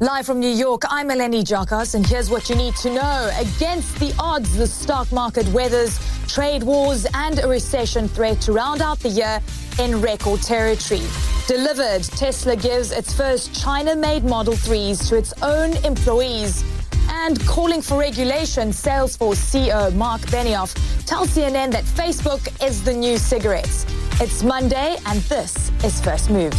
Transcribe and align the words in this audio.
Live 0.00 0.26
from 0.26 0.38
New 0.38 0.48
York, 0.48 0.82
I'm 0.88 1.08
Eleni 1.08 1.42
Giokos, 1.42 1.96
and 1.96 2.06
here's 2.06 2.30
what 2.30 2.48
you 2.48 2.54
need 2.54 2.76
to 2.76 2.88
know. 2.94 3.30
Against 3.36 3.98
the 3.98 4.14
odds, 4.20 4.56
the 4.56 4.68
stock 4.68 5.10
market 5.10 5.44
weathers 5.48 5.98
trade 6.28 6.62
wars 6.62 7.04
and 7.14 7.40
a 7.40 7.48
recession 7.48 8.06
threat 8.06 8.40
to 8.42 8.52
round 8.52 8.80
out 8.80 9.00
the 9.00 9.08
year 9.08 9.40
in 9.80 10.00
record 10.00 10.40
territory. 10.40 11.02
Delivered, 11.48 12.04
Tesla 12.04 12.54
gives 12.54 12.92
its 12.92 13.12
first 13.12 13.60
China 13.60 13.96
made 13.96 14.22
Model 14.22 14.54
3s 14.54 15.08
to 15.08 15.16
its 15.16 15.32
own 15.42 15.72
employees. 15.84 16.62
And 17.10 17.44
calling 17.44 17.82
for 17.82 17.98
regulation, 17.98 18.68
Salesforce 18.68 19.42
CEO 19.50 19.92
Marc 19.96 20.20
Benioff 20.30 20.76
tells 21.06 21.30
CNN 21.30 21.72
that 21.72 21.82
Facebook 21.82 22.64
is 22.64 22.84
the 22.84 22.92
new 22.92 23.18
cigarettes. 23.18 23.84
It's 24.20 24.44
Monday, 24.44 24.96
and 25.06 25.18
this 25.22 25.72
is 25.82 26.00
First 26.00 26.30
Move. 26.30 26.54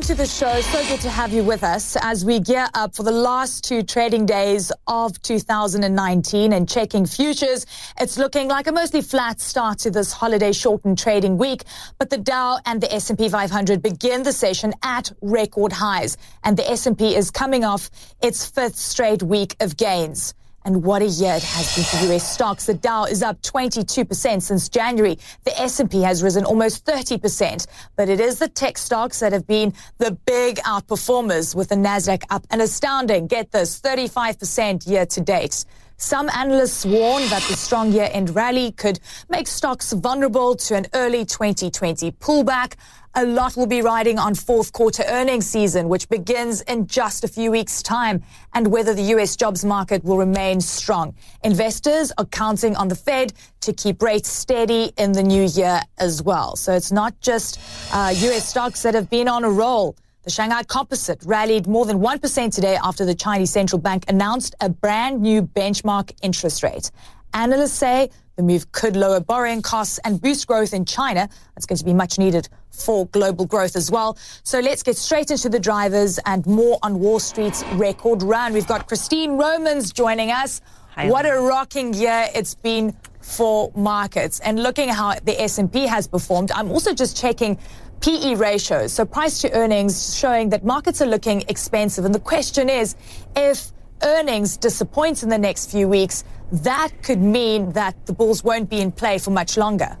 Welcome 0.00 0.16
to 0.16 0.22
the 0.22 0.26
show. 0.26 0.60
So 0.62 0.82
good 0.88 1.00
to 1.00 1.10
have 1.10 1.30
you 1.30 1.44
with 1.44 1.62
us 1.62 1.94
as 2.00 2.24
we 2.24 2.40
gear 2.40 2.66
up 2.72 2.94
for 2.94 3.02
the 3.02 3.12
last 3.12 3.64
two 3.64 3.82
trading 3.82 4.24
days 4.24 4.72
of 4.86 5.20
2019 5.20 6.54
and 6.54 6.66
checking 6.66 7.04
futures. 7.04 7.66
It's 8.00 8.16
looking 8.16 8.48
like 8.48 8.66
a 8.66 8.72
mostly 8.72 9.02
flat 9.02 9.42
start 9.42 9.78
to 9.80 9.90
this 9.90 10.10
holiday 10.10 10.52
shortened 10.52 10.96
trading 10.96 11.36
week, 11.36 11.64
but 11.98 12.08
the 12.08 12.16
Dow 12.16 12.60
and 12.64 12.80
the 12.80 12.90
S&P 12.94 13.28
500 13.28 13.82
begin 13.82 14.22
the 14.22 14.32
session 14.32 14.72
at 14.82 15.12
record 15.20 15.72
highs 15.72 16.16
and 16.44 16.56
the 16.56 16.70
S&P 16.70 17.14
is 17.14 17.30
coming 17.30 17.64
off 17.64 17.90
its 18.22 18.46
fifth 18.46 18.76
straight 18.76 19.22
week 19.22 19.54
of 19.60 19.76
gains. 19.76 20.32
And 20.64 20.82
what 20.84 21.00
a 21.00 21.06
year 21.06 21.34
it 21.34 21.42
has 21.42 21.74
been 21.74 21.84
for 21.84 22.12
US 22.12 22.32
stocks. 22.32 22.66
The 22.66 22.74
Dow 22.74 23.04
is 23.04 23.22
up 23.22 23.40
22% 23.42 24.42
since 24.42 24.68
January. 24.68 25.18
The 25.44 25.58
S&P 25.58 26.02
has 26.02 26.22
risen 26.22 26.44
almost 26.44 26.84
30%. 26.84 27.66
But 27.96 28.08
it 28.08 28.20
is 28.20 28.38
the 28.38 28.48
tech 28.48 28.76
stocks 28.76 29.20
that 29.20 29.32
have 29.32 29.46
been 29.46 29.72
the 29.98 30.12
big 30.26 30.56
outperformers 30.58 31.54
with 31.54 31.70
the 31.70 31.76
Nasdaq 31.76 32.24
up 32.30 32.46
an 32.50 32.60
astounding, 32.60 33.26
get 33.26 33.52
this, 33.52 33.80
35% 33.80 34.86
year 34.86 35.06
to 35.06 35.20
date. 35.20 35.64
Some 35.96 36.30
analysts 36.30 36.86
warn 36.86 37.22
that 37.28 37.42
the 37.42 37.56
strong 37.56 37.92
year-end 37.92 38.34
rally 38.34 38.72
could 38.72 39.00
make 39.28 39.46
stocks 39.46 39.92
vulnerable 39.92 40.56
to 40.56 40.74
an 40.74 40.86
early 40.94 41.26
2020 41.26 42.10
pullback. 42.12 42.76
A 43.16 43.26
lot 43.26 43.56
will 43.56 43.66
be 43.66 43.82
riding 43.82 44.20
on 44.20 44.36
fourth 44.36 44.72
quarter 44.72 45.02
earnings 45.08 45.44
season, 45.44 45.88
which 45.88 46.08
begins 46.08 46.60
in 46.62 46.86
just 46.86 47.24
a 47.24 47.28
few 47.28 47.50
weeks' 47.50 47.82
time, 47.82 48.22
and 48.54 48.68
whether 48.68 48.94
the 48.94 49.02
U.S. 49.14 49.34
jobs 49.34 49.64
market 49.64 50.04
will 50.04 50.16
remain 50.16 50.60
strong. 50.60 51.16
Investors 51.42 52.12
are 52.18 52.24
counting 52.26 52.76
on 52.76 52.86
the 52.86 52.94
Fed 52.94 53.32
to 53.62 53.72
keep 53.72 54.00
rates 54.00 54.28
steady 54.28 54.92
in 54.96 55.10
the 55.10 55.24
new 55.24 55.42
year 55.42 55.80
as 55.98 56.22
well. 56.22 56.54
So 56.54 56.72
it's 56.72 56.92
not 56.92 57.20
just 57.20 57.58
uh, 57.92 58.14
U.S. 58.14 58.48
stocks 58.48 58.80
that 58.82 58.94
have 58.94 59.10
been 59.10 59.26
on 59.26 59.42
a 59.42 59.50
roll. 59.50 59.96
The 60.22 60.30
Shanghai 60.30 60.62
Composite 60.62 61.24
rallied 61.24 61.66
more 61.66 61.86
than 61.86 61.98
1% 61.98 62.54
today 62.54 62.78
after 62.80 63.04
the 63.04 63.14
Chinese 63.16 63.50
central 63.50 63.80
bank 63.80 64.04
announced 64.06 64.54
a 64.60 64.68
brand 64.68 65.20
new 65.20 65.42
benchmark 65.42 66.12
interest 66.22 66.62
rate. 66.62 66.92
Analysts 67.34 67.72
say 67.72 68.10
the 68.40 68.46
move 68.46 68.72
could 68.72 68.96
lower 68.96 69.20
borrowing 69.20 69.60
costs 69.60 70.00
and 70.04 70.20
boost 70.20 70.46
growth 70.46 70.72
in 70.72 70.86
China. 70.86 71.28
That's 71.54 71.66
going 71.66 71.76
to 71.76 71.84
be 71.84 71.92
much 71.92 72.18
needed 72.18 72.48
for 72.70 73.06
global 73.08 73.44
growth 73.44 73.76
as 73.76 73.90
well. 73.90 74.16
So 74.44 74.60
let's 74.60 74.82
get 74.82 74.96
straight 74.96 75.30
into 75.30 75.50
the 75.50 75.60
drivers 75.60 76.18
and 76.24 76.46
more 76.46 76.78
on 76.82 77.00
Wall 77.00 77.20
Street's 77.20 77.62
record 77.74 78.22
run. 78.22 78.54
We've 78.54 78.66
got 78.66 78.88
Christine 78.88 79.32
Romans 79.32 79.92
joining 79.92 80.30
us. 80.30 80.62
Hi, 80.94 81.10
what 81.10 81.26
a 81.26 81.38
rocking 81.38 81.92
year 81.92 82.28
it's 82.34 82.54
been 82.54 82.96
for 83.20 83.70
markets. 83.76 84.40
And 84.40 84.62
looking 84.62 84.88
how 84.88 85.14
the 85.20 85.38
S&P 85.40 85.86
has 85.86 86.08
performed, 86.08 86.50
I'm 86.52 86.70
also 86.70 86.94
just 86.94 87.16
checking 87.16 87.58
PE 88.00 88.36
ratios, 88.36 88.94
so 88.94 89.04
price 89.04 89.42
to 89.42 89.52
earnings, 89.52 90.16
showing 90.16 90.48
that 90.48 90.64
markets 90.64 91.02
are 91.02 91.06
looking 91.06 91.44
expensive. 91.48 92.06
And 92.06 92.14
the 92.14 92.20
question 92.20 92.70
is, 92.70 92.96
if 93.36 93.72
earnings 94.02 94.56
disappoint 94.56 95.22
in 95.22 95.28
the 95.28 95.38
next 95.38 95.70
few 95.70 95.88
weeks, 95.88 96.24
that 96.52 96.90
could 97.02 97.20
mean 97.20 97.72
that 97.72 98.06
the 98.06 98.12
bulls 98.12 98.42
won't 98.42 98.68
be 98.68 98.80
in 98.80 98.92
play 98.92 99.18
for 99.18 99.30
much 99.30 99.56
longer. 99.56 99.96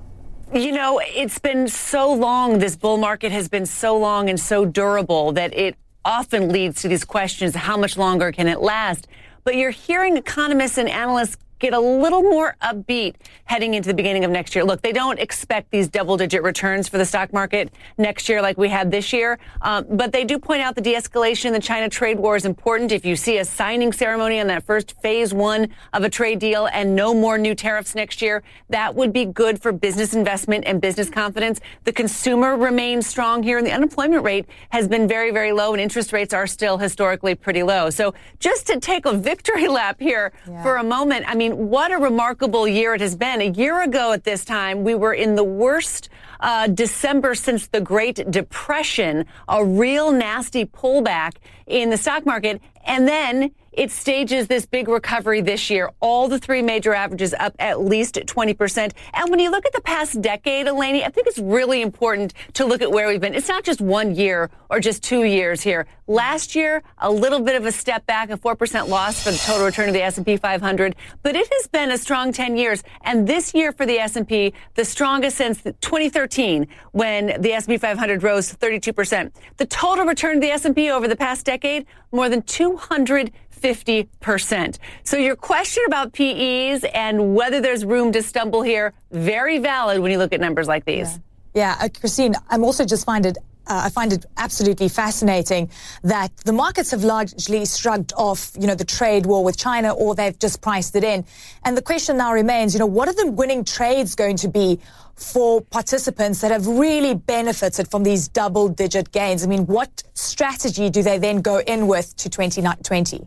You 0.52 0.72
know, 0.72 1.00
it's 1.04 1.38
been 1.38 1.68
so 1.68 2.12
long, 2.12 2.58
this 2.58 2.76
bull 2.76 2.96
market 2.96 3.30
has 3.30 3.48
been 3.48 3.66
so 3.66 3.96
long 3.96 4.28
and 4.28 4.38
so 4.38 4.64
durable 4.64 5.32
that 5.32 5.56
it 5.56 5.76
often 6.04 6.48
leads 6.48 6.82
to 6.82 6.88
these 6.88 7.04
questions 7.04 7.54
how 7.54 7.76
much 7.76 7.96
longer 7.96 8.32
can 8.32 8.48
it 8.48 8.60
last? 8.60 9.06
But 9.44 9.56
you're 9.56 9.70
hearing 9.70 10.16
economists 10.16 10.78
and 10.78 10.88
analysts 10.88 11.36
get 11.60 11.74
a 11.74 11.78
little 11.78 12.22
more 12.22 12.56
upbeat 12.62 13.14
heading 13.44 13.74
into 13.74 13.86
the 13.86 13.94
beginning 13.94 14.24
of 14.24 14.30
next 14.30 14.54
year. 14.54 14.64
Look, 14.64 14.80
they 14.82 14.92
don't 14.92 15.18
expect 15.18 15.70
these 15.70 15.88
double 15.88 16.16
digit 16.16 16.42
returns 16.42 16.88
for 16.88 16.98
the 16.98 17.04
stock 17.04 17.32
market 17.32 17.72
next 17.98 18.28
year 18.28 18.40
like 18.42 18.56
we 18.58 18.68
had 18.68 18.90
this 18.90 19.12
year. 19.12 19.38
Um, 19.60 19.86
but 19.90 20.10
they 20.12 20.24
do 20.24 20.38
point 20.38 20.62
out 20.62 20.74
the 20.74 20.80
de-escalation 20.80 21.46
in 21.46 21.52
the 21.52 21.60
China 21.60 21.88
trade 21.88 22.18
war 22.18 22.34
is 22.34 22.44
important. 22.44 22.90
If 22.92 23.04
you 23.04 23.14
see 23.14 23.38
a 23.38 23.44
signing 23.44 23.92
ceremony 23.92 24.40
on 24.40 24.46
that 24.46 24.64
first 24.64 25.00
phase 25.02 25.34
one 25.34 25.68
of 25.92 26.02
a 26.02 26.08
trade 26.08 26.38
deal 26.38 26.66
and 26.72 26.96
no 26.96 27.12
more 27.12 27.36
new 27.36 27.54
tariffs 27.54 27.94
next 27.94 28.22
year, 28.22 28.42
that 28.70 28.94
would 28.94 29.12
be 29.12 29.26
good 29.26 29.60
for 29.60 29.70
business 29.70 30.14
investment 30.14 30.64
and 30.66 30.80
business 30.80 31.10
confidence. 31.10 31.60
The 31.84 31.92
consumer 31.92 32.56
remains 32.56 33.06
strong 33.06 33.42
here 33.42 33.58
and 33.58 33.66
the 33.66 33.72
unemployment 33.72 34.24
rate 34.24 34.46
has 34.70 34.88
been 34.88 35.06
very, 35.06 35.30
very 35.30 35.52
low 35.52 35.72
and 35.72 35.80
interest 35.80 36.12
rates 36.12 36.32
are 36.32 36.46
still 36.46 36.78
historically 36.78 37.34
pretty 37.34 37.62
low. 37.62 37.90
So 37.90 38.14
just 38.38 38.66
to 38.68 38.80
take 38.80 39.04
a 39.04 39.12
victory 39.12 39.68
lap 39.80 39.96
here 40.00 40.32
yeah. 40.48 40.62
for 40.62 40.76
a 40.76 40.84
moment, 40.84 41.26
I 41.28 41.34
mean, 41.34 41.49
mean, 41.50 41.68
what 41.68 41.92
a 41.92 41.98
remarkable 41.98 42.66
year 42.66 42.94
it 42.94 43.00
has 43.00 43.16
been. 43.16 43.40
A 43.40 43.50
year 43.50 43.82
ago 43.82 44.12
at 44.12 44.24
this 44.24 44.44
time, 44.44 44.84
we 44.84 44.94
were 44.94 45.12
in 45.12 45.34
the 45.34 45.44
worst 45.44 46.08
uh, 46.40 46.66
December 46.68 47.34
since 47.34 47.66
the 47.66 47.80
Great 47.80 48.30
Depression, 48.30 49.26
a 49.48 49.64
real 49.64 50.12
nasty 50.12 50.64
pullback 50.64 51.36
in 51.66 51.90
the 51.90 51.96
stock 51.96 52.24
market. 52.24 52.60
And 52.84 53.06
then 53.06 53.52
it 53.72 53.90
stages 53.90 54.46
this 54.48 54.66
big 54.66 54.88
recovery 54.88 55.40
this 55.40 55.70
year. 55.70 55.90
All 56.00 56.28
the 56.28 56.38
three 56.38 56.62
major 56.62 56.92
averages 56.92 57.34
up 57.38 57.54
at 57.58 57.80
least 57.80 58.14
20%. 58.14 58.92
And 59.14 59.30
when 59.30 59.38
you 59.38 59.50
look 59.50 59.66
at 59.66 59.72
the 59.72 59.80
past 59.80 60.20
decade, 60.20 60.66
Eleni, 60.66 61.04
I 61.04 61.08
think 61.08 61.26
it's 61.26 61.38
really 61.38 61.82
important 61.82 62.34
to 62.54 62.64
look 62.64 62.82
at 62.82 62.90
where 62.90 63.08
we've 63.08 63.20
been. 63.20 63.34
It's 63.34 63.48
not 63.48 63.64
just 63.64 63.80
one 63.80 64.14
year 64.14 64.50
or 64.68 64.80
just 64.80 65.02
two 65.02 65.24
years 65.24 65.62
here. 65.62 65.86
Last 66.06 66.56
year, 66.56 66.82
a 66.98 67.10
little 67.10 67.40
bit 67.40 67.54
of 67.54 67.66
a 67.66 67.72
step 67.72 68.04
back, 68.06 68.30
a 68.30 68.36
4% 68.36 68.88
loss 68.88 69.22
for 69.22 69.30
the 69.30 69.38
total 69.38 69.66
return 69.66 69.88
of 69.88 69.94
the 69.94 70.02
S&P 70.02 70.36
500, 70.36 70.96
but 71.22 71.36
it 71.36 71.48
has 71.52 71.68
been 71.68 71.92
a 71.92 71.98
strong 71.98 72.32
10 72.32 72.56
years. 72.56 72.82
And 73.02 73.26
this 73.26 73.54
year 73.54 73.70
for 73.70 73.86
the 73.86 73.98
S&P, 73.98 74.52
the 74.74 74.84
strongest 74.84 75.36
since 75.36 75.62
2013 75.62 76.66
when 76.92 77.40
the 77.40 77.52
S&P 77.52 77.78
500 77.78 78.22
rose 78.22 78.52
32%. 78.52 79.30
The 79.56 79.66
total 79.66 80.04
return 80.04 80.36
of 80.36 80.40
the 80.40 80.50
S&P 80.50 80.90
over 80.90 81.06
the 81.06 81.16
past 81.16 81.46
decade, 81.46 81.86
more 82.12 82.28
than 82.28 82.42
200 82.42 83.30
50%. 83.60 84.78
So 85.04 85.16
your 85.16 85.36
question 85.36 85.82
about 85.86 86.12
PEs 86.12 86.84
and 86.94 87.34
whether 87.34 87.60
there's 87.60 87.84
room 87.84 88.12
to 88.12 88.22
stumble 88.22 88.62
here, 88.62 88.92
very 89.10 89.58
valid 89.58 90.00
when 90.00 90.12
you 90.12 90.18
look 90.18 90.32
at 90.32 90.40
numbers 90.40 90.68
like 90.68 90.84
these. 90.84 91.18
Yeah, 91.54 91.76
yeah. 91.78 91.84
Uh, 91.84 91.88
Christine, 91.88 92.34
I'm 92.48 92.64
also 92.64 92.84
just 92.84 93.04
find 93.04 93.26
it 93.26 93.38
uh, 93.70 93.82
I 93.84 93.88
find 93.88 94.12
it 94.12 94.26
absolutely 94.36 94.88
fascinating 94.88 95.70
that 96.02 96.36
the 96.38 96.52
markets 96.52 96.90
have 96.90 97.04
largely 97.04 97.64
shrugged 97.64 98.12
off, 98.16 98.50
you 98.58 98.66
know, 98.66 98.74
the 98.74 98.84
trade 98.84 99.26
war 99.26 99.44
with 99.44 99.56
China, 99.56 99.94
or 99.94 100.14
they've 100.14 100.38
just 100.38 100.60
priced 100.60 100.96
it 100.96 101.04
in. 101.04 101.24
And 101.64 101.76
the 101.76 101.82
question 101.82 102.16
now 102.16 102.32
remains, 102.32 102.74
you 102.74 102.80
know, 102.80 102.86
what 102.86 103.08
are 103.08 103.14
the 103.14 103.30
winning 103.30 103.64
trades 103.64 104.16
going 104.16 104.36
to 104.38 104.48
be 104.48 104.80
for 105.14 105.60
participants 105.60 106.40
that 106.40 106.50
have 106.50 106.66
really 106.66 107.14
benefited 107.14 107.88
from 107.88 108.02
these 108.02 108.26
double 108.26 108.68
digit 108.68 109.12
gains? 109.12 109.44
I 109.44 109.46
mean, 109.46 109.66
what 109.66 110.02
strategy 110.14 110.90
do 110.90 111.02
they 111.02 111.18
then 111.18 111.40
go 111.40 111.60
in 111.60 111.86
with 111.86 112.16
to 112.16 112.28
2020? 112.28 113.26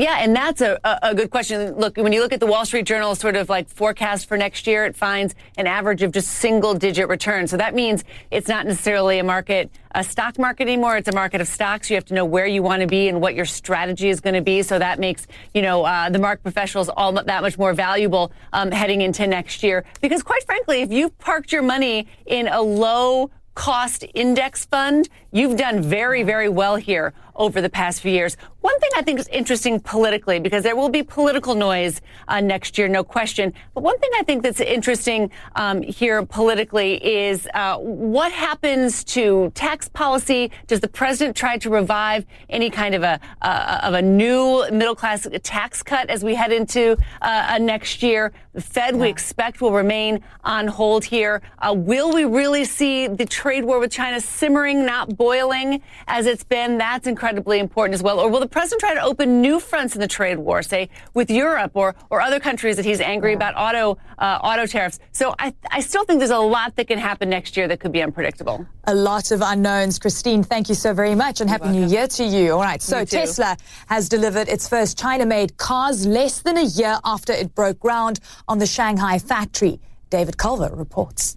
Yeah, 0.00 0.16
and 0.20 0.34
that's 0.34 0.62
a, 0.62 0.80
a, 0.82 1.14
good 1.14 1.30
question. 1.30 1.74
Look, 1.74 1.98
when 1.98 2.10
you 2.10 2.22
look 2.22 2.32
at 2.32 2.40
the 2.40 2.46
Wall 2.46 2.64
Street 2.64 2.86
Journal 2.86 3.14
sort 3.14 3.36
of 3.36 3.50
like 3.50 3.68
forecast 3.68 4.28
for 4.28 4.38
next 4.38 4.66
year, 4.66 4.86
it 4.86 4.96
finds 4.96 5.34
an 5.58 5.66
average 5.66 6.00
of 6.00 6.10
just 6.10 6.28
single 6.28 6.72
digit 6.72 7.06
return. 7.06 7.46
So 7.46 7.58
that 7.58 7.74
means 7.74 8.02
it's 8.30 8.48
not 8.48 8.64
necessarily 8.64 9.18
a 9.18 9.24
market, 9.24 9.70
a 9.94 10.02
stock 10.02 10.38
market 10.38 10.62
anymore. 10.62 10.96
It's 10.96 11.08
a 11.08 11.12
market 11.12 11.42
of 11.42 11.48
stocks. 11.48 11.90
You 11.90 11.96
have 11.96 12.06
to 12.06 12.14
know 12.14 12.24
where 12.24 12.46
you 12.46 12.62
want 12.62 12.80
to 12.80 12.86
be 12.86 13.08
and 13.08 13.20
what 13.20 13.34
your 13.34 13.44
strategy 13.44 14.08
is 14.08 14.20
going 14.20 14.32
to 14.32 14.40
be. 14.40 14.62
So 14.62 14.78
that 14.78 15.00
makes, 15.00 15.26
you 15.52 15.60
know, 15.60 15.84
uh, 15.84 16.08
the 16.08 16.18
market 16.18 16.44
professionals 16.44 16.88
all 16.88 17.12
that 17.12 17.42
much 17.42 17.58
more 17.58 17.74
valuable 17.74 18.32
um, 18.54 18.70
heading 18.70 19.02
into 19.02 19.26
next 19.26 19.62
year. 19.62 19.84
Because 20.00 20.22
quite 20.22 20.44
frankly, 20.44 20.80
if 20.80 20.90
you've 20.90 21.18
parked 21.18 21.52
your 21.52 21.62
money 21.62 22.08
in 22.24 22.48
a 22.48 22.62
low 22.62 23.30
cost 23.54 24.06
index 24.14 24.64
fund, 24.64 25.10
you've 25.30 25.58
done 25.58 25.82
very, 25.82 26.22
very 26.22 26.48
well 26.48 26.76
here 26.76 27.12
over 27.36 27.60
the 27.60 27.70
past 27.70 28.00
few 28.00 28.12
years. 28.12 28.36
One 28.60 28.78
thing 28.78 28.90
I 28.96 29.02
think 29.02 29.18
is 29.18 29.28
interesting 29.28 29.80
politically, 29.80 30.38
because 30.38 30.62
there 30.62 30.76
will 30.76 30.90
be 30.90 31.02
political 31.02 31.54
noise 31.54 32.02
uh, 32.28 32.40
next 32.40 32.76
year, 32.76 32.88
no 32.88 33.02
question. 33.02 33.54
But 33.74 33.82
one 33.82 33.98
thing 33.98 34.10
I 34.18 34.22
think 34.22 34.42
that's 34.42 34.60
interesting 34.60 35.30
um, 35.56 35.80
here 35.82 36.24
politically 36.26 37.04
is 37.04 37.48
uh, 37.54 37.78
what 37.78 38.32
happens 38.32 39.02
to 39.04 39.50
tax 39.54 39.88
policy. 39.88 40.50
Does 40.66 40.80
the 40.80 40.88
president 40.88 41.36
try 41.36 41.56
to 41.58 41.70
revive 41.70 42.26
any 42.50 42.68
kind 42.68 42.94
of 42.94 43.02
a 43.02 43.18
uh, 43.40 43.80
of 43.82 43.94
a 43.94 44.02
new 44.02 44.68
middle 44.70 44.94
class 44.94 45.26
tax 45.42 45.82
cut 45.82 46.10
as 46.10 46.22
we 46.22 46.34
head 46.34 46.52
into 46.52 46.96
uh, 47.22 47.58
next 47.60 48.02
year? 48.02 48.32
The 48.52 48.60
Fed, 48.60 48.94
yeah. 48.94 49.02
we 49.02 49.08
expect, 49.08 49.60
will 49.60 49.72
remain 49.72 50.22
on 50.44 50.66
hold 50.66 51.04
here. 51.04 51.40
Uh, 51.60 51.72
will 51.72 52.12
we 52.12 52.24
really 52.24 52.64
see 52.64 53.06
the 53.06 53.24
trade 53.24 53.64
war 53.64 53.78
with 53.78 53.92
China 53.92 54.20
simmering, 54.20 54.84
not 54.84 55.16
boiling 55.16 55.82
as 56.08 56.26
it's 56.26 56.44
been? 56.44 56.76
That's 56.76 57.06
incredibly 57.30 57.60
important 57.60 57.94
as 57.94 58.02
well. 58.02 58.18
Or 58.18 58.28
will 58.28 58.40
the 58.40 58.48
president 58.48 58.80
try 58.80 58.94
to 58.94 59.02
open 59.02 59.40
new 59.40 59.60
fronts 59.60 59.94
in 59.94 60.00
the 60.00 60.08
trade 60.08 60.38
war, 60.38 60.62
say 60.62 60.88
with 61.14 61.30
Europe 61.30 61.72
or, 61.74 61.94
or 62.10 62.20
other 62.20 62.40
countries 62.40 62.74
that 62.76 62.84
he's 62.84 63.00
angry 63.00 63.34
about 63.34 63.54
auto 63.56 63.98
uh, 64.18 64.38
auto 64.42 64.66
tariffs? 64.66 64.98
So 65.12 65.34
I, 65.38 65.54
I 65.70 65.80
still 65.80 66.04
think 66.04 66.18
there's 66.18 66.30
a 66.30 66.38
lot 66.38 66.74
that 66.76 66.88
can 66.88 66.98
happen 66.98 67.30
next 67.30 67.56
year 67.56 67.68
that 67.68 67.78
could 67.78 67.92
be 67.92 68.02
unpredictable. 68.02 68.66
A 68.84 68.94
lot 68.94 69.30
of 69.30 69.42
unknowns. 69.42 70.00
Christine, 70.00 70.42
thank 70.42 70.68
you 70.68 70.74
so 70.74 70.92
very 70.92 71.14
much 71.14 71.40
and 71.40 71.48
You're 71.48 71.58
Happy 71.58 71.70
welcome. 71.70 71.80
New 71.82 71.88
Year 71.88 72.08
to 72.08 72.24
you. 72.24 72.54
All 72.54 72.62
right. 72.62 72.82
So 72.82 73.04
Tesla 73.04 73.56
has 73.86 74.08
delivered 74.08 74.48
its 74.48 74.68
first 74.68 74.98
China 74.98 75.24
made 75.24 75.56
cars 75.56 76.04
less 76.06 76.42
than 76.42 76.58
a 76.58 76.64
year 76.64 76.98
after 77.04 77.32
it 77.32 77.54
broke 77.54 77.78
ground 77.78 78.18
on 78.48 78.58
the 78.58 78.66
Shanghai 78.66 79.18
factory. 79.18 79.78
David 80.10 80.36
Culver 80.36 80.74
reports. 80.74 81.36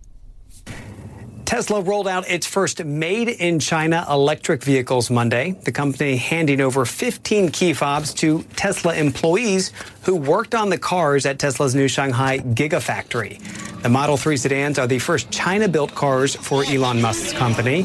Tesla 1.46 1.82
rolled 1.82 2.08
out 2.08 2.28
its 2.30 2.48
first 2.48 2.84
made 2.84 3.28
in 3.28 3.60
China 3.60 4.06
electric 4.10 4.64
vehicles 4.64 5.10
Monday. 5.10 5.52
The 5.52 5.72
company 5.72 6.16
handing 6.16 6.62
over 6.62 6.86
15 6.86 7.52
key 7.52 7.74
fobs 7.74 8.14
to 8.16 8.44
Tesla 8.56 8.96
employees 8.96 9.72
who 10.04 10.16
worked 10.16 10.56
on 10.56 10.70
the 10.70 10.78
cars 10.78 11.26
at 11.26 11.40
Tesla's 11.40 11.76
new 11.76 11.88
Shanghai 11.88 12.40
Gigafactory. 12.40 13.42
The 13.82 13.90
Model 13.90 14.16
3 14.16 14.38
sedans 14.38 14.80
are 14.80 14.88
the 14.88 15.00
first 15.00 15.30
China 15.32 15.68
built 15.68 15.94
cars 15.94 16.36
for 16.36 16.64
Elon 16.64 17.02
Musk's 17.02 17.34
company. 17.34 17.82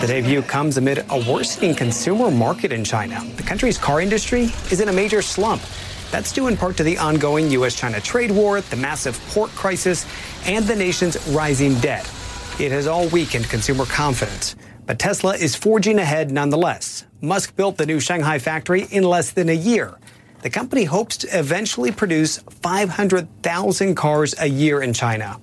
The 0.00 0.06
debut 0.06 0.40
comes 0.42 0.78
amid 0.78 1.04
a 1.10 1.30
worsening 1.30 1.74
consumer 1.74 2.30
market 2.30 2.72
in 2.72 2.82
China. 2.82 3.22
The 3.36 3.42
country's 3.42 3.76
car 3.76 4.00
industry 4.00 4.44
is 4.70 4.80
in 4.80 4.88
a 4.88 4.92
major 4.92 5.20
slump. 5.20 5.62
That's 6.10 6.32
due 6.32 6.48
in 6.48 6.56
part 6.56 6.76
to 6.78 6.82
the 6.82 6.96
ongoing 6.98 7.50
U.S. 7.52 7.74
China 7.74 8.00
trade 8.00 8.30
war, 8.30 8.62
the 8.62 8.76
massive 8.76 9.20
port 9.28 9.50
crisis, 9.50 10.06
and 10.46 10.64
the 10.66 10.76
nation's 10.76 11.16
rising 11.28 11.74
debt. 11.80 12.10
It 12.58 12.70
has 12.70 12.86
all 12.86 13.08
weakened 13.08 13.48
consumer 13.48 13.86
confidence. 13.86 14.56
But 14.84 14.98
Tesla 14.98 15.34
is 15.36 15.56
forging 15.56 15.98
ahead 15.98 16.30
nonetheless. 16.30 17.06
Musk 17.22 17.56
built 17.56 17.78
the 17.78 17.86
new 17.86 17.98
Shanghai 17.98 18.38
factory 18.38 18.86
in 18.90 19.04
less 19.04 19.30
than 19.30 19.48
a 19.48 19.54
year. 19.54 19.98
The 20.42 20.50
company 20.50 20.84
hopes 20.84 21.16
to 21.18 21.38
eventually 21.38 21.92
produce 21.92 22.38
500,000 22.38 23.94
cars 23.94 24.34
a 24.38 24.46
year 24.46 24.82
in 24.82 24.92
China. 24.92 25.40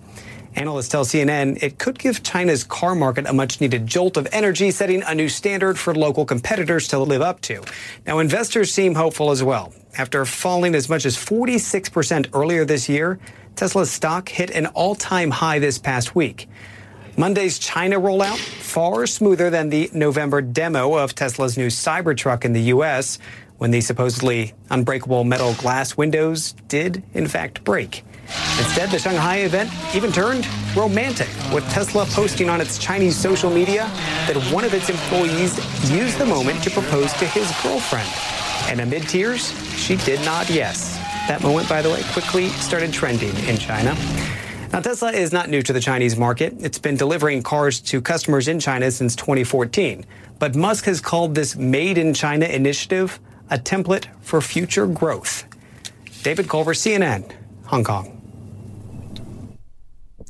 Analysts 0.55 0.89
tell 0.89 1.03
CNN 1.03 1.63
it 1.63 1.79
could 1.79 1.97
give 1.97 2.21
China's 2.21 2.63
car 2.63 2.93
market 2.95 3.25
a 3.27 3.33
much 3.33 3.59
needed 3.59 3.87
jolt 3.87 4.15
of 4.15 4.27
energy, 4.31 4.69
setting 4.71 5.01
a 5.03 5.15
new 5.15 5.29
standard 5.29 5.79
for 5.79 5.95
local 5.95 6.25
competitors 6.25 6.87
to 6.89 6.99
live 6.99 7.21
up 7.21 7.41
to. 7.41 7.63
Now, 8.05 8.19
investors 8.19 8.71
seem 8.71 8.93
hopeful 8.93 9.31
as 9.31 9.41
well. 9.41 9.73
After 9.97 10.25
falling 10.25 10.75
as 10.75 10.89
much 10.89 11.05
as 11.05 11.15
46% 11.15 12.29
earlier 12.33 12.65
this 12.65 12.87
year, 12.87 13.19
Tesla's 13.55 13.89
stock 13.89 14.29
hit 14.29 14.51
an 14.51 14.67
all 14.67 14.95
time 14.95 15.31
high 15.31 15.59
this 15.59 15.79
past 15.79 16.15
week. 16.15 16.47
Monday's 17.19 17.59
China 17.59 17.99
rollout 17.99 18.37
far 18.37 19.05
smoother 19.05 19.49
than 19.49 19.67
the 19.67 19.89
November 19.91 20.41
demo 20.41 20.93
of 20.93 21.13
Tesla's 21.13 21.57
new 21.57 21.67
Cybertruck 21.67 22.45
in 22.45 22.53
the 22.53 22.61
U.S., 22.71 23.19
when 23.57 23.71
the 23.71 23.81
supposedly 23.81 24.53
unbreakable 24.69 25.25
metal 25.25 25.53
glass 25.55 25.97
windows 25.97 26.53
did, 26.69 27.03
in 27.13 27.27
fact, 27.27 27.61
break. 27.65 28.05
Instead, 28.57 28.89
the 28.89 28.97
Shanghai 28.97 29.39
event 29.39 29.69
even 29.93 30.13
turned 30.13 30.47
romantic, 30.77 31.27
with 31.53 31.69
Tesla 31.71 32.05
posting 32.05 32.49
on 32.49 32.61
its 32.61 32.77
Chinese 32.77 33.17
social 33.17 33.49
media 33.49 33.91
that 34.25 34.37
one 34.53 34.63
of 34.63 34.73
its 34.73 34.89
employees 34.89 35.57
used 35.91 36.17
the 36.19 36.25
moment 36.25 36.63
to 36.63 36.69
propose 36.69 37.11
to 37.15 37.25
his 37.25 37.51
girlfriend. 37.61 38.07
And 38.69 38.79
amid 38.79 39.09
tears, 39.09 39.51
she 39.75 39.97
did 39.97 40.23
nod 40.23 40.49
yes. 40.49 40.97
That 41.27 41.43
moment, 41.43 41.67
by 41.67 41.81
the 41.81 41.89
way, 41.89 42.01
quickly 42.13 42.47
started 42.47 42.93
trending 42.93 43.35
in 43.39 43.57
China. 43.57 43.93
Now, 44.71 44.81
Tesla 44.81 45.11
is 45.11 45.33
not 45.33 45.49
new 45.49 45.63
to 45.63 45.73
the 45.73 45.79
Chinese 45.79 46.15
market. 46.15 46.53
It's 46.59 46.77
been 46.77 46.95
delivering 46.95 47.41
cars 47.41 47.79
to 47.81 48.01
customers 48.01 48.47
in 48.47 48.59
China 48.59 48.91
since 48.91 49.15
2014. 49.15 50.05
But 50.37 50.55
Musk 50.55 50.85
has 50.85 51.01
called 51.01 51.33
this 51.33 51.55
Made 51.55 51.97
in 51.97 52.13
China 52.13 52.45
initiative 52.45 53.19
a 53.49 53.57
template 53.57 54.05
for 54.21 54.41
future 54.41 54.85
growth. 54.85 55.45
David 56.21 56.47
Culver, 56.47 56.73
CNN, 56.73 57.31
Hong 57.65 57.83
Kong. 57.83 58.18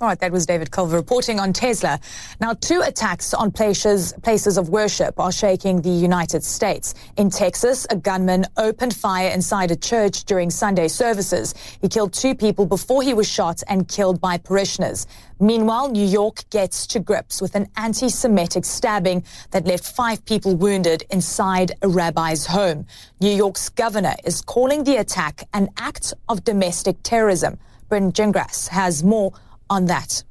All 0.01 0.07
right, 0.07 0.19
that 0.19 0.31
was 0.31 0.45
David 0.45 0.71
Culver 0.71 0.95
reporting 0.95 1.41
on 1.41 1.51
Tesla. 1.51 1.99
Now, 2.39 2.53
two 2.53 2.81
attacks 2.85 3.33
on 3.33 3.51
places, 3.51 4.13
places 4.23 4.57
of 4.57 4.69
worship 4.69 5.19
are 5.19 5.29
shaking 5.29 5.81
the 5.81 5.89
United 5.89 6.41
States. 6.41 6.95
In 7.17 7.29
Texas, 7.29 7.85
a 7.89 7.97
gunman 7.97 8.45
opened 8.55 8.95
fire 8.95 9.27
inside 9.27 9.71
a 9.71 9.75
church 9.75 10.23
during 10.23 10.51
Sunday 10.51 10.87
services. 10.87 11.53
He 11.81 11.89
killed 11.89 12.13
two 12.13 12.33
people 12.33 12.65
before 12.65 13.03
he 13.03 13.13
was 13.13 13.29
shot 13.29 13.61
and 13.67 13.89
killed 13.89 14.21
by 14.21 14.37
parishioners. 14.37 15.05
Meanwhile, 15.37 15.91
New 15.91 16.05
York 16.05 16.49
gets 16.49 16.87
to 16.87 17.01
grips 17.01 17.41
with 17.41 17.55
an 17.55 17.67
anti-Semitic 17.75 18.63
stabbing 18.63 19.25
that 19.51 19.65
left 19.65 19.83
five 19.83 20.23
people 20.23 20.55
wounded 20.55 21.03
inside 21.09 21.73
a 21.81 21.89
rabbi's 21.89 22.45
home. 22.45 22.87
New 23.19 23.35
York's 23.35 23.67
governor 23.67 24.15
is 24.23 24.39
calling 24.39 24.85
the 24.85 24.95
attack 24.95 25.43
an 25.53 25.67
act 25.75 26.13
of 26.29 26.45
domestic 26.45 26.95
terrorism. 27.03 27.59
Brynn 27.89 28.13
Gingras 28.13 28.69
has 28.69 29.03
more 29.03 29.33
on 29.69 29.85
that. 29.85 30.23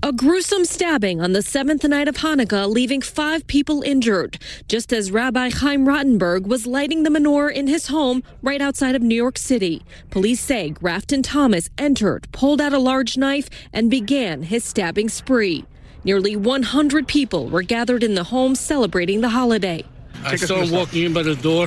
A 0.00 0.12
gruesome 0.12 0.64
stabbing 0.64 1.20
on 1.20 1.32
the 1.32 1.42
seventh 1.42 1.82
night 1.82 2.06
of 2.06 2.18
Hanukkah, 2.18 2.68
leaving 2.68 3.02
five 3.02 3.44
people 3.48 3.82
injured, 3.82 4.38
just 4.68 4.92
as 4.92 5.10
Rabbi 5.10 5.50
Chaim 5.50 5.86
Rottenberg 5.86 6.46
was 6.46 6.68
lighting 6.68 7.02
the 7.02 7.10
menorah 7.10 7.52
in 7.52 7.66
his 7.66 7.88
home 7.88 8.22
right 8.40 8.60
outside 8.60 8.94
of 8.94 9.02
New 9.02 9.16
York 9.16 9.36
City. 9.36 9.82
Police 10.10 10.40
say 10.40 10.70
Grafton 10.70 11.24
Thomas 11.24 11.68
entered, 11.78 12.30
pulled 12.30 12.60
out 12.60 12.72
a 12.72 12.78
large 12.78 13.16
knife, 13.16 13.50
and 13.72 13.90
began 13.90 14.44
his 14.44 14.62
stabbing 14.62 15.08
spree. 15.08 15.64
Nearly 16.04 16.36
100 16.36 17.08
people 17.08 17.48
were 17.48 17.62
gathered 17.62 18.04
in 18.04 18.14
the 18.14 18.24
home 18.24 18.54
celebrating 18.54 19.20
the 19.20 19.30
holiday. 19.30 19.84
I 20.22 20.36
saw 20.36 20.62
him 20.62 20.70
walking 20.70 21.02
in 21.02 21.12
by 21.12 21.24
the 21.24 21.34
door. 21.34 21.66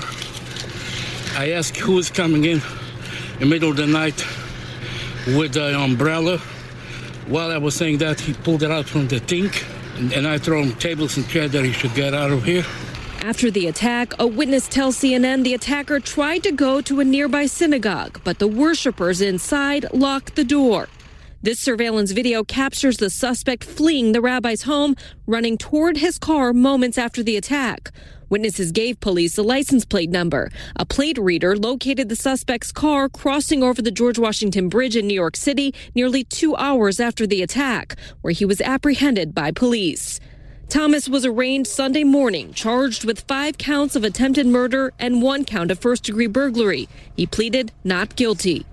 I 1.35 1.51
asked 1.51 1.75
who 1.75 1.95
was 1.95 2.09
coming 2.09 2.45
in 2.45 2.61
in 2.61 3.39
the 3.41 3.45
middle 3.45 3.71
of 3.71 3.75
the 3.75 3.87
night 3.87 4.25
with 5.27 5.53
the 5.53 5.77
umbrella. 5.77 6.37
While 7.27 7.51
I 7.51 7.57
was 7.57 7.75
saying 7.75 7.99
that, 7.99 8.19
he 8.19 8.33
pulled 8.33 8.63
it 8.63 8.71
out 8.71 8.85
from 8.85 9.07
the 9.07 9.21
sink, 9.25 9.65
and 10.13 10.27
I 10.27 10.37
throw 10.37 10.61
him 10.61 10.73
tables 10.75 11.17
and 11.17 11.27
chairs 11.27 11.51
that 11.51 11.63
he 11.63 11.71
should 11.71 11.93
get 11.93 12.13
out 12.13 12.31
of 12.31 12.43
here. 12.43 12.65
After 13.21 13.51
the 13.51 13.67
attack, 13.67 14.13
a 14.17 14.25
witness 14.25 14.67
tells 14.67 14.97
CNN 14.97 15.43
the 15.43 15.53
attacker 15.53 15.99
tried 15.99 16.41
to 16.43 16.51
go 16.51 16.81
to 16.81 16.99
a 16.99 17.03
nearby 17.03 17.45
synagogue, 17.45 18.19
but 18.23 18.39
the 18.39 18.47
worshippers 18.47 19.21
inside 19.21 19.85
locked 19.93 20.35
the 20.35 20.43
door. 20.43 20.87
This 21.43 21.59
surveillance 21.59 22.11
video 22.11 22.43
captures 22.43 22.97
the 22.97 23.09
suspect 23.09 23.63
fleeing 23.63 24.11
the 24.11 24.21
rabbi's 24.21 24.61
home, 24.61 24.95
running 25.25 25.57
toward 25.57 25.97
his 25.97 26.19
car 26.19 26.53
moments 26.53 26.99
after 26.99 27.23
the 27.23 27.35
attack. 27.35 27.89
Witnesses 28.29 28.71
gave 28.71 28.99
police 28.99 29.37
the 29.37 29.43
license 29.43 29.83
plate 29.83 30.11
number. 30.11 30.51
A 30.75 30.85
plate 30.85 31.17
reader 31.17 31.57
located 31.57 32.09
the 32.09 32.15
suspect's 32.15 32.71
car 32.71 33.09
crossing 33.09 33.63
over 33.63 33.81
the 33.81 33.89
George 33.89 34.19
Washington 34.19 34.69
Bridge 34.69 34.95
in 34.95 35.07
New 35.07 35.15
York 35.15 35.35
City 35.35 35.73
nearly 35.95 36.23
two 36.23 36.55
hours 36.57 36.99
after 36.99 37.25
the 37.25 37.41
attack, 37.41 37.95
where 38.21 38.33
he 38.33 38.45
was 38.45 38.61
apprehended 38.61 39.33
by 39.33 39.49
police. 39.49 40.19
Thomas 40.69 41.09
was 41.09 41.25
arraigned 41.25 41.65
Sunday 41.65 42.03
morning, 42.03 42.53
charged 42.53 43.03
with 43.03 43.21
five 43.21 43.57
counts 43.57 43.95
of 43.95 44.03
attempted 44.03 44.45
murder 44.45 44.93
and 44.99 45.23
one 45.23 45.43
count 45.43 45.71
of 45.71 45.79
first 45.79 46.03
degree 46.03 46.27
burglary. 46.27 46.87
He 47.17 47.25
pleaded 47.25 47.71
not 47.83 48.15
guilty. 48.15 48.67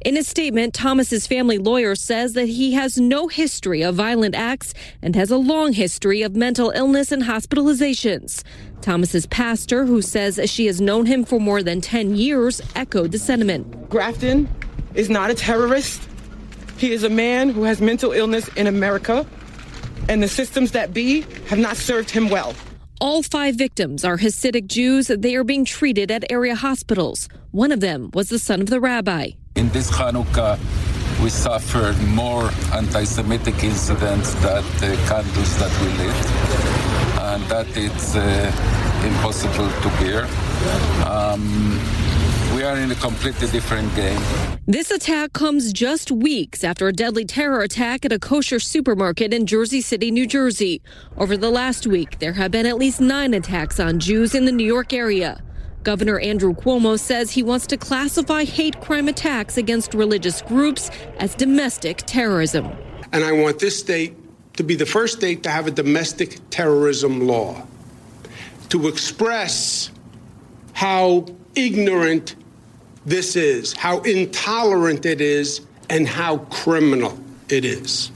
In 0.00 0.16
a 0.16 0.24
statement, 0.24 0.74
Thomas's 0.74 1.26
family 1.26 1.58
lawyer 1.58 1.94
says 1.94 2.32
that 2.32 2.48
he 2.48 2.72
has 2.72 2.98
no 2.98 3.28
history 3.28 3.82
of 3.82 3.94
violent 3.94 4.34
acts 4.34 4.74
and 5.02 5.14
has 5.14 5.30
a 5.30 5.36
long 5.36 5.72
history 5.72 6.22
of 6.22 6.34
mental 6.34 6.70
illness 6.70 7.12
and 7.12 7.22
hospitalizations. 7.22 8.42
Thomas's 8.80 9.26
pastor, 9.26 9.84
who 9.84 10.02
says 10.02 10.40
she 10.50 10.66
has 10.66 10.80
known 10.80 11.06
him 11.06 11.24
for 11.24 11.38
more 11.38 11.62
than 11.62 11.80
10 11.80 12.16
years, 12.16 12.60
echoed 12.74 13.12
the 13.12 13.18
sentiment. 13.18 13.88
Grafton 13.88 14.48
is 14.94 15.08
not 15.08 15.30
a 15.30 15.34
terrorist. 15.34 16.02
He 16.78 16.92
is 16.92 17.04
a 17.04 17.10
man 17.10 17.50
who 17.50 17.62
has 17.62 17.80
mental 17.80 18.12
illness 18.12 18.48
in 18.56 18.66
America, 18.66 19.24
and 20.08 20.22
the 20.22 20.28
systems 20.28 20.72
that 20.72 20.92
be 20.92 21.20
have 21.46 21.58
not 21.58 21.76
served 21.76 22.10
him 22.10 22.28
well. 22.28 22.54
All 23.02 23.20
five 23.24 23.56
victims 23.56 24.04
are 24.04 24.16
Hasidic 24.16 24.68
Jews. 24.68 25.08
They 25.08 25.34
are 25.34 25.42
being 25.42 25.64
treated 25.64 26.12
at 26.12 26.30
area 26.30 26.54
hospitals. 26.54 27.28
One 27.50 27.72
of 27.72 27.80
them 27.80 28.10
was 28.14 28.28
the 28.28 28.38
son 28.38 28.60
of 28.60 28.68
the 28.68 28.78
rabbi. 28.78 29.30
In 29.56 29.70
this 29.70 29.90
Hanukkah, 29.90 30.56
we 31.20 31.28
suffered 31.28 32.00
more 32.06 32.48
anti 32.72 33.02
Semitic 33.02 33.64
incidents 33.64 34.34
than 34.34 34.62
the 34.78 34.96
candles 35.08 35.58
that 35.58 35.72
we 35.80 35.88
lit. 35.98 37.20
And 37.20 37.32
and 37.32 37.42
that 37.50 37.66
it's 37.76 38.14
uh, 38.14 38.22
impossible 39.04 39.68
to 39.82 39.88
bear. 39.98 40.28
Um, 41.08 41.80
we 42.62 42.68
are 42.68 42.78
in 42.78 42.92
a 42.92 42.94
completely 42.94 43.48
different 43.48 43.92
game. 43.96 44.20
This 44.68 44.92
attack 44.92 45.32
comes 45.32 45.72
just 45.72 46.12
weeks 46.12 46.62
after 46.62 46.86
a 46.86 46.92
deadly 46.92 47.24
terror 47.24 47.62
attack 47.62 48.04
at 48.04 48.12
a 48.12 48.20
kosher 48.20 48.60
supermarket 48.60 49.34
in 49.34 49.46
Jersey 49.46 49.80
City, 49.80 50.12
New 50.12 50.28
Jersey. 50.28 50.80
Over 51.16 51.36
the 51.36 51.50
last 51.50 51.88
week, 51.88 52.20
there 52.20 52.34
have 52.34 52.52
been 52.52 52.64
at 52.66 52.78
least 52.78 53.00
nine 53.00 53.34
attacks 53.34 53.80
on 53.80 53.98
Jews 53.98 54.36
in 54.36 54.44
the 54.44 54.52
New 54.52 54.64
York 54.64 54.92
area. 54.92 55.42
Governor 55.82 56.20
Andrew 56.20 56.54
Cuomo 56.54 56.96
says 57.00 57.32
he 57.32 57.42
wants 57.42 57.66
to 57.66 57.76
classify 57.76 58.44
hate 58.44 58.80
crime 58.80 59.08
attacks 59.08 59.56
against 59.56 59.92
religious 59.92 60.40
groups 60.42 60.88
as 61.18 61.34
domestic 61.34 62.04
terrorism. 62.06 62.70
And 63.12 63.24
I 63.24 63.32
want 63.32 63.58
this 63.58 63.76
state 63.76 64.14
to 64.56 64.62
be 64.62 64.76
the 64.76 64.86
first 64.86 65.18
state 65.18 65.42
to 65.42 65.50
have 65.50 65.66
a 65.66 65.72
domestic 65.72 66.38
terrorism 66.50 67.26
law, 67.26 67.66
to 68.68 68.86
express 68.86 69.90
how 70.74 71.26
ignorant 71.56 72.36
this 73.04 73.36
is, 73.36 73.72
how 73.72 74.00
intolerant 74.00 75.06
it 75.06 75.20
is, 75.20 75.60
and 75.90 76.06
how 76.06 76.38
criminal 76.38 77.18
it 77.48 77.64
is. 77.64 78.10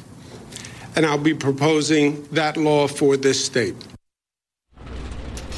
And 0.95 1.05
I'll 1.05 1.19
be 1.19 1.35
proposing 1.35 2.23
that 2.29 2.57
law 2.57 2.87
for 2.87 3.17
this 3.17 3.45
state. 3.45 3.75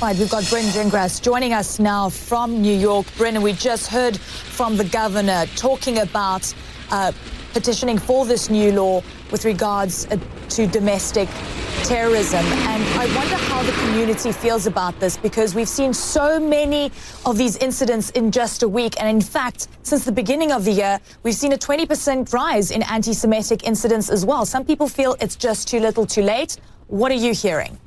Right, 0.01 0.17
we've 0.17 0.31
got 0.31 0.45
Brynn 0.45 0.71
Gingras 0.73 1.21
joining 1.21 1.53
us 1.53 1.79
now 1.79 2.09
from 2.09 2.63
New 2.63 2.73
York. 2.73 3.07
Brynn, 3.17 3.43
we 3.43 3.53
just 3.53 3.89
heard 3.89 4.17
from 4.19 4.77
the 4.77 4.85
governor 4.85 5.47
talking 5.57 5.99
about 5.99 6.55
uh, 6.91 7.13
petitioning 7.53 7.99
for 7.99 8.25
this 8.25 8.49
new 8.49 8.73
law 8.73 9.03
with 9.31 9.45
regards 9.45 10.07
uh, 10.07 10.19
to 10.51 10.67
domestic 10.67 11.29
terrorism. 11.85 12.45
And 12.45 12.83
I 12.99 13.07
wonder 13.17 13.37
how 13.37 13.63
the 13.63 13.73
community 13.73 14.33
feels 14.33 14.67
about 14.67 14.99
this 15.01 15.17
because 15.17 15.55
we've 15.55 15.69
seen 15.69 15.95
so 15.95 16.39
many 16.39 16.91
of 17.25 17.39
these 17.39 17.57
incidents 17.57 18.11
in 18.11 18.31
just 18.31 18.63
a 18.63 18.69
week. 18.69 18.95
And 19.01 19.09
in 19.09 19.21
fact, 19.21 19.69
since 19.83 20.05
the 20.05 20.13
beginning 20.13 20.53
of 20.53 20.65
the 20.65 20.73
year, 20.73 21.01
we've 21.23 21.35
seen 21.35 21.53
a 21.53 21.59
20% 21.59 22.33
rise 22.33 22.71
in 22.71 22.83
anti 22.83 23.13
Semitic 23.13 23.65
incidents 23.65 24.11
as 24.11 24.25
well. 24.27 24.45
Some 24.45 24.65
people 24.65 24.89
feel 24.89 25.17
it's 25.21 25.37
just 25.37 25.69
too 25.69 25.81
little 25.81 26.07
too 26.07 26.23
late. 26.23 26.59
What 26.89 27.13
are 27.13 27.23
you 27.27 27.33
hearing? 27.33 27.79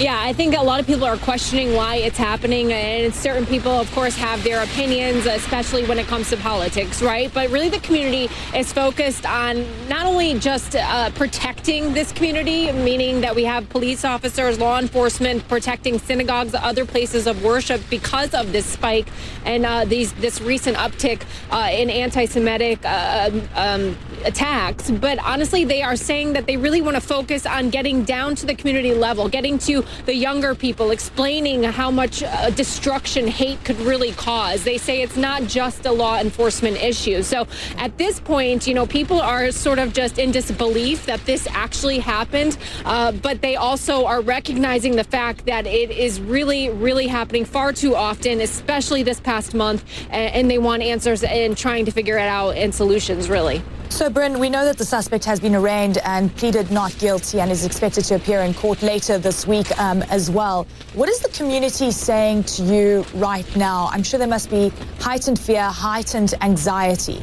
Yeah, 0.00 0.20
I 0.20 0.32
think 0.32 0.56
a 0.56 0.60
lot 0.60 0.80
of 0.80 0.88
people 0.88 1.04
are 1.04 1.16
questioning 1.16 1.72
why 1.74 1.96
it's 1.98 2.18
happening, 2.18 2.72
and 2.72 3.14
certain 3.14 3.46
people, 3.46 3.70
of 3.70 3.88
course, 3.92 4.16
have 4.16 4.42
their 4.42 4.60
opinions, 4.64 5.24
especially 5.24 5.84
when 5.84 6.00
it 6.00 6.08
comes 6.08 6.30
to 6.30 6.36
politics, 6.36 7.00
right? 7.00 7.32
But 7.32 7.48
really, 7.50 7.68
the 7.68 7.78
community 7.78 8.28
is 8.56 8.72
focused 8.72 9.24
on 9.24 9.64
not 9.88 10.04
only 10.04 10.36
just 10.40 10.74
uh, 10.74 11.10
protecting 11.10 11.92
this 11.92 12.10
community, 12.10 12.72
meaning 12.72 13.20
that 13.20 13.36
we 13.36 13.44
have 13.44 13.68
police 13.68 14.04
officers, 14.04 14.58
law 14.58 14.80
enforcement 14.80 15.46
protecting 15.46 16.00
synagogues, 16.00 16.56
other 16.56 16.84
places 16.84 17.28
of 17.28 17.44
worship 17.44 17.80
because 17.88 18.34
of 18.34 18.50
this 18.50 18.66
spike 18.66 19.06
and 19.44 19.64
uh, 19.64 19.84
these 19.84 20.12
this 20.14 20.40
recent 20.40 20.76
uptick 20.76 21.22
uh, 21.52 21.70
in 21.70 21.88
anti-Semitic 21.88 22.80
uh, 22.84 23.30
um, 23.54 23.96
attacks. 24.24 24.90
But 24.90 25.20
honestly, 25.20 25.62
they 25.62 25.82
are 25.82 25.94
saying 25.94 26.32
that 26.32 26.46
they 26.46 26.56
really 26.56 26.82
want 26.82 26.96
to 26.96 27.00
focus 27.00 27.46
on 27.46 27.70
getting 27.70 28.02
down 28.02 28.34
to 28.34 28.46
the 28.46 28.56
community 28.56 28.92
level, 28.92 29.28
getting 29.28 29.56
to 29.58 29.83
the 30.06 30.14
younger 30.14 30.54
people, 30.54 30.90
explaining 30.90 31.62
how 31.62 31.90
much 31.90 32.22
uh, 32.22 32.50
destruction 32.50 33.26
hate 33.26 33.62
could 33.64 33.78
really 33.80 34.12
cause. 34.12 34.64
They 34.64 34.78
say 34.78 35.02
it's 35.02 35.16
not 35.16 35.44
just 35.44 35.86
a 35.86 35.92
law 35.92 36.18
enforcement 36.18 36.76
issue. 36.82 37.22
So 37.22 37.46
at 37.78 37.96
this 37.98 38.20
point, 38.20 38.66
you 38.66 38.74
know, 38.74 38.86
people 38.86 39.20
are 39.20 39.50
sort 39.50 39.78
of 39.78 39.92
just 39.92 40.18
in 40.18 40.30
disbelief 40.30 41.06
that 41.06 41.24
this 41.26 41.46
actually 41.50 41.98
happened, 41.98 42.56
uh, 42.84 43.12
but 43.12 43.40
they 43.40 43.56
also 43.56 44.06
are 44.06 44.20
recognizing 44.20 44.96
the 44.96 45.04
fact 45.04 45.46
that 45.46 45.66
it 45.66 45.90
is 45.90 46.20
really, 46.20 46.70
really 46.70 47.06
happening 47.06 47.44
far 47.44 47.72
too 47.72 47.94
often, 47.94 48.40
especially 48.40 49.02
this 49.02 49.20
past 49.20 49.54
month, 49.54 49.84
and 50.10 50.50
they 50.50 50.58
want 50.58 50.82
answers 50.82 51.22
and 51.24 51.56
trying 51.56 51.84
to 51.84 51.90
figure 51.90 52.18
it 52.18 52.28
out 52.28 52.56
and 52.56 52.74
solutions, 52.74 53.28
really. 53.28 53.62
So, 53.94 54.10
Brynn, 54.10 54.40
we 54.40 54.50
know 54.50 54.64
that 54.64 54.76
the 54.76 54.84
suspect 54.84 55.24
has 55.24 55.38
been 55.38 55.54
arraigned 55.54 55.98
and 55.98 56.34
pleaded 56.34 56.68
not 56.72 56.98
guilty 56.98 57.40
and 57.40 57.48
is 57.48 57.64
expected 57.64 58.04
to 58.06 58.16
appear 58.16 58.40
in 58.40 58.52
court 58.52 58.82
later 58.82 59.18
this 59.18 59.46
week 59.46 59.70
um, 59.78 60.02
as 60.10 60.32
well. 60.32 60.66
What 60.94 61.08
is 61.08 61.20
the 61.20 61.28
community 61.28 61.92
saying 61.92 62.42
to 62.54 62.64
you 62.64 63.06
right 63.14 63.46
now? 63.54 63.88
I'm 63.92 64.02
sure 64.02 64.18
there 64.18 64.26
must 64.26 64.50
be 64.50 64.72
heightened 64.98 65.38
fear, 65.38 65.62
heightened 65.62 66.34
anxiety. 66.40 67.20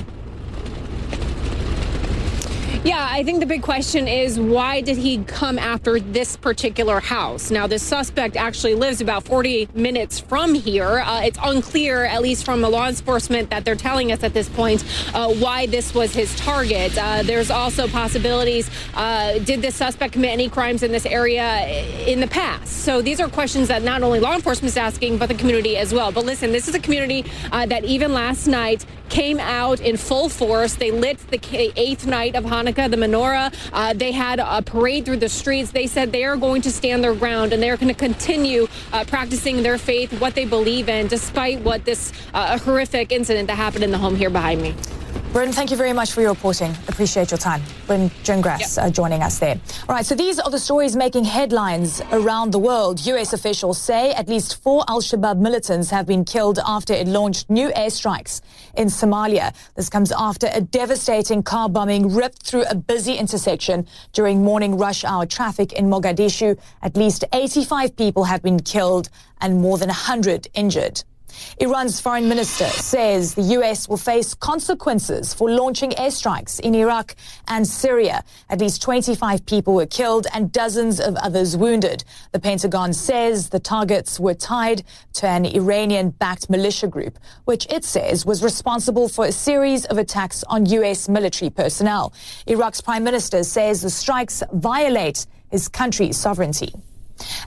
Yeah, 2.84 3.08
I 3.08 3.24
think 3.24 3.42
the 3.42 3.46
big 3.46 3.62
question 3.62 4.08
is 4.08 4.40
why 4.40 4.82
did 4.82 4.98
he 4.98 5.24
come 5.26 5.60
after 5.60 6.00
this 6.00 6.36
particular 6.36 7.00
house? 7.00 7.52
Now, 7.52 7.68
the 7.68 7.78
suspect 7.78 8.36
actually 8.36 8.74
lives 8.74 9.02
about 9.02 9.24
40 9.24 9.70
minutes 9.76 10.20
from 10.20 10.56
here. 10.56 11.02
Uh, 11.02 11.22
it's 11.22 11.38
unclear, 11.44 12.06
at 12.06 12.24
least 12.24 12.44
from 12.44 12.60
the 12.62 12.70
law 12.70 12.88
enforcement 12.88 13.52
that 13.52 13.66
they're 13.66 13.76
telling 13.76 14.12
us 14.12 14.24
at 14.24 14.34
this 14.34 14.50
point, 14.50 14.84
uh, 15.14 15.32
why 15.32 15.68
this 15.68 15.94
was 15.94 16.16
his 16.16 16.36
target. 16.38 16.98
Uh, 16.98 17.22
there's 17.22 17.52
also 17.52 17.88
possibilities 17.88 18.68
uh, 18.96 19.38
did 19.38 19.62
this 19.62 19.76
suspect 19.76 20.14
commit 20.14 20.32
any 20.32 20.50
crimes 20.50 20.82
in 20.82 20.92
this 20.92 21.06
area 21.06 21.68
in 22.08 22.20
the 22.20 22.28
past? 22.28 22.78
So 22.84 23.00
these 23.00 23.20
are 23.20 23.30
questions 23.30 23.68
that 23.68 23.84
not 23.84 24.02
only 24.02 24.20
law 24.20 24.34
enforcement 24.34 24.72
is 24.72 24.78
asking, 24.78 25.20
but 25.20 25.28
the 25.28 25.36
community 25.36 25.78
as 25.78 25.94
well. 25.94 26.12
But 26.12 26.26
listen, 26.26 26.52
this 26.52 26.68
is 26.68 26.74
a 26.74 26.80
community 26.80 27.26
uh, 27.52 27.68
that 27.68 27.84
even 27.84 28.12
last 28.12 28.48
night 28.48 28.88
came 29.10 29.40
out 29.42 29.82
in 29.82 29.98
full 29.98 30.30
force. 30.30 30.76
They 30.76 30.90
lit 30.90 31.20
the 31.30 31.74
eighth 31.76 32.08
night 32.08 32.36
of 32.36 32.46
Hanukkah, 32.46 32.71
the 32.76 32.98
menorah. 32.98 33.54
Uh, 33.74 33.94
they 33.94 34.12
had 34.12 34.40
a 34.40 34.62
parade 34.62 35.06
through 35.06 35.18
the 35.18 35.30
streets. 35.30 35.72
They 35.72 35.88
said 35.88 36.12
they 36.12 36.24
are 36.24 36.38
going 36.38 36.62
to 36.64 36.72
stand 36.72 37.04
their 37.04 37.16
ground 37.16 37.54
and 37.54 37.62
they're 37.62 37.78
going 37.78 37.94
to 37.94 38.00
continue 38.00 38.68
uh, 38.94 39.06
practicing 39.06 39.64
their 39.64 39.78
faith, 39.78 40.20
what 40.20 40.36
they 40.36 40.46
believe 40.46 40.90
in, 40.90 41.08
despite 41.08 41.60
what 41.62 41.86
this 41.86 42.12
uh, 42.34 42.58
horrific 42.60 43.12
incident 43.12 43.48
that 43.48 43.56
happened 43.56 43.84
in 43.84 43.92
the 43.92 43.98
home 43.98 44.16
here 44.16 44.30
behind 44.30 44.62
me. 44.62 44.76
Brynn, 45.34 45.54
thank 45.54 45.72
you 45.72 45.78
very 45.78 45.94
much 45.94 46.12
for 46.12 46.20
your 46.20 46.32
reporting. 46.32 46.72
Appreciate 46.90 47.32
your 47.32 47.38
time. 47.38 47.62
Brynn 47.88 48.10
Gingras 48.26 48.76
yep. 48.76 48.86
uh, 48.86 48.90
joining 48.90 49.24
us 49.24 49.40
there. 49.40 49.58
All 49.88 49.96
right, 49.96 50.06
so 50.06 50.14
these 50.14 50.40
are 50.40 50.50
the 50.50 50.60
stories 50.60 50.94
making 50.94 51.24
headlines 51.24 52.02
around 52.12 52.52
the 52.52 52.60
world. 52.60 53.06
U.S. 53.06 53.32
officials 53.32 53.82
say 53.82 54.12
at 54.12 54.28
least 54.28 54.62
four 54.62 54.84
Al 54.90 55.02
Shabaab 55.02 55.40
militants 55.40 55.90
have 55.90 56.06
been 56.06 56.26
killed 56.26 56.60
after 56.66 56.92
it 56.94 57.08
launched 57.08 57.50
new 57.50 57.70
airstrikes 57.70 58.42
in 58.76 58.90
Somalia. 58.90 59.56
This 59.76 59.90
comes 59.90 60.12
after 60.12 60.50
a 60.54 60.60
devastating 60.60 61.44
car 61.44 61.70
bombing 61.70 62.14
ripped 62.14 62.44
through 62.44 62.64
a 62.64 62.76
busy 62.76 63.14
intersection 63.14 63.88
during 64.12 64.44
morning 64.44 64.78
rush 64.78 65.06
hour 65.06 65.26
traffic 65.26 65.72
in 65.72 65.86
Mogadishu. 65.86 66.60
At 66.82 66.98
least 66.98 67.24
85 67.32 67.96
people 67.96 68.26
have 68.26 68.44
been 68.44 68.60
killed 68.60 69.08
and 69.40 69.62
more 69.62 69.78
than 69.78 69.88
100 69.88 70.50
injured. 70.56 71.04
Iran's 71.60 72.00
foreign 72.00 72.28
minister 72.28 72.66
says 72.66 73.36
the 73.36 73.42
U.S. 73.58 73.88
will 73.88 73.98
face 73.98 74.34
consequences 74.34 75.34
for 75.34 75.50
launching 75.50 75.92
airstrikes 75.92 76.60
in 76.60 76.76
Iraq 76.76 77.16
and 77.48 77.68
Syria. 77.68 78.24
At 78.50 78.60
least 78.60 78.82
25 78.82 79.46
people 79.46 79.74
were 79.74 79.86
killed 79.86 80.28
and 80.34 80.52
dozens 80.52 81.00
of 81.00 81.16
others 81.16 81.56
wounded. 81.58 82.04
The 82.32 82.40
Pentagon 82.40 82.94
says 82.94 83.50
the 83.50 83.60
targets 83.60 84.20
were 84.20 84.34
tied 84.34 84.84
to 85.14 85.28
an 85.28 85.46
Iranian-backed 85.46 86.50
militia 86.50 86.88
group, 86.88 87.20
which 87.46 87.66
it 87.70 87.84
says 87.84 88.26
was 88.26 88.44
responsible 88.44 89.10
for 89.10 89.26
a 89.26 89.32
series 89.32 89.86
of 89.86 89.98
attacks 89.98 90.44
on 90.46 90.66
U.S. 90.66 91.08
military 91.08 91.50
personnel. 91.50 92.14
Iraq's 92.48 92.82
prime 92.82 93.04
minister 93.04 93.44
says 93.44 93.82
the 93.82 93.90
strikes 93.90 94.44
violate 94.54 95.26
his 95.50 95.68
country's 95.68 96.18
sovereignty. 96.18 96.74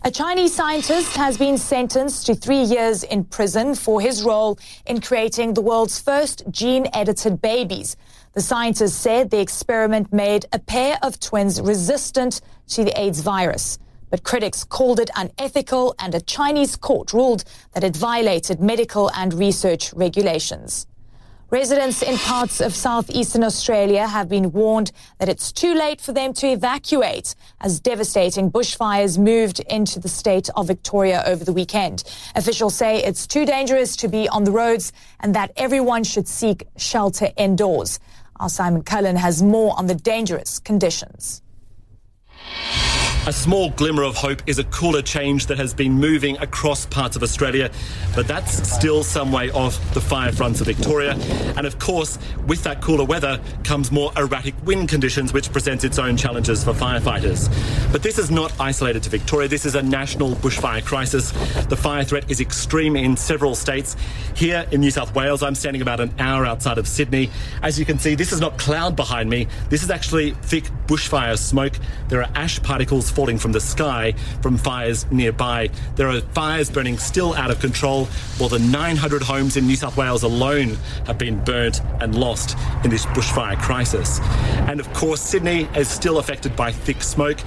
A 0.02 0.10
Chinese 0.10 0.54
scientist 0.54 1.16
has 1.16 1.38
been 1.38 1.58
sentenced 1.58 2.26
to 2.26 2.34
three 2.34 2.62
years 2.62 3.02
in 3.02 3.24
prison 3.24 3.74
for 3.74 4.00
his 4.00 4.22
role 4.22 4.58
in 4.86 5.00
creating 5.00 5.54
the 5.54 5.62
world's 5.62 6.00
first 6.00 6.42
gene 6.50 6.86
edited 6.92 7.40
babies. 7.40 7.96
The 8.32 8.40
scientists 8.40 8.96
said 8.96 9.30
the 9.30 9.40
experiment 9.40 10.12
made 10.12 10.46
a 10.52 10.58
pair 10.58 10.98
of 11.02 11.20
twins 11.20 11.60
resistant 11.60 12.40
to 12.68 12.84
the 12.84 13.00
AIDS 13.00 13.20
virus. 13.20 13.78
But 14.10 14.24
critics 14.24 14.64
called 14.64 15.00
it 15.00 15.10
unethical, 15.16 15.94
and 15.98 16.14
a 16.14 16.20
Chinese 16.20 16.76
court 16.76 17.12
ruled 17.12 17.44
that 17.72 17.84
it 17.84 17.96
violated 17.96 18.60
medical 18.60 19.10
and 19.14 19.34
research 19.34 19.92
regulations. 19.94 20.86
Residents 21.50 22.02
in 22.02 22.16
parts 22.16 22.60
of 22.60 22.74
southeastern 22.74 23.44
Australia 23.44 24.08
have 24.08 24.28
been 24.28 24.50
warned 24.50 24.90
that 25.18 25.28
it's 25.28 25.52
too 25.52 25.74
late 25.74 26.00
for 26.00 26.12
them 26.12 26.32
to 26.32 26.48
evacuate 26.48 27.34
as 27.60 27.80
devastating 27.80 28.50
bushfires 28.50 29.18
moved 29.18 29.60
into 29.60 30.00
the 30.00 30.08
state 30.08 30.48
of 30.56 30.66
Victoria 30.66 31.22
over 31.26 31.44
the 31.44 31.52
weekend. 31.52 32.02
Officials 32.34 32.74
say 32.74 33.02
it's 33.02 33.26
too 33.26 33.44
dangerous 33.44 33.94
to 33.96 34.08
be 34.08 34.28
on 34.30 34.44
the 34.44 34.50
roads 34.50 34.92
and 35.20 35.34
that 35.34 35.52
everyone 35.56 36.02
should 36.02 36.26
seek 36.26 36.66
shelter 36.76 37.28
indoors. 37.36 38.00
Our 38.40 38.48
Simon 38.48 38.82
Cullen 38.82 39.16
has 39.16 39.42
more 39.42 39.78
on 39.78 39.86
the 39.86 39.94
dangerous 39.94 40.58
conditions. 40.58 41.42
A 43.26 43.32
small 43.32 43.70
glimmer 43.70 44.02
of 44.02 44.16
hope 44.16 44.42
is 44.46 44.58
a 44.58 44.64
cooler 44.64 45.00
change 45.00 45.46
that 45.46 45.56
has 45.56 45.72
been 45.72 45.92
moving 45.92 46.36
across 46.42 46.84
parts 46.84 47.16
of 47.16 47.22
Australia, 47.22 47.70
but 48.14 48.28
that's 48.28 48.70
still 48.70 49.02
some 49.02 49.32
way 49.32 49.50
off 49.52 49.94
the 49.94 50.00
fire 50.00 50.30
fronts 50.30 50.60
of 50.60 50.66
Victoria. 50.66 51.12
And 51.56 51.66
of 51.66 51.78
course, 51.78 52.18
with 52.46 52.62
that 52.64 52.82
cooler 52.82 53.06
weather 53.06 53.40
comes 53.62 53.90
more 53.90 54.12
erratic 54.18 54.54
wind 54.66 54.90
conditions, 54.90 55.32
which 55.32 55.50
presents 55.50 55.84
its 55.84 55.98
own 55.98 56.18
challenges 56.18 56.64
for 56.64 56.74
firefighters. 56.74 57.48
But 57.90 58.02
this 58.02 58.18
is 58.18 58.30
not 58.30 58.52
isolated 58.60 59.02
to 59.04 59.08
Victoria. 59.08 59.48
This 59.48 59.64
is 59.64 59.74
a 59.74 59.82
national 59.82 60.34
bushfire 60.34 60.84
crisis. 60.84 61.30
The 61.68 61.78
fire 61.78 62.04
threat 62.04 62.30
is 62.30 62.42
extreme 62.42 62.94
in 62.94 63.16
several 63.16 63.54
states. 63.54 63.96
Here 64.36 64.66
in 64.70 64.82
New 64.82 64.90
South 64.90 65.14
Wales, 65.14 65.42
I'm 65.42 65.54
standing 65.54 65.80
about 65.80 65.98
an 65.98 66.14
hour 66.18 66.44
outside 66.44 66.76
of 66.76 66.86
Sydney. 66.86 67.30
As 67.62 67.78
you 67.78 67.86
can 67.86 67.98
see, 67.98 68.16
this 68.16 68.32
is 68.32 68.40
not 68.42 68.58
cloud 68.58 68.96
behind 68.96 69.30
me. 69.30 69.46
This 69.70 69.82
is 69.82 69.90
actually 69.90 70.32
thick 70.42 70.64
bushfire 70.86 71.38
smoke. 71.38 71.72
There 72.08 72.20
are 72.20 72.28
ash 72.34 72.62
particles 72.62 73.13
falling 73.14 73.38
from 73.38 73.52
the 73.52 73.60
sky 73.60 74.12
from 74.42 74.56
fires 74.56 75.10
nearby. 75.10 75.70
There 75.96 76.08
are 76.08 76.20
fires 76.20 76.70
burning 76.70 76.98
still 76.98 77.34
out 77.34 77.50
of 77.50 77.60
control. 77.60 78.08
More 78.38 78.48
than 78.48 78.70
900 78.70 79.22
homes 79.22 79.56
in 79.56 79.66
New 79.66 79.76
South 79.76 79.96
Wales 79.96 80.22
alone 80.22 80.76
have 81.06 81.18
been 81.18 81.42
burnt 81.44 81.80
and 82.00 82.14
lost 82.14 82.56
in 82.82 82.90
this 82.90 83.06
bushfire 83.06 83.60
crisis. 83.60 84.20
And 84.68 84.80
of 84.80 84.92
course, 84.92 85.20
Sydney 85.20 85.68
is 85.76 85.88
still 85.88 86.18
affected 86.18 86.56
by 86.56 86.72
thick 86.72 87.02
smoke. 87.02 87.38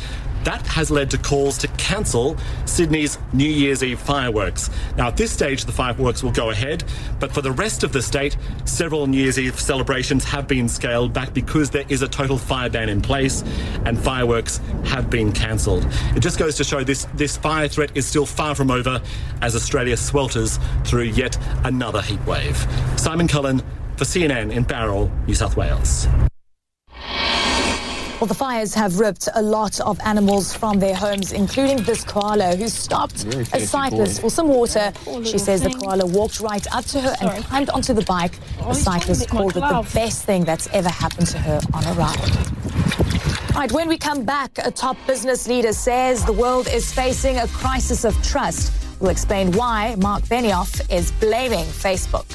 That 0.44 0.65
has 0.67 0.89
led 0.91 1.12
to 1.12 1.17
calls 1.17 1.58
to 1.60 1.67
cancel 1.70 2.38
Sydney's 2.65 3.17
New 3.34 3.50
Year's 3.50 3.84
Eve 3.84 4.00
fireworks. 4.00 4.70
Now, 4.98 5.08
at 5.08 5.17
this 5.17 5.32
stage, 5.32 5.65
the 5.65 5.72
fireworks 5.72 6.24
will 6.24 6.32
go 6.32 6.50
ahead, 6.50 6.84
but 7.20 7.32
for 7.32 7.41
the 7.41 7.51
rest 7.51 7.84
of 7.84 7.91
the 7.91 8.01
state, 8.01 8.38
several 8.65 9.08
New 9.08 9.17
Year's 9.17 9.39
Eve 9.39 9.60
celebrations 9.60 10.24
have 10.25 10.48
been 10.48 10.70
scaled 10.70 11.13
back 11.13 11.34
because 11.34 11.70
there 11.70 11.86
is 11.89 12.01
a 12.01 12.08
total 12.08 12.38
fire 12.38 12.70
ban 12.70 12.89
in 12.89 13.01
place 13.01 13.44
and 13.86 14.00
fireworks 14.00 14.60
have 14.86 15.10
been 15.10 15.32
cancelled. 15.32 15.86
It 16.15 16.22
just 16.22 16.39
goes 16.39 16.56
to 16.58 16.63
show 16.63 16.84
this, 16.84 17.06
this 17.13 17.38
fire 17.38 17.67
threat 17.67 17.96
is 17.96 18.06
still 18.06 18.25
far 18.25 18.56
from 18.56 18.72
over 18.72 19.01
as 19.41 19.56
Australia 19.56 19.96
swelters 19.96 20.60
through 20.86 21.03
yet 21.03 21.38
another 21.63 22.00
heatwave. 22.00 22.58
Simon 23.00 23.27
Cullen 23.27 23.62
for 23.98 24.06
CNN 24.06 24.51
in 24.51 24.63
Bowral, 24.63 25.12
New 25.25 25.34
South 25.34 25.58
Wales. 25.58 26.08
Well, 28.20 28.28
the 28.28 28.34
fires 28.34 28.74
have 28.74 29.00
ripped 29.00 29.30
a 29.36 29.42
lot 29.44 29.80
of 29.80 30.00
animals 30.04 30.52
from 30.52 30.80
their 30.80 30.96
homes, 30.96 31.34
including 31.34 31.84
this 31.84 32.04
koala 32.04 32.56
who 32.56 32.68
stopped 32.68 33.26
a 33.54 33.60
cyclist 33.60 34.18
boy. 34.18 34.22
for 34.22 34.30
some 34.32 34.48
water. 34.48 34.92
She 35.24 35.38
says 35.38 35.62
thing. 35.62 35.74
the 35.74 35.78
koala 35.78 36.08
walked 36.08 36.40
right 36.40 36.66
up 36.76 36.84
to 36.86 37.00
her 37.00 37.14
Sorry. 37.16 37.36
and 37.36 37.46
climbed 37.46 37.70
onto 37.70 37.94
the 37.94 38.02
bike. 38.02 38.40
Oh, 38.60 38.70
the 38.70 38.74
cyclist 38.74 39.30
called 39.30 39.56
it 39.56 39.60
the 39.60 39.88
best 39.94 40.26
thing 40.26 40.46
that's 40.46 40.68
ever 40.74 40.90
happened 40.90 41.28
to 41.28 41.38
her 41.38 41.60
on 41.76 41.84
a 41.86 41.94
ride. 41.94 43.56
Right, 43.56 43.72
when 43.72 43.88
we 43.88 44.00
come 44.00 44.26
back, 44.26 44.58
a 44.66 44.72
top 44.72 44.98
business 45.06 45.48
leader 45.48 45.72
says 45.72 46.26
the 46.26 46.34
world 46.34 46.68
is 46.70 46.92
facing 46.92 47.38
a 47.38 47.48
crisis 47.50 48.04
of 48.04 48.20
trust. 48.24 48.74
We'll 49.00 49.12
explain 49.12 49.52
why 49.52 49.96
Marc 50.00 50.24
Benioff 50.24 50.92
is 50.92 51.12
blaming 51.12 51.66
Facebook. 51.66 52.26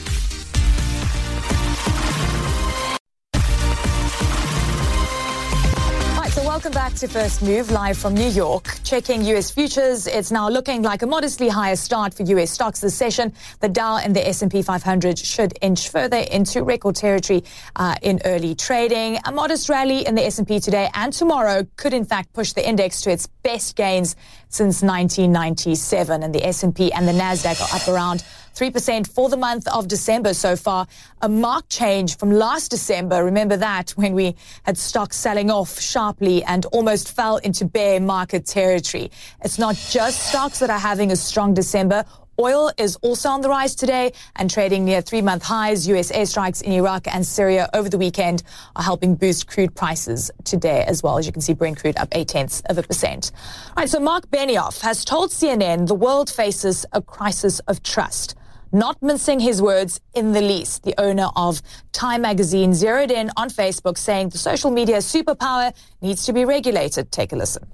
To 6.97 7.09
First 7.09 7.43
Move, 7.43 7.71
live 7.71 7.99
from 7.99 8.15
New 8.15 8.29
York. 8.29 8.79
Checking 8.85 9.25
U.S. 9.25 9.51
futures, 9.51 10.07
it's 10.07 10.31
now 10.31 10.49
looking 10.49 10.83
like 10.83 11.03
a 11.03 11.07
modestly 11.07 11.49
higher 11.49 11.75
start 11.75 12.15
for 12.15 12.23
U.S. 12.25 12.51
stocks 12.51 12.81
this 12.81 12.95
session. 12.95 13.33
The 13.61 13.69
Dow 13.69 13.97
and 13.97 14.15
the 14.15 14.25
S&P 14.29 14.63
500 14.63 15.19
should 15.19 15.55
inch 15.63 15.89
further 15.89 16.19
into 16.19 16.63
record 16.63 16.95
territory 16.95 17.43
uh, 17.75 17.97
in 18.03 18.21
early 18.25 18.55
trading. 18.55 19.19
A 19.25 19.33
modest 19.33 19.69
rally 19.69 20.07
in 20.07 20.15
the 20.15 20.25
S&P 20.25 20.61
today 20.61 20.91
and 20.95 21.13
tomorrow 21.13 21.67
could 21.77 21.93
in 21.93 22.05
fact 22.05 22.35
push 22.35 22.53
the 22.53 22.67
index 22.67 23.01
to 23.03 23.11
its 23.11 23.27
best 23.27 23.75
gains 23.75 24.15
since 24.49 24.83
1997. 24.83 26.23
And 26.23 26.33
the 26.33 26.47
S&P 26.47 26.93
and 26.93 27.09
the 27.09 27.13
Nasdaq 27.13 27.61
are 27.61 27.77
up 27.77 27.89
around 27.89 28.23
3% 28.55 29.07
for 29.07 29.29
the 29.29 29.37
month 29.37 29.67
of 29.69 29.89
December 29.89 30.35
so 30.35 30.57
far. 30.57 30.87
A 31.23 31.29
marked 31.29 31.71
change 31.71 32.17
from 32.19 32.31
last 32.31 32.71
December. 32.71 33.25
Remember 33.25 33.57
that 33.57 33.91
when 33.93 34.15
we 34.15 34.37
had 34.65 34.77
stocks 34.77 35.17
selling 35.17 35.51
off 35.51 35.81
sharply 35.81 36.43
and 36.45 36.67
almost 36.67 37.15
fell 37.15 37.39
into 37.39 37.65
bear 37.65 38.01
market 38.01 38.47
territory. 38.47 39.11
It's 39.43 39.59
not 39.59 39.77
just 39.77 40.29
stocks 40.29 40.59
that 40.59 40.71
are 40.71 40.79
having 40.79 41.11
a 41.11 41.17
strong 41.17 41.55
December. 41.55 42.05
Oil 42.41 42.73
is 42.79 42.97
also 43.03 43.29
on 43.29 43.43
the 43.43 43.49
rise 43.49 43.75
today 43.75 44.13
and 44.37 44.51
trading 44.51 44.85
near 44.87 45.03
three 45.03 45.21
month 45.21 45.43
highs. 45.43 45.87
US 45.89 46.11
airstrikes 46.11 46.63
in 46.63 46.73
Iraq 46.73 47.07
and 47.07 47.27
Syria 47.27 47.69
over 47.75 47.89
the 47.89 47.99
weekend 47.99 48.43
are 48.75 48.83
helping 48.83 49.15
boost 49.15 49.47
crude 49.47 49.75
prices 49.75 50.31
today 50.43 50.83
as 50.87 51.03
well. 51.03 51.19
As 51.19 51.27
you 51.27 51.33
can 51.33 51.43
see, 51.43 51.53
Brent 51.53 51.79
crude 51.79 51.99
up 51.99 52.09
eight 52.13 52.29
tenths 52.29 52.63
of 52.67 52.79
a 52.79 52.83
percent. 52.83 53.33
All 53.69 53.75
right, 53.77 53.89
so 53.89 54.01
Marc 54.01 54.31
Benioff 54.31 54.81
has 54.81 55.05
told 55.05 55.31
CNN 55.31 55.87
the 55.87 55.95
world 55.95 56.31
faces 56.31 56.87
a 56.93 57.03
crisis 57.03 57.61
of 57.61 57.83
trust 57.83 58.35
not 58.73 59.03
mincing 59.03 59.41
his 59.41 59.61
words 59.61 60.01
in 60.15 60.33
the 60.33 60.41
least. 60.41 60.83
The 60.83 60.95
owner 60.99 61.29
of 61.37 61.63
Time 61.93 62.23
magazine 62.23 62.75
zeroed 62.75 63.11
in 63.11 63.31
on 63.37 63.51
Facebook 63.51 63.99
saying 63.99 64.31
the 64.31 64.39
social 64.39 64.71
media 64.71 64.99
superpower 64.99 65.75
needs 66.01 66.25
to 66.27 66.33
be 66.33 66.45
regulated. 66.45 67.13
Take 67.13 67.33
a 67.33 67.37
listen. 67.37 67.67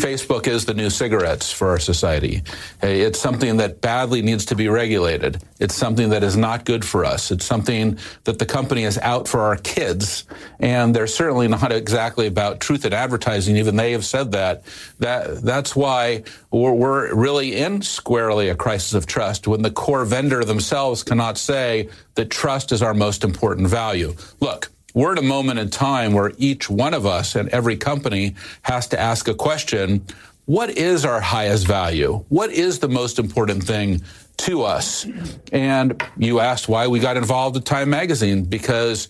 Facebook 0.00 0.46
is 0.46 0.64
the 0.64 0.74
new 0.74 0.88
cigarettes 0.88 1.52
for 1.52 1.68
our 1.68 1.78
society. 1.78 2.42
It's 2.82 3.20
something 3.20 3.58
that 3.58 3.80
badly 3.80 4.22
needs 4.22 4.46
to 4.46 4.56
be 4.56 4.68
regulated. 4.68 5.42
It's 5.58 5.74
something 5.74 6.08
that 6.10 6.22
is 6.22 6.36
not 6.36 6.64
good 6.64 6.84
for 6.84 7.04
us. 7.04 7.30
It's 7.30 7.44
something 7.44 7.98
that 8.24 8.38
the 8.38 8.46
company 8.46 8.84
is 8.84 8.96
out 8.98 9.28
for 9.28 9.40
our 9.40 9.56
kids. 9.56 10.24
And 10.58 10.94
they're 10.94 11.06
certainly 11.06 11.48
not 11.48 11.70
exactly 11.70 12.26
about 12.26 12.60
truth 12.60 12.86
in 12.86 12.94
advertising. 12.94 13.56
Even 13.56 13.76
they 13.76 13.92
have 13.92 14.06
said 14.06 14.32
that. 14.32 14.62
That 15.00 15.42
that's 15.42 15.76
why 15.76 16.22
we're, 16.50 16.72
we're 16.72 17.14
really 17.14 17.56
in 17.56 17.82
squarely 17.82 18.48
a 18.48 18.54
crisis 18.54 18.94
of 18.94 19.06
trust 19.06 19.46
when 19.46 19.62
the 19.62 19.70
core 19.70 20.06
vendor 20.06 20.44
themselves 20.44 21.02
cannot 21.02 21.36
say 21.36 21.88
that 22.14 22.30
trust 22.30 22.72
is 22.72 22.82
our 22.82 22.94
most 22.94 23.22
important 23.22 23.68
value. 23.68 24.14
Look, 24.40 24.70
we're 24.94 25.12
at 25.12 25.18
a 25.18 25.22
moment 25.22 25.58
in 25.58 25.70
time 25.70 26.12
where 26.12 26.32
each 26.38 26.68
one 26.68 26.94
of 26.94 27.06
us 27.06 27.34
and 27.34 27.48
every 27.50 27.76
company 27.76 28.34
has 28.62 28.86
to 28.88 29.00
ask 29.00 29.28
a 29.28 29.34
question 29.34 30.04
what 30.46 30.70
is 30.70 31.04
our 31.04 31.20
highest 31.20 31.64
value? 31.64 32.24
What 32.28 32.50
is 32.50 32.80
the 32.80 32.88
most 32.88 33.20
important 33.20 33.62
thing 33.62 34.02
to 34.38 34.62
us? 34.64 35.06
And 35.52 36.02
you 36.16 36.40
asked 36.40 36.68
why 36.68 36.88
we 36.88 36.98
got 36.98 37.16
involved 37.16 37.54
with 37.54 37.64
Time 37.64 37.90
Magazine 37.90 38.44
because 38.44 39.08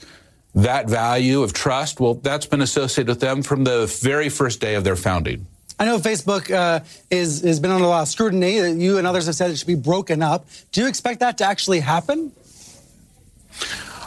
that 0.54 0.90
value 0.90 1.42
of 1.42 1.54
trust, 1.54 1.98
well, 1.98 2.14
that's 2.14 2.44
been 2.44 2.60
associated 2.60 3.08
with 3.08 3.20
them 3.20 3.42
from 3.42 3.64
the 3.64 3.86
very 4.02 4.28
first 4.28 4.60
day 4.60 4.74
of 4.74 4.84
their 4.84 4.96
founding. 4.96 5.46
I 5.78 5.86
know 5.86 5.98
Facebook 5.98 6.50
uh, 6.50 6.80
is 7.10 7.40
has 7.40 7.58
been 7.58 7.70
under 7.70 7.86
a 7.86 7.88
lot 7.88 8.02
of 8.02 8.08
scrutiny. 8.08 8.56
You 8.56 8.98
and 8.98 9.06
others 9.06 9.24
have 9.24 9.34
said 9.34 9.50
it 9.50 9.56
should 9.56 9.66
be 9.66 9.76
broken 9.76 10.20
up. 10.20 10.44
Do 10.72 10.82
you 10.82 10.88
expect 10.88 11.20
that 11.20 11.38
to 11.38 11.44
actually 11.44 11.80
happen? 11.80 12.32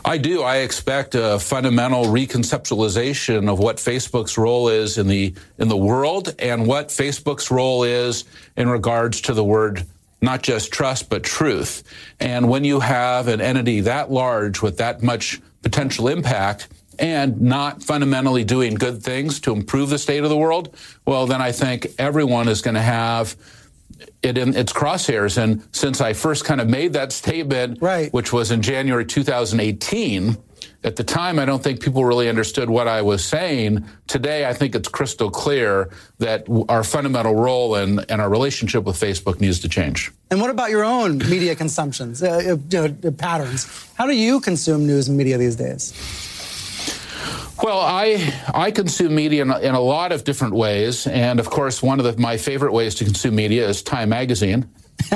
I 0.06 0.18
do. 0.18 0.42
I 0.42 0.58
expect 0.58 1.16
a 1.16 1.40
fundamental 1.40 2.06
reconceptualization 2.06 3.50
of 3.50 3.60
what 3.60 3.78
Facebook's 3.78 4.38
role 4.38 4.68
is 4.68 4.98
in 4.98 5.08
the 5.08 5.34
in 5.58 5.70
the 5.70 5.78
world 5.78 6.36
and 6.40 6.68
what 6.68 6.90
Facebook's 6.90 7.50
role 7.50 7.84
is 7.84 8.26
in 8.58 8.68
regards 8.68 9.22
to 9.22 9.34
the 9.34 9.44
word 9.44 9.86
not 10.22 10.42
just 10.42 10.72
trust 10.72 11.10
but 11.10 11.24
truth. 11.24 11.84
And 12.20 12.50
when 12.50 12.66
you 12.66 12.82
have 12.82 13.30
an 13.30 13.40
entity 13.40 13.82
that 13.82 14.12
large 14.12 14.62
with 14.62 14.78
that 14.78 15.04
much 15.04 15.42
potential 15.62 16.10
impact 16.10 16.68
and 17.00 17.42
not 17.42 17.82
fundamentally 17.82 18.44
doing 18.44 18.76
good 18.76 19.02
things 19.02 19.40
to 19.42 19.54
improve 19.54 19.90
the 19.90 19.98
state 19.98 20.24
of 20.24 20.30
the 20.30 20.38
world, 20.38 20.76
well 21.06 21.28
then 21.28 21.42
I 21.42 21.54
think 21.54 21.88
everyone 21.98 22.50
is 22.50 22.62
going 22.62 22.76
to 22.76 22.82
have 22.82 23.38
it 24.24 24.38
in 24.38 24.56
its 24.56 24.74
crosshairs. 24.74 25.38
And 25.38 25.68
since 25.72 26.02
I 26.02 26.14
first 26.14 26.46
kind 26.46 26.62
of 26.62 26.70
made 26.70 26.94
that 26.94 27.12
statement, 27.12 27.80
right. 27.82 28.12
which 28.14 28.34
was 28.34 28.52
in 28.52 28.62
January 28.62 29.06
2018, 29.06 30.38
at 30.86 30.98
the 30.98 31.04
time, 31.04 31.40
I 31.40 31.46
don't 31.46 31.64
think 31.64 31.82
people 31.82 32.04
really 32.04 32.28
understood 32.28 32.70
what 32.70 32.88
I 32.88 33.02
was 33.02 33.24
saying. 33.24 33.86
Today, 34.08 34.46
I 34.46 34.54
think 34.54 34.76
it's 34.76 34.90
crystal 34.90 35.30
clear 35.30 35.90
that 36.20 36.46
our 36.68 36.84
fundamental 36.84 37.36
role 37.36 37.76
and, 37.76 38.06
and 38.10 38.22
our 38.22 38.30
relationship 38.30 38.84
with 38.84 39.00
Facebook 39.00 39.40
needs 39.40 39.60
to 39.62 39.70
change. 39.70 40.12
And 40.30 40.42
what 40.42 40.50
about 40.50 40.72
your 40.72 40.84
own 40.84 41.20
media 41.20 41.56
consumptions, 41.56 42.22
uh, 42.22 42.58
uh, 42.76 43.12
patterns? 43.12 43.92
How 43.96 44.08
do 44.08 44.16
you 44.16 44.42
consume 44.42 44.86
news 44.86 45.08
and 45.08 45.18
media 45.18 45.38
these 45.38 45.56
days? 45.56 45.94
Well, 47.64 47.80
I 47.80 48.34
I 48.54 48.72
consume 48.72 49.16
media 49.16 49.42
in 49.42 49.50
a, 49.50 49.58
in 49.60 49.74
a, 49.74 49.80
lot 49.80 50.12
of 50.12 50.26
different 50.26 50.54
ways, 50.54 51.08
and 51.08 51.40
of 51.40 51.50
course, 51.50 51.82
one 51.82 51.98
of 51.98 52.06
the, 52.06 52.22
my 52.22 52.36
favorite 52.36 52.74
ways 52.74 52.94
to 52.96 53.06
consume 53.06 53.36
media 53.36 53.66
is 53.66 53.82
Time 53.82 54.10
Magazine. 54.10 54.70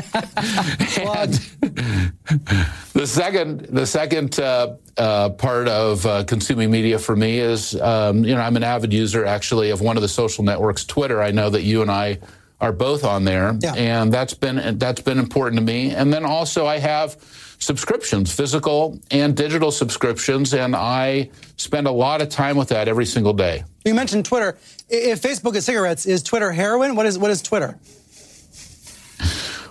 the 2.93 3.03
second 3.05 3.67
the 3.69 3.85
second 3.85 4.39
uh, 4.39 4.77
uh, 4.95 5.29
part 5.31 5.67
of 5.67 6.05
uh, 6.05 6.23
consuming 6.23 6.71
media 6.71 6.97
for 6.97 7.17
me 7.17 7.39
is 7.39 7.75
um, 7.81 8.23
you 8.23 8.33
know 8.33 8.39
I'm 8.39 8.55
an 8.55 8.63
avid 8.63 8.93
user 8.93 9.25
actually 9.25 9.69
of 9.71 9.81
one 9.81 9.97
of 9.97 10.01
the 10.01 10.07
social 10.07 10.45
networks, 10.45 10.85
Twitter. 10.85 11.21
I 11.21 11.31
know 11.31 11.49
that 11.49 11.63
you 11.63 11.81
and 11.81 11.91
I 11.91 12.19
are 12.61 12.71
both 12.71 13.03
on 13.03 13.25
there, 13.25 13.57
yeah. 13.59 13.73
and 13.73 14.13
that's 14.13 14.33
been 14.33 14.77
that's 14.77 15.01
been 15.01 15.19
important 15.19 15.59
to 15.59 15.65
me. 15.65 15.91
And 15.91 16.13
then 16.13 16.23
also 16.23 16.65
I 16.65 16.77
have 16.77 17.17
subscriptions, 17.59 18.33
physical 18.33 18.99
and 19.11 19.35
digital 19.35 19.71
subscriptions, 19.71 20.53
and 20.53 20.75
I 20.75 21.29
spend 21.57 21.87
a 21.87 21.91
lot 21.91 22.21
of 22.21 22.29
time 22.29 22.57
with 22.57 22.69
that 22.69 22.87
every 22.87 23.05
single 23.05 23.33
day. 23.33 23.63
You 23.85 23.93
mentioned 23.93 24.25
Twitter. 24.25 24.57
If 24.89 25.21
Facebook 25.21 25.55
is 25.55 25.65
cigarettes, 25.65 26.05
is 26.05 26.23
Twitter 26.23 26.51
heroin? 26.51 26.95
What 26.95 27.05
is 27.05 27.17
what 27.17 27.31
is 27.31 27.41
Twitter? 27.41 27.77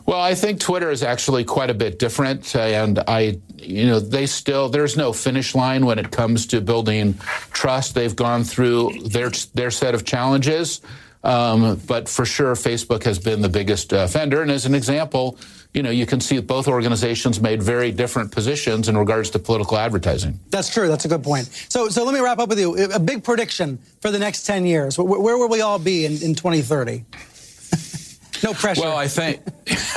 Well, 0.06 0.20
I 0.20 0.36
think 0.36 0.60
Twitter 0.60 0.92
is 0.92 1.02
actually 1.02 1.42
quite 1.42 1.68
a 1.68 1.74
bit 1.74 1.98
different, 1.98 2.54
and 2.54 3.00
I, 3.08 3.40
you 3.56 3.86
know, 3.86 3.98
they 3.98 4.26
still 4.26 4.68
there's 4.68 4.96
no 4.96 5.12
finish 5.12 5.52
line 5.54 5.84
when 5.84 5.98
it 5.98 6.12
comes 6.12 6.46
to 6.48 6.60
building 6.60 7.14
trust. 7.50 7.96
They've 7.96 8.14
gone 8.14 8.44
through 8.44 8.92
their 9.08 9.30
their 9.54 9.72
set 9.72 9.96
of 9.96 10.04
challenges, 10.04 10.80
um, 11.24 11.80
but 11.88 12.08
for 12.08 12.24
sure, 12.24 12.54
Facebook 12.54 13.02
has 13.02 13.18
been 13.18 13.42
the 13.42 13.48
biggest 13.48 13.92
offender. 13.92 14.42
And 14.42 14.50
as 14.50 14.64
an 14.64 14.76
example, 14.76 15.38
you 15.76 15.82
know, 15.82 15.90
you 15.90 16.06
can 16.06 16.20
see 16.20 16.36
that 16.36 16.46
both 16.46 16.68
organizations 16.68 17.38
made 17.38 17.62
very 17.62 17.92
different 17.92 18.32
positions 18.32 18.88
in 18.88 18.96
regards 18.96 19.28
to 19.30 19.38
political 19.38 19.76
advertising. 19.76 20.40
That's 20.48 20.72
true. 20.72 20.88
That's 20.88 21.04
a 21.04 21.08
good 21.08 21.22
point. 21.22 21.48
So, 21.68 21.90
so 21.90 22.02
let 22.02 22.14
me 22.14 22.20
wrap 22.20 22.38
up 22.38 22.48
with 22.48 22.58
you. 22.58 22.74
A 22.94 22.98
big 22.98 23.22
prediction 23.22 23.78
for 24.00 24.10
the 24.10 24.18
next 24.18 24.44
10 24.46 24.64
years. 24.64 24.98
Where, 24.98 25.20
where 25.20 25.36
will 25.36 25.50
we 25.50 25.60
all 25.60 25.78
be 25.78 26.06
in, 26.06 26.12
in 26.22 26.34
2030? 26.34 27.04
No 28.42 28.52
pressure. 28.52 28.82
Well, 28.82 28.96
I 28.96 29.08
think, 29.08 29.40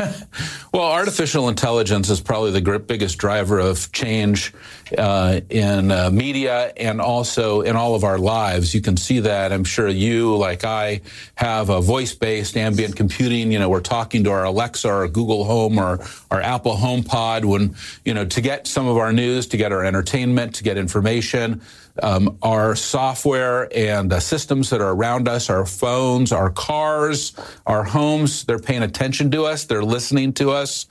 well, 0.73 0.91
artificial 0.91 1.49
intelligence 1.49 2.09
is 2.09 2.21
probably 2.21 2.51
the 2.51 2.79
biggest 2.79 3.17
driver 3.17 3.59
of 3.59 3.91
change 3.91 4.53
uh, 4.97 5.41
in 5.49 5.91
uh, 5.91 6.09
media 6.09 6.73
and 6.77 6.99
also 6.99 7.61
in 7.61 7.75
all 7.75 7.95
of 7.95 8.03
our 8.03 8.17
lives. 8.17 8.73
You 8.73 8.81
can 8.81 8.97
see 8.97 9.19
that. 9.21 9.51
I'm 9.51 9.63
sure 9.63 9.87
you, 9.87 10.35
like 10.35 10.63
I, 10.63 11.01
have 11.35 11.69
a 11.69 11.81
voice-based 11.81 12.57
ambient 12.57 12.95
computing. 12.95 13.51
You 13.51 13.59
know, 13.59 13.69
we're 13.69 13.81
talking 13.81 14.23
to 14.23 14.31
our 14.31 14.45
Alexa 14.45 14.87
or 14.87 15.07
Google 15.07 15.43
Home 15.43 15.77
or 15.77 15.99
our 16.31 16.41
Apple 16.41 16.75
HomePod 16.75 17.45
when, 17.45 17.75
you 18.05 18.13
know, 18.13 18.25
to 18.25 18.41
get 18.41 18.67
some 18.67 18.87
of 18.87 18.97
our 18.97 19.13
news, 19.13 19.47
to 19.47 19.57
get 19.57 19.71
our 19.71 19.83
entertainment, 19.83 20.55
to 20.55 20.63
get 20.63 20.77
information. 20.77 21.61
Um, 22.01 22.37
our 22.41 22.75
software 22.75 23.69
and 23.75 24.11
systems 24.21 24.69
that 24.69 24.81
are 24.81 24.91
around 24.91 25.27
us, 25.27 25.49
our 25.49 25.65
phones, 25.65 26.31
our 26.31 26.49
cars, 26.49 27.33
our 27.65 27.83
homes, 27.83 28.45
they're 28.45 28.59
paying 28.59 28.83
attention 28.83 29.31
to 29.31 29.45
us, 29.45 29.65
they're 29.65 29.83
listening 29.83 30.33
to 30.33 30.51
us, 30.51 30.85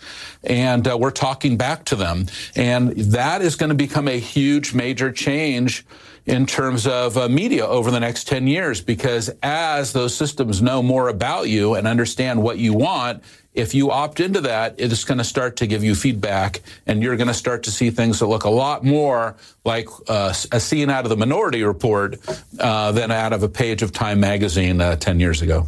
and 0.44 0.86
uh, 0.86 0.96
we're 0.98 1.10
talking 1.10 1.56
back 1.56 1.84
to 1.86 1.96
them. 1.96 2.26
And 2.56 2.90
that 2.90 3.42
is 3.42 3.56
going 3.56 3.70
to 3.70 3.76
become 3.76 4.08
a 4.08 4.18
huge, 4.18 4.74
major 4.74 5.10
change 5.12 5.84
in 6.28 6.44
terms 6.44 6.86
of 6.86 7.16
uh, 7.16 7.26
media 7.28 7.66
over 7.66 7.90
the 7.90 7.98
next 7.98 8.28
10 8.28 8.46
years 8.46 8.82
because 8.82 9.30
as 9.42 9.94
those 9.94 10.14
systems 10.14 10.60
know 10.60 10.82
more 10.82 11.08
about 11.08 11.48
you 11.48 11.74
and 11.74 11.86
understand 11.86 12.42
what 12.42 12.58
you 12.58 12.74
want, 12.74 13.22
if 13.54 13.74
you 13.74 13.90
opt 13.90 14.20
into 14.20 14.42
that, 14.42 14.74
it's 14.78 15.04
going 15.04 15.18
to 15.18 15.24
start 15.24 15.56
to 15.56 15.66
give 15.66 15.82
you 15.82 15.96
feedback, 15.96 16.60
and 16.86 17.02
you're 17.02 17.16
going 17.16 17.28
to 17.28 17.34
start 17.34 17.64
to 17.64 17.72
see 17.72 17.90
things 17.90 18.20
that 18.20 18.26
look 18.26 18.44
a 18.44 18.50
lot 18.50 18.84
more 18.84 19.36
like 19.64 19.88
uh, 20.06 20.32
a 20.52 20.60
scene 20.60 20.90
out 20.90 21.04
of 21.04 21.08
the 21.08 21.16
Minority 21.16 21.64
Report 21.64 22.20
uh, 22.60 22.92
than 22.92 23.10
out 23.10 23.32
of 23.32 23.42
a 23.42 23.48
page 23.48 23.82
of 23.82 23.90
Time 23.90 24.20
magazine 24.20 24.80
uh, 24.80 24.94
10 24.94 25.18
years 25.18 25.42
ago. 25.42 25.66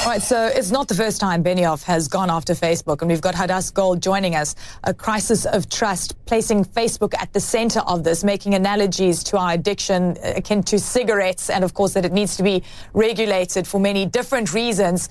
All 0.00 0.06
right, 0.06 0.22
so 0.22 0.46
it's 0.46 0.70
not 0.70 0.88
the 0.88 0.94
first 0.94 1.20
time 1.20 1.44
Benioff 1.44 1.82
has 1.82 2.08
gone 2.08 2.30
after 2.30 2.54
Facebook, 2.54 3.02
and 3.02 3.10
we've 3.10 3.20
got 3.20 3.34
Hadas 3.34 3.72
Gold 3.72 4.02
joining 4.02 4.34
us. 4.34 4.54
A 4.84 4.94
crisis 4.94 5.44
of 5.44 5.68
trust, 5.68 6.16
placing 6.24 6.64
Facebook 6.64 7.12
at 7.18 7.34
the 7.34 7.38
center 7.38 7.80
of 7.80 8.02
this, 8.02 8.24
making 8.24 8.54
analogies 8.54 9.22
to 9.24 9.36
our 9.36 9.52
addiction 9.52 10.16
akin 10.22 10.62
to 10.62 10.78
cigarettes, 10.78 11.50
and 11.50 11.62
of 11.64 11.74
course 11.74 11.92
that 11.92 12.06
it 12.06 12.12
needs 12.12 12.34
to 12.38 12.42
be 12.42 12.62
regulated 12.94 13.66
for 13.66 13.78
many 13.78 14.06
different 14.06 14.54
reasons. 14.54 15.10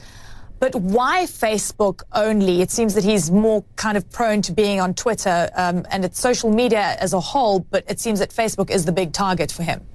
But 0.60 0.73
why 0.73 1.25
Facebook 1.25 2.02
only? 2.13 2.62
It 2.62 2.71
seems 2.71 2.95
that 2.95 3.04
he's 3.04 3.30
more 3.30 3.63
kind 3.75 3.95
of 3.95 4.10
prone 4.10 4.41
to 4.41 4.52
being 4.52 4.82
on 4.82 4.95
Twitter 4.95 5.52
um, 5.56 5.86
and 5.91 6.04
it's 6.04 6.19
social 6.19 6.52
media 6.52 6.97
as 6.99 7.13
a 7.13 7.19
whole, 7.19 7.60
but 7.60 7.84
it 7.88 7.99
seems 7.99 8.17
that 8.19 8.32
Facebook 8.32 8.71
is 8.71 8.86
the 8.86 8.91
big 8.91 9.13
target 9.13 9.52
for 9.52 9.62
him. 9.62 9.86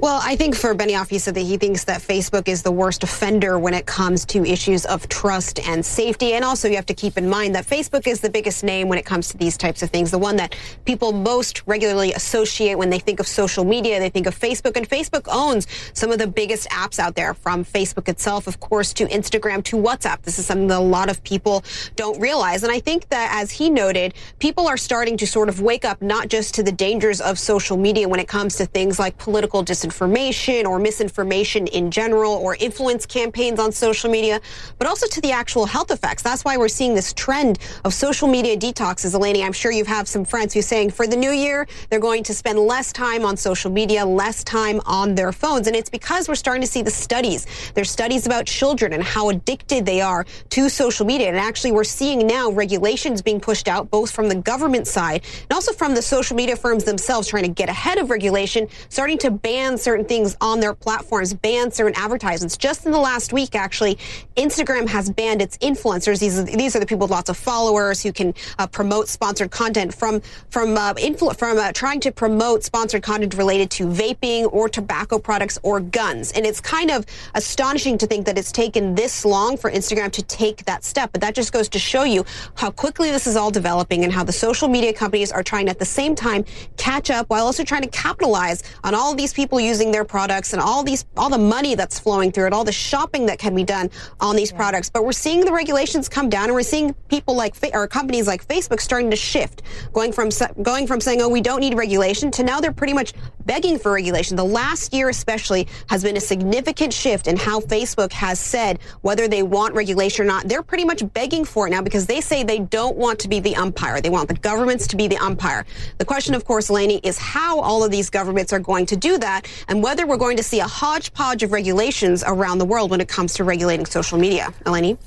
Well, 0.00 0.20
I 0.22 0.36
think 0.36 0.54
for 0.54 0.76
Benioff, 0.76 1.08
he 1.08 1.18
said 1.18 1.34
that 1.34 1.40
he 1.40 1.56
thinks 1.56 1.82
that 1.84 2.00
Facebook 2.00 2.46
is 2.46 2.62
the 2.62 2.70
worst 2.70 3.02
offender 3.02 3.58
when 3.58 3.74
it 3.74 3.84
comes 3.84 4.24
to 4.26 4.44
issues 4.44 4.86
of 4.86 5.08
trust 5.08 5.58
and 5.66 5.84
safety. 5.84 6.34
And 6.34 6.44
also, 6.44 6.68
you 6.68 6.76
have 6.76 6.86
to 6.86 6.94
keep 6.94 7.18
in 7.18 7.28
mind 7.28 7.56
that 7.56 7.66
Facebook 7.66 8.06
is 8.06 8.20
the 8.20 8.30
biggest 8.30 8.62
name 8.62 8.88
when 8.88 8.96
it 8.96 9.04
comes 9.04 9.28
to 9.30 9.36
these 9.36 9.56
types 9.56 9.82
of 9.82 9.90
things. 9.90 10.12
The 10.12 10.18
one 10.18 10.36
that 10.36 10.54
people 10.84 11.10
most 11.10 11.66
regularly 11.66 12.12
associate 12.12 12.78
when 12.78 12.90
they 12.90 13.00
think 13.00 13.18
of 13.18 13.26
social 13.26 13.64
media, 13.64 13.98
they 13.98 14.08
think 14.08 14.28
of 14.28 14.38
Facebook. 14.38 14.76
And 14.76 14.88
Facebook 14.88 15.26
owns 15.26 15.66
some 15.94 16.12
of 16.12 16.20
the 16.20 16.28
biggest 16.28 16.70
apps 16.70 17.00
out 17.00 17.16
there, 17.16 17.34
from 17.34 17.64
Facebook 17.64 18.08
itself, 18.08 18.46
of 18.46 18.60
course, 18.60 18.92
to 18.92 19.04
Instagram 19.06 19.64
to 19.64 19.76
WhatsApp. 19.76 20.22
This 20.22 20.38
is 20.38 20.46
something 20.46 20.68
that 20.68 20.78
a 20.78 20.80
lot 20.80 21.10
of 21.10 21.24
people 21.24 21.64
don't 21.96 22.20
realize. 22.20 22.62
And 22.62 22.70
I 22.70 22.78
think 22.78 23.08
that, 23.08 23.32
as 23.34 23.50
he 23.50 23.68
noted, 23.68 24.14
people 24.38 24.68
are 24.68 24.76
starting 24.76 25.16
to 25.16 25.26
sort 25.26 25.48
of 25.48 25.60
wake 25.60 25.84
up 25.84 26.00
not 26.00 26.28
just 26.28 26.54
to 26.54 26.62
the 26.62 26.70
dangers 26.70 27.20
of 27.20 27.36
social 27.36 27.76
media 27.76 28.08
when 28.08 28.20
it 28.20 28.28
comes 28.28 28.54
to 28.58 28.64
things 28.64 29.00
like 29.00 29.18
political 29.18 29.64
disinformation 29.64 29.87
disinformation 29.88 30.64
or 30.64 30.78
misinformation 30.78 31.66
in 31.68 31.90
general 31.90 32.32
or 32.32 32.56
influence 32.56 33.06
campaigns 33.06 33.58
on 33.58 33.72
social 33.72 34.10
media, 34.10 34.40
but 34.78 34.86
also 34.86 35.06
to 35.06 35.20
the 35.20 35.32
actual 35.32 35.66
health 35.66 35.90
effects. 35.90 36.22
That's 36.22 36.44
why 36.44 36.56
we're 36.56 36.68
seeing 36.68 36.94
this 36.94 37.12
trend 37.12 37.58
of 37.84 37.94
social 37.94 38.28
media 38.28 38.56
detoxes. 38.56 39.14
Eleni, 39.18 39.44
I'm 39.44 39.52
sure 39.52 39.72
you 39.72 39.84
have 39.84 40.08
some 40.08 40.24
friends 40.24 40.54
who 40.54 40.60
are 40.60 40.62
saying 40.62 40.90
for 40.90 41.06
the 41.06 41.16
new 41.16 41.30
year, 41.30 41.66
they're 41.90 42.00
going 42.00 42.22
to 42.24 42.34
spend 42.34 42.58
less 42.58 42.92
time 42.92 43.24
on 43.24 43.36
social 43.36 43.70
media, 43.70 44.04
less 44.04 44.44
time 44.44 44.80
on 44.86 45.14
their 45.14 45.32
phones. 45.32 45.66
And 45.66 45.76
it's 45.76 45.90
because 45.90 46.28
we're 46.28 46.34
starting 46.34 46.62
to 46.62 46.68
see 46.68 46.82
the 46.82 46.90
studies. 46.90 47.46
There's 47.74 47.90
studies 47.90 48.26
about 48.26 48.46
children 48.46 48.92
and 48.92 49.02
how 49.02 49.30
addicted 49.30 49.86
they 49.86 50.00
are 50.00 50.24
to 50.50 50.68
social 50.68 51.06
media. 51.06 51.28
And 51.28 51.36
actually, 51.36 51.72
we're 51.72 51.84
seeing 51.84 52.26
now 52.26 52.50
regulations 52.50 53.22
being 53.22 53.40
pushed 53.40 53.68
out 53.68 53.90
both 53.90 54.10
from 54.10 54.28
the 54.28 54.36
government 54.36 54.86
side 54.86 55.24
and 55.42 55.52
also 55.52 55.72
from 55.72 55.94
the 55.94 56.02
social 56.02 56.36
media 56.36 56.56
firms 56.56 56.84
themselves 56.84 57.28
trying 57.28 57.44
to 57.44 57.48
get 57.48 57.68
ahead 57.68 57.98
of 57.98 58.10
regulation, 58.10 58.68
starting 58.88 59.18
to 59.18 59.30
ban 59.30 59.77
certain 59.78 60.04
things 60.04 60.36
on 60.40 60.60
their 60.60 60.74
platforms, 60.74 61.34
ban 61.34 61.70
certain 61.70 61.94
advertisements. 61.96 62.56
Just 62.56 62.86
in 62.86 62.92
the 62.92 62.98
last 62.98 63.32
week, 63.32 63.54
actually, 63.54 63.98
Instagram 64.36 64.88
has 64.88 65.10
banned 65.10 65.42
its 65.42 65.56
influencers. 65.58 66.20
These 66.20 66.38
are, 66.38 66.44
these 66.44 66.76
are 66.76 66.80
the 66.80 66.86
people 66.86 67.04
with 67.06 67.10
lots 67.10 67.30
of 67.30 67.36
followers 67.36 68.02
who 68.02 68.12
can 68.12 68.34
uh, 68.58 68.66
promote 68.66 69.08
sponsored 69.08 69.50
content 69.50 69.94
from 69.94 70.20
from 70.50 70.76
uh, 70.76 70.94
influ- 70.94 71.36
from 71.36 71.58
uh, 71.58 71.72
trying 71.72 72.00
to 72.00 72.12
promote 72.12 72.64
sponsored 72.64 73.02
content 73.02 73.34
related 73.34 73.70
to 73.70 73.86
vaping 73.86 74.52
or 74.52 74.68
tobacco 74.68 75.18
products 75.18 75.58
or 75.62 75.80
guns. 75.80 76.32
And 76.32 76.46
it's 76.46 76.60
kind 76.60 76.90
of 76.90 77.04
astonishing 77.34 77.98
to 77.98 78.06
think 78.06 78.26
that 78.26 78.38
it's 78.38 78.52
taken 78.52 78.94
this 78.94 79.24
long 79.24 79.56
for 79.56 79.70
Instagram 79.70 80.10
to 80.12 80.22
take 80.22 80.64
that 80.64 80.84
step. 80.84 81.10
But 81.12 81.20
that 81.20 81.34
just 81.34 81.52
goes 81.52 81.68
to 81.70 81.78
show 81.78 82.04
you 82.04 82.24
how 82.54 82.70
quickly 82.70 83.10
this 83.10 83.26
is 83.26 83.36
all 83.36 83.50
developing 83.50 84.04
and 84.04 84.12
how 84.12 84.24
the 84.24 84.32
social 84.32 84.68
media 84.68 84.92
companies 84.92 85.32
are 85.32 85.42
trying 85.42 85.66
to, 85.66 85.70
at 85.70 85.78
the 85.78 85.84
same 85.84 86.14
time 86.14 86.44
catch 86.76 87.10
up 87.10 87.28
while 87.28 87.44
also 87.46 87.64
trying 87.64 87.82
to 87.82 87.88
capitalize 87.88 88.62
on 88.84 88.94
all 88.94 89.10
of 89.10 89.16
these 89.16 89.32
people 89.32 89.58
using 89.68 89.92
their 89.92 90.04
products 90.04 90.52
and 90.52 90.62
all 90.62 90.82
these 90.82 91.04
all 91.16 91.30
the 91.30 91.44
money 91.56 91.74
that's 91.74 91.98
flowing 91.98 92.32
through 92.32 92.46
it, 92.46 92.52
all 92.52 92.64
the 92.64 92.72
shopping 92.72 93.26
that 93.26 93.38
can 93.38 93.54
be 93.54 93.64
done 93.64 93.90
on 94.20 94.34
these 94.34 94.50
yeah. 94.50 94.56
products. 94.56 94.88
But 94.90 95.04
we're 95.04 95.12
seeing 95.12 95.44
the 95.44 95.52
regulations 95.52 96.08
come 96.08 96.28
down, 96.28 96.46
and 96.46 96.54
we're 96.54 96.62
seeing 96.62 96.94
people 97.08 97.34
like 97.36 97.54
or 97.74 97.86
companies 97.86 98.26
like 98.26 98.46
Facebook 98.46 98.80
starting 98.80 99.10
to 99.10 99.16
shift, 99.16 99.62
going 99.92 100.12
from 100.12 100.30
going 100.62 100.86
from 100.86 101.00
saying, 101.00 101.20
"Oh, 101.22 101.28
we 101.28 101.40
don't 101.40 101.60
need 101.60 101.74
regulation," 101.74 102.30
to 102.32 102.42
now 102.42 102.60
they're 102.60 102.72
pretty 102.72 102.94
much 102.94 103.12
begging 103.48 103.78
for 103.78 103.92
regulation. 103.92 104.36
The 104.36 104.44
last 104.44 104.92
year, 104.92 105.08
especially, 105.08 105.66
has 105.88 106.02
been 106.02 106.16
a 106.16 106.20
significant 106.20 106.92
shift 106.92 107.26
in 107.26 107.36
how 107.36 107.60
Facebook 107.60 108.12
has 108.12 108.38
said 108.38 108.78
whether 109.00 109.26
they 109.26 109.42
want 109.42 109.74
regulation 109.74 110.24
or 110.24 110.28
not. 110.28 110.48
They're 110.48 110.62
pretty 110.62 110.84
much 110.84 111.02
begging 111.14 111.44
for 111.44 111.66
it 111.66 111.70
now 111.70 111.82
because 111.82 112.06
they 112.06 112.20
say 112.20 112.42
they 112.42 112.58
don't 112.58 112.96
want 112.96 113.18
to 113.20 113.28
be 113.28 113.40
the 113.40 113.56
umpire. 113.56 114.00
They 114.00 114.10
want 114.10 114.28
the 114.28 114.34
governments 114.34 114.86
to 114.88 114.96
be 114.96 115.08
the 115.08 115.16
umpire. 115.16 115.64
The 115.96 116.04
question, 116.04 116.34
of 116.34 116.44
course, 116.44 116.68
Laney, 116.70 117.00
is 117.02 117.18
how 117.18 117.60
all 117.60 117.82
of 117.82 117.90
these 117.90 118.10
governments 118.10 118.52
are 118.52 118.58
going 118.58 118.86
to 118.86 118.96
do 118.96 119.18
that 119.18 119.46
and 119.66 119.82
whether 119.82 120.06
we're 120.06 120.16
going 120.16 120.36
to 120.36 120.42
see 120.42 120.60
a 120.60 120.66
hodgepodge 120.66 121.42
of 121.42 121.52
regulations 121.52 122.22
around 122.26 122.58
the 122.58 122.64
world 122.64 122.90
when 122.90 123.00
it 123.00 123.08
comes 123.08 123.34
to 123.34 123.44
regulating 123.44 123.86
social 123.86 124.18
media. 124.18 124.52
Eleni? 124.64 124.98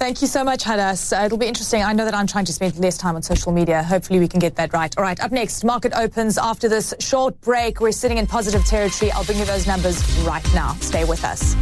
Thank 0.00 0.22
you 0.22 0.28
so 0.28 0.42
much, 0.42 0.64
Hadas. 0.64 1.12
Uh, 1.12 1.26
it'll 1.26 1.36
be 1.36 1.46
interesting. 1.46 1.82
I 1.82 1.92
know 1.92 2.06
that 2.06 2.14
I'm 2.14 2.26
trying 2.26 2.46
to 2.46 2.54
spend 2.54 2.78
less 2.78 2.96
time 2.96 3.16
on 3.16 3.22
social 3.22 3.52
media. 3.52 3.82
Hopefully, 3.82 4.18
we 4.18 4.28
can 4.28 4.40
get 4.40 4.56
that 4.56 4.72
right. 4.72 4.96
All 4.96 5.04
right, 5.04 5.20
up 5.20 5.30
next, 5.30 5.62
market 5.62 5.92
opens 5.94 6.38
after 6.38 6.70
this 6.70 6.94
short 7.00 7.38
break. 7.42 7.80
We're 7.82 7.92
sitting 7.92 8.16
in 8.16 8.26
positive 8.26 8.64
territory. 8.64 9.12
I'll 9.12 9.24
bring 9.24 9.38
you 9.38 9.44
those 9.44 9.66
numbers 9.66 10.02
right 10.20 10.54
now. 10.54 10.72
Stay 10.80 11.04
with 11.04 11.22
us. 11.22 11.54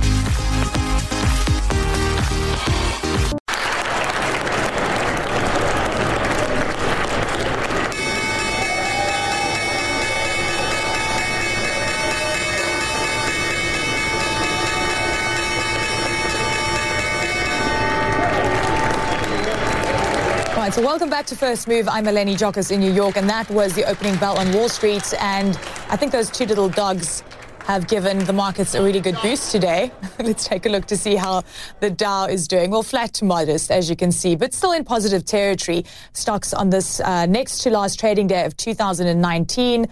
So 20.78 20.84
welcome 20.84 21.10
back 21.10 21.26
to 21.26 21.34
First 21.34 21.66
Move. 21.66 21.88
I'm 21.88 22.04
Eleni 22.04 22.36
Giokos 22.36 22.70
in 22.70 22.78
New 22.78 22.92
York, 22.92 23.16
and 23.16 23.28
that 23.28 23.50
was 23.50 23.72
the 23.72 23.82
opening 23.82 24.14
bell 24.14 24.38
on 24.38 24.52
Wall 24.52 24.68
Street. 24.68 25.12
And 25.20 25.56
I 25.88 25.96
think 25.96 26.12
those 26.12 26.30
two 26.30 26.44
little 26.44 26.68
dogs 26.68 27.24
have 27.64 27.88
given 27.88 28.20
the 28.26 28.32
markets 28.32 28.76
a 28.76 28.82
really 28.82 29.00
good 29.00 29.18
boost 29.20 29.50
today. 29.50 29.90
Let's 30.20 30.46
take 30.46 30.66
a 30.66 30.68
look 30.68 30.86
to 30.86 30.96
see 30.96 31.16
how 31.16 31.42
the 31.80 31.90
Dow 31.90 32.26
is 32.26 32.46
doing. 32.46 32.70
Well, 32.70 32.84
flat 32.84 33.12
to 33.14 33.24
modest, 33.24 33.72
as 33.72 33.90
you 33.90 33.96
can 33.96 34.12
see, 34.12 34.36
but 34.36 34.54
still 34.54 34.70
in 34.70 34.84
positive 34.84 35.24
territory. 35.24 35.84
Stocks 36.12 36.54
on 36.54 36.70
this 36.70 37.00
uh, 37.00 37.26
next 37.26 37.58
to 37.64 37.70
last 37.70 37.98
trading 37.98 38.28
day 38.28 38.44
of 38.44 38.56
2019 38.56 39.88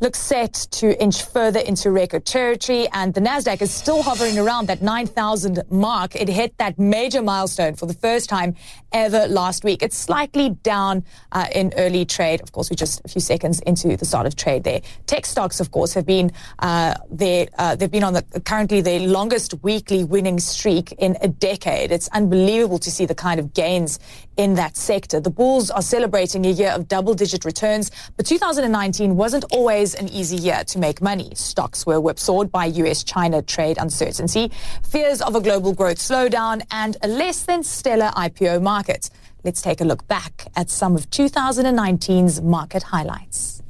looks 0.00 0.18
set 0.18 0.54
to 0.70 1.00
inch 1.02 1.22
further 1.22 1.60
into 1.60 1.90
record 1.90 2.24
territory, 2.24 2.88
and 2.92 3.12
the 3.12 3.20
Nasdaq 3.20 3.60
is 3.60 3.70
still 3.70 4.02
hovering 4.02 4.38
around 4.38 4.66
that 4.68 4.80
9,000 4.80 5.62
mark. 5.70 6.16
It 6.16 6.28
hit 6.28 6.56
that 6.56 6.78
major 6.78 7.20
milestone 7.20 7.74
for 7.74 7.84
the 7.84 7.94
first 7.94 8.28
time 8.28 8.56
ever 8.92 9.26
last 9.28 9.62
week. 9.62 9.82
It's 9.82 9.96
slightly 9.96 10.50
down 10.62 11.04
uh, 11.32 11.46
in 11.54 11.72
early 11.76 12.04
trade. 12.06 12.40
Of 12.40 12.52
course, 12.52 12.70
we're 12.70 12.76
just 12.76 13.02
a 13.04 13.08
few 13.08 13.20
seconds 13.20 13.60
into 13.60 13.96
the 13.96 14.06
start 14.06 14.26
of 14.26 14.36
trade 14.36 14.64
there. 14.64 14.80
Tech 15.06 15.26
stocks, 15.26 15.60
of 15.60 15.70
course, 15.70 15.92
have 15.94 16.06
been 16.06 16.32
uh, 16.60 16.94
there. 17.10 17.46
Uh, 17.58 17.76
they've 17.76 17.90
been 17.90 18.04
on 18.04 18.14
the 18.14 18.22
currently 18.44 18.80
the 18.80 19.00
longest 19.00 19.54
weekly 19.62 20.02
winning 20.04 20.40
streak 20.40 20.92
in 20.92 21.16
a 21.20 21.28
decade. 21.28 21.92
It's 21.92 22.08
unbelievable 22.08 22.78
to 22.78 22.90
see 22.90 23.04
the 23.04 23.14
kind 23.14 23.38
of 23.38 23.52
gains 23.52 23.98
in 24.36 24.54
that 24.54 24.76
sector. 24.76 25.20
The 25.20 25.30
bulls 25.30 25.70
are 25.70 25.82
celebrating 25.82 26.46
a 26.46 26.50
year 26.50 26.70
of 26.70 26.88
double-digit 26.88 27.44
returns, 27.44 27.90
but 28.16 28.24
2019 28.24 29.14
wasn't 29.16 29.44
always 29.52 29.89
an 29.94 30.08
easy 30.08 30.36
year 30.36 30.64
to 30.64 30.78
make 30.78 31.02
money. 31.02 31.32
Stocks 31.34 31.86
were 31.86 32.00
whipsawed 32.00 32.50
by 32.50 32.66
U.S.-China 32.66 33.44
trade 33.46 33.78
uncertainty, 33.78 34.50
fears 34.82 35.20
of 35.20 35.34
a 35.34 35.40
global 35.40 35.72
growth 35.72 35.98
slowdown, 35.98 36.62
and 36.70 36.96
a 37.02 37.08
less 37.08 37.42
than 37.42 37.62
stellar 37.62 38.10
IPO 38.16 38.62
market. 38.62 39.10
Let's 39.44 39.62
take 39.62 39.80
a 39.80 39.84
look 39.84 40.06
back 40.06 40.46
at 40.56 40.70
some 40.70 40.94
of 40.94 41.08
2019's 41.10 42.42
market 42.42 42.82
highlights. 42.84 43.62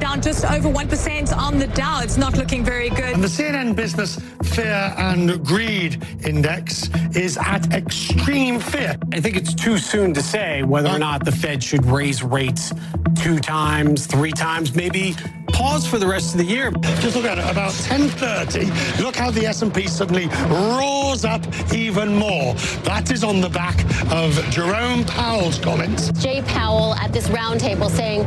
Down 0.00 0.20
just 0.22 0.44
over 0.44 0.68
1% 0.68 1.36
on 1.36 1.58
the 1.58 1.66
Dow. 1.68 2.00
It's 2.02 2.16
not 2.16 2.36
looking 2.36 2.64
very 2.64 2.90
good. 2.90 3.14
And 3.14 3.22
the 3.22 3.28
CNN 3.28 3.74
Business 3.74 4.18
Fear 4.42 4.94
and 4.96 5.44
Greed 5.44 6.02
Index 6.24 6.88
is 7.14 7.36
at 7.38 7.72
extreme 7.72 8.60
fear. 8.60 8.96
I 9.12 9.20
think 9.20 9.36
it's 9.36 9.54
too 9.54 9.78
soon 9.78 10.14
to 10.14 10.22
say 10.22 10.62
whether 10.62 10.88
or 10.88 10.98
not 10.98 11.24
the 11.24 11.32
Fed 11.32 11.62
should 11.62 11.84
raise 11.86 12.22
rates 12.22 12.72
two 13.16 13.38
times, 13.38 14.06
three 14.06 14.32
times, 14.32 14.74
maybe 14.74 15.14
pause 15.58 15.86
for 15.86 15.98
the 15.98 16.06
rest 16.06 16.34
of 16.34 16.38
the 16.38 16.44
year. 16.44 16.70
Just 17.00 17.16
look 17.16 17.24
at 17.24 17.38
it, 17.38 17.50
about 17.50 17.72
10.30, 17.72 19.02
look 19.02 19.16
how 19.16 19.30
the 19.30 19.44
S&P 19.46 19.88
suddenly 19.88 20.28
roars 20.48 21.24
up 21.24 21.42
even 21.74 22.14
more. 22.14 22.54
That 22.84 23.10
is 23.10 23.24
on 23.24 23.40
the 23.40 23.48
back 23.48 23.82
of 24.12 24.34
Jerome 24.50 25.04
Powell's 25.04 25.58
comments. 25.58 26.12
Jay 26.12 26.42
Powell 26.42 26.94
at 26.94 27.12
this 27.12 27.28
roundtable 27.28 27.90
saying 27.90 28.24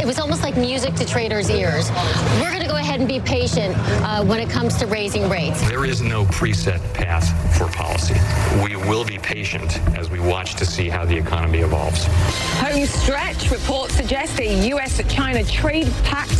it 0.00 0.06
was 0.06 0.20
almost 0.20 0.42
like 0.42 0.56
music 0.56 0.94
to 0.94 1.04
traders' 1.08 1.50
ears. 1.50 1.90
We're 2.40 2.50
going 2.50 2.62
to 2.62 2.68
go 2.68 2.76
ahead 2.76 3.00
and 3.00 3.08
be 3.08 3.20
patient 3.20 3.74
uh, 3.78 4.24
when 4.24 4.40
it 4.40 4.50
comes 4.50 4.76
to 4.76 4.86
raising 4.86 5.28
rates. 5.28 5.66
There 5.68 5.84
is 5.84 6.02
no 6.02 6.24
preset 6.26 6.80
path 6.94 7.26
for 7.56 7.66
policy. 7.68 8.14
We 8.62 8.76
will 8.76 9.04
be 9.04 9.18
patient 9.18 9.80
as 9.96 10.10
we 10.10 10.20
watch 10.20 10.54
to 10.56 10.66
see 10.66 10.88
how 10.88 11.04
the 11.04 11.16
economy 11.16 11.60
evolves. 11.60 12.04
Home 12.60 12.84
stretch 12.86 13.50
reports 13.50 13.94
suggest 13.94 14.38
a 14.38 14.68
U.S.-China 14.68 15.50
trade 15.50 15.90
pact 16.04 16.30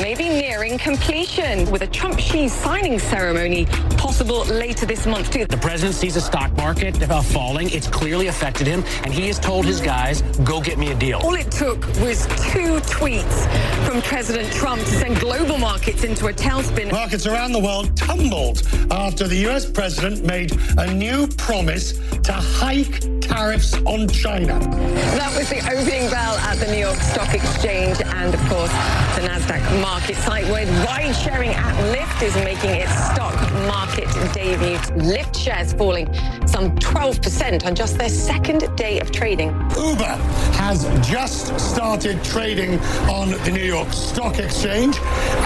may 0.00 0.14
be 0.14 0.28
nearing 0.28 0.78
completion 0.78 1.70
with 1.70 1.82
a 1.82 1.86
Trump-Xi 1.86 2.48
signing 2.48 2.98
ceremony 2.98 3.66
possible 3.96 4.44
later 4.44 4.86
this 4.86 5.06
month 5.06 5.30
too. 5.30 5.46
The 5.46 5.56
president 5.56 5.94
sees 5.94 6.14
the 6.14 6.20
stock 6.20 6.54
market 6.56 7.02
uh, 7.10 7.22
falling. 7.22 7.70
It's 7.70 7.88
clearly 7.88 8.26
affected 8.28 8.66
him, 8.66 8.84
and 9.02 9.12
he 9.12 9.26
has 9.28 9.38
told 9.38 9.64
his 9.64 9.80
guys, 9.80 10.22
go 10.44 10.60
get 10.60 10.78
me 10.78 10.92
a 10.92 10.94
deal. 10.94 11.18
All 11.18 11.34
it 11.34 11.50
took 11.50 11.86
was 12.00 12.26
two 12.52 12.78
tweets 12.86 13.46
from 13.86 14.02
President 14.02 14.17
Trump 14.18 14.82
to 14.82 14.88
send 14.88 15.20
global 15.20 15.58
markets 15.58 16.02
into 16.02 16.26
a 16.26 16.32
tailspin. 16.32 16.90
Markets 16.90 17.24
around 17.24 17.52
the 17.52 17.58
world 17.60 17.96
tumbled 17.96 18.66
after 18.90 19.28
the 19.28 19.36
U.S. 19.42 19.64
president 19.64 20.24
made 20.24 20.50
a 20.76 20.92
new 20.92 21.28
promise 21.28 21.92
to 22.24 22.32
hike 22.32 23.17
tariffs 23.28 23.74
on 23.84 24.08
China. 24.08 24.58
That 25.16 25.36
was 25.36 25.48
the 25.50 25.60
opening 25.70 26.10
bell 26.10 26.34
at 26.38 26.56
the 26.58 26.66
New 26.66 26.78
York 26.78 26.98
Stock 27.00 27.34
Exchange 27.34 28.00
and, 28.00 28.34
of 28.34 28.40
course, 28.48 28.72
the 29.14 29.22
NASDAQ 29.28 29.80
market 29.82 30.16
site 30.16 30.44
where 30.46 30.66
ride-sharing 30.84 31.50
app 31.50 31.76
Lyft 31.94 32.22
is 32.22 32.34
making 32.36 32.70
its 32.70 32.92
stock 33.12 33.34
market 33.66 34.08
debut. 34.32 34.78
Lyft 34.96 35.36
shares 35.36 35.72
falling 35.72 36.06
some 36.46 36.74
12% 36.78 37.66
on 37.66 37.74
just 37.74 37.98
their 37.98 38.08
second 38.08 38.74
day 38.76 38.98
of 39.00 39.10
trading. 39.10 39.48
Uber 39.76 40.16
has 40.56 40.84
just 41.06 41.58
started 41.60 42.22
trading 42.24 42.78
on 43.10 43.30
the 43.30 43.50
New 43.50 43.64
York 43.64 43.92
Stock 43.92 44.38
Exchange 44.38 44.96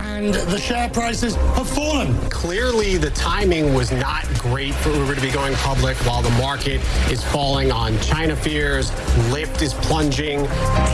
and 0.04 0.34
the 0.34 0.58
share 0.58 0.88
prices 0.88 1.34
have 1.34 1.68
fallen. 1.68 2.16
Clearly, 2.30 2.96
the 2.96 3.10
timing 3.10 3.74
was 3.74 3.90
not 3.90 4.24
great 4.38 4.74
for 4.74 4.90
Uber 4.90 5.16
to 5.16 5.20
be 5.20 5.30
going 5.30 5.54
public 5.56 5.96
while 6.06 6.22
the 6.22 6.30
market 6.30 6.80
is 7.10 7.24
falling 7.24 7.71
on 7.72 7.98
China 8.00 8.36
fears. 8.36 8.90
Lyft 9.32 9.62
is 9.62 9.74
plunging. 9.74 10.40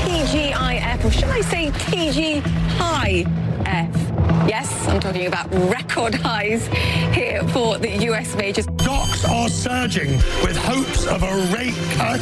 TGIF, 0.06 1.04
or 1.04 1.10
should 1.10 1.28
I 1.28 1.40
say 1.42 1.70
TG 1.70 2.40
High 2.78 3.24
F? 3.66 3.94
Yes, 4.48 4.86
I'm 4.88 5.00
talking 5.00 5.26
about 5.26 5.52
record 5.70 6.14
highs 6.14 6.66
here 7.12 7.42
for 7.48 7.78
the 7.78 7.90
US 8.08 8.34
majors. 8.36 8.66
Stocks 9.18 9.33
are 9.33 9.48
surging 9.48 10.12
with 10.42 10.57
hopes 10.57 11.07
of 11.07 11.22
a 11.22 11.35
rate 11.57 11.74
cut. 11.92 12.20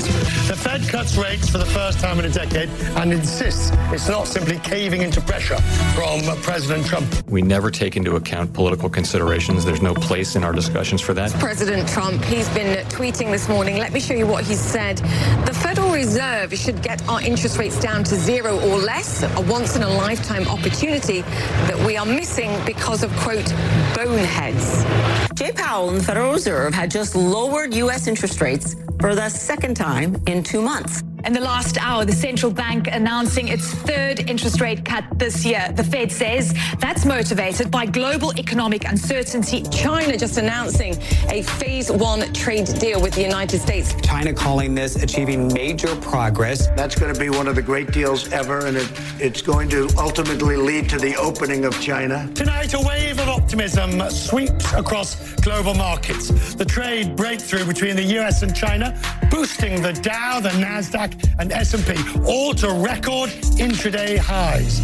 The 0.49 0.57
Fed 0.57 0.89
cuts 0.89 1.17
rates 1.17 1.49
for 1.49 1.59
the 1.59 1.67
first 1.67 2.01
time 2.01 2.19
in 2.19 2.25
a 2.25 2.31
decade 2.31 2.69
and 2.97 3.13
insists 3.13 3.71
it's 3.93 4.09
not 4.09 4.27
simply 4.27 4.59
caving 4.61 5.03
into 5.03 5.21
pressure 5.21 5.59
from 5.95 6.21
President 6.43 6.87
Trump. 6.87 7.07
We 7.29 7.43
never 7.43 7.71
take 7.71 7.97
into 7.97 8.17
account 8.17 8.53
political 8.53 8.89
considerations. 8.89 9.65
There's 9.65 9.83
no 9.83 9.95
place 9.95 10.37
in 10.37 10.45
our 10.45 10.53
discussions 10.53 11.01
for 11.01 11.13
that. 11.15 11.33
President 11.33 11.89
Trump, 11.89 12.25
he's 12.25 12.49
been 12.51 12.85
tweeting 12.87 13.31
this 13.31 13.49
morning. 13.49 13.79
Let 13.79 13.93
me 13.93 14.01
show 14.01 14.15
you 14.15 14.27
what 14.27 14.45
he 14.45 14.55
said. 14.55 14.99
The 15.45 15.55
Federal 15.55 15.91
Reserve 15.93 16.55
should 16.55 16.83
get 16.83 17.07
our 17.09 17.21
interest 17.21 17.59
rates 17.59 17.79
down 17.79 18.05
to 18.05 18.15
zero 18.15 18.59
or 18.71 18.79
less, 18.79 19.23
a 19.23 19.41
once 19.43 19.77
in 19.77 19.83
a 19.83 19.89
lifetime 19.89 20.47
opportunity 20.49 21.23
that 21.23 21.79
we 21.87 21.97
are 21.97 22.07
missing 22.07 22.51
because 22.65 23.03
of, 23.03 23.15
quote, 23.17 23.53
boneheads. 23.95 25.26
Jay 25.37 25.53
Powell 25.53 25.91
and 25.91 25.99
the 25.99 26.03
Federal 26.03 26.33
Reserve 26.33 26.73
had 26.73 26.91
just 26.91 27.15
lowered 27.15 27.75
U.S. 27.75 28.07
interest 28.07 28.41
rates 28.41 28.75
for 28.99 29.15
the 29.15 29.29
second 29.29 29.77
time 29.77 30.17
in 30.27 30.43
two 30.43 30.63
months. 30.63 31.03
In 31.27 31.33
the 31.33 31.41
last 31.41 31.77
hour, 31.79 32.05
the 32.05 32.13
central 32.13 32.53
bank 32.53 32.87
announcing 32.87 33.49
its 33.49 33.75
third 33.75 34.31
interest 34.31 34.61
rate 34.61 34.85
cut 34.85 35.03
this 35.19 35.45
year. 35.45 35.73
The 35.75 35.83
Fed 35.83 36.13
says 36.13 36.55
that's 36.79 37.05
motivated 37.05 37.69
by 37.69 37.85
global 37.85 38.33
economic 38.39 38.89
uncertainty. 38.89 39.65
China 39.65 40.17
just 40.17 40.39
announcing 40.39 40.95
a 41.29 41.43
phase 41.43 41.91
one 41.91 42.33
trade 42.33 42.67
deal 42.79 43.03
with 43.03 43.15
the 43.15 43.23
United 43.23 43.59
States. 43.59 43.93
China 44.03 44.33
calling 44.33 44.73
this 44.73 45.03
achieving 45.03 45.53
major 45.53 45.97
progress. 45.97 46.69
That's 46.77 46.95
going 46.95 47.13
to 47.13 47.19
be 47.19 47.29
one 47.29 47.49
of 47.49 47.57
the 47.57 47.63
great 47.63 47.91
deals 47.91 48.31
ever, 48.33 48.65
and 48.65 48.77
it, 48.77 48.89
it's 49.19 49.43
going 49.43 49.69
to 49.71 49.89
ultimately 49.99 50.57
lead 50.57 50.89
to 50.91 50.97
the 50.97 51.17
opening 51.17 51.65
of 51.65 51.81
China. 51.81 52.31
Tonight, 52.37 52.73
a 52.75 52.81
wave 52.81 53.19
of 53.19 53.29
optimism 53.29 53.99
sweeps 54.11 54.73
across 54.75 55.35
global 55.41 55.75
markets. 55.75 56.55
The 56.55 56.65
trade 56.65 57.17
breakthrough 57.17 57.65
between 57.65 57.97
the 57.97 58.05
US 58.21 58.45
and 58.45 58.55
China 58.55 58.97
boosting 59.31 59.83
the 59.83 59.93
Dow, 59.93 60.41
the 60.41 60.51
Nasdaq, 60.51 61.16
and 61.39 61.53
S&P, 61.53 61.95
all 62.27 62.55
to 62.55 62.69
record 62.69 63.31
intraday 63.59 64.19
highs. 64.19 64.81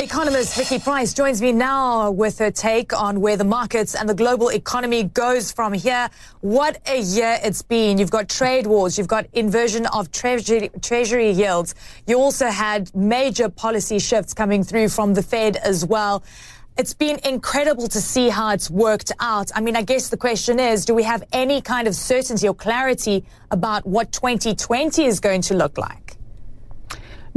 Economist 0.00 0.56
Vicky 0.56 0.78
Pryce 0.78 1.12
joins 1.12 1.42
me 1.42 1.50
now 1.50 2.12
with 2.12 2.38
her 2.38 2.52
take 2.52 2.92
on 2.92 3.20
where 3.20 3.36
the 3.36 3.44
markets 3.44 3.96
and 3.96 4.08
the 4.08 4.14
global 4.14 4.48
economy 4.48 5.02
goes 5.02 5.50
from 5.50 5.72
here. 5.72 6.08
What 6.40 6.80
a 6.86 7.00
year 7.00 7.38
it's 7.42 7.62
been. 7.62 7.98
You've 7.98 8.10
got 8.10 8.28
trade 8.28 8.66
wars. 8.68 8.96
You've 8.96 9.08
got 9.08 9.26
inversion 9.32 9.86
of 9.86 10.12
treasury, 10.12 10.70
treasury 10.82 11.30
yields. 11.30 11.74
You 12.06 12.18
also 12.20 12.46
had 12.46 12.94
major 12.94 13.48
policy 13.48 13.98
shifts 13.98 14.32
coming 14.32 14.62
through 14.62 14.88
from 14.90 15.14
the 15.14 15.22
Fed 15.22 15.56
as 15.56 15.84
well. 15.84 16.22
It's 16.78 16.94
been 16.94 17.18
incredible 17.24 17.88
to 17.88 18.00
see 18.00 18.28
how 18.28 18.50
it's 18.50 18.70
worked 18.70 19.10
out. 19.18 19.50
I 19.52 19.60
mean, 19.60 19.74
I 19.74 19.82
guess 19.82 20.10
the 20.10 20.16
question 20.16 20.60
is, 20.60 20.84
do 20.84 20.94
we 20.94 21.02
have 21.02 21.24
any 21.32 21.60
kind 21.60 21.88
of 21.88 21.94
certainty 21.96 22.46
or 22.46 22.54
clarity 22.54 23.24
about 23.50 23.84
what 23.84 24.12
2020 24.12 25.04
is 25.04 25.18
going 25.18 25.40
to 25.40 25.54
look 25.54 25.76
like? 25.76 26.07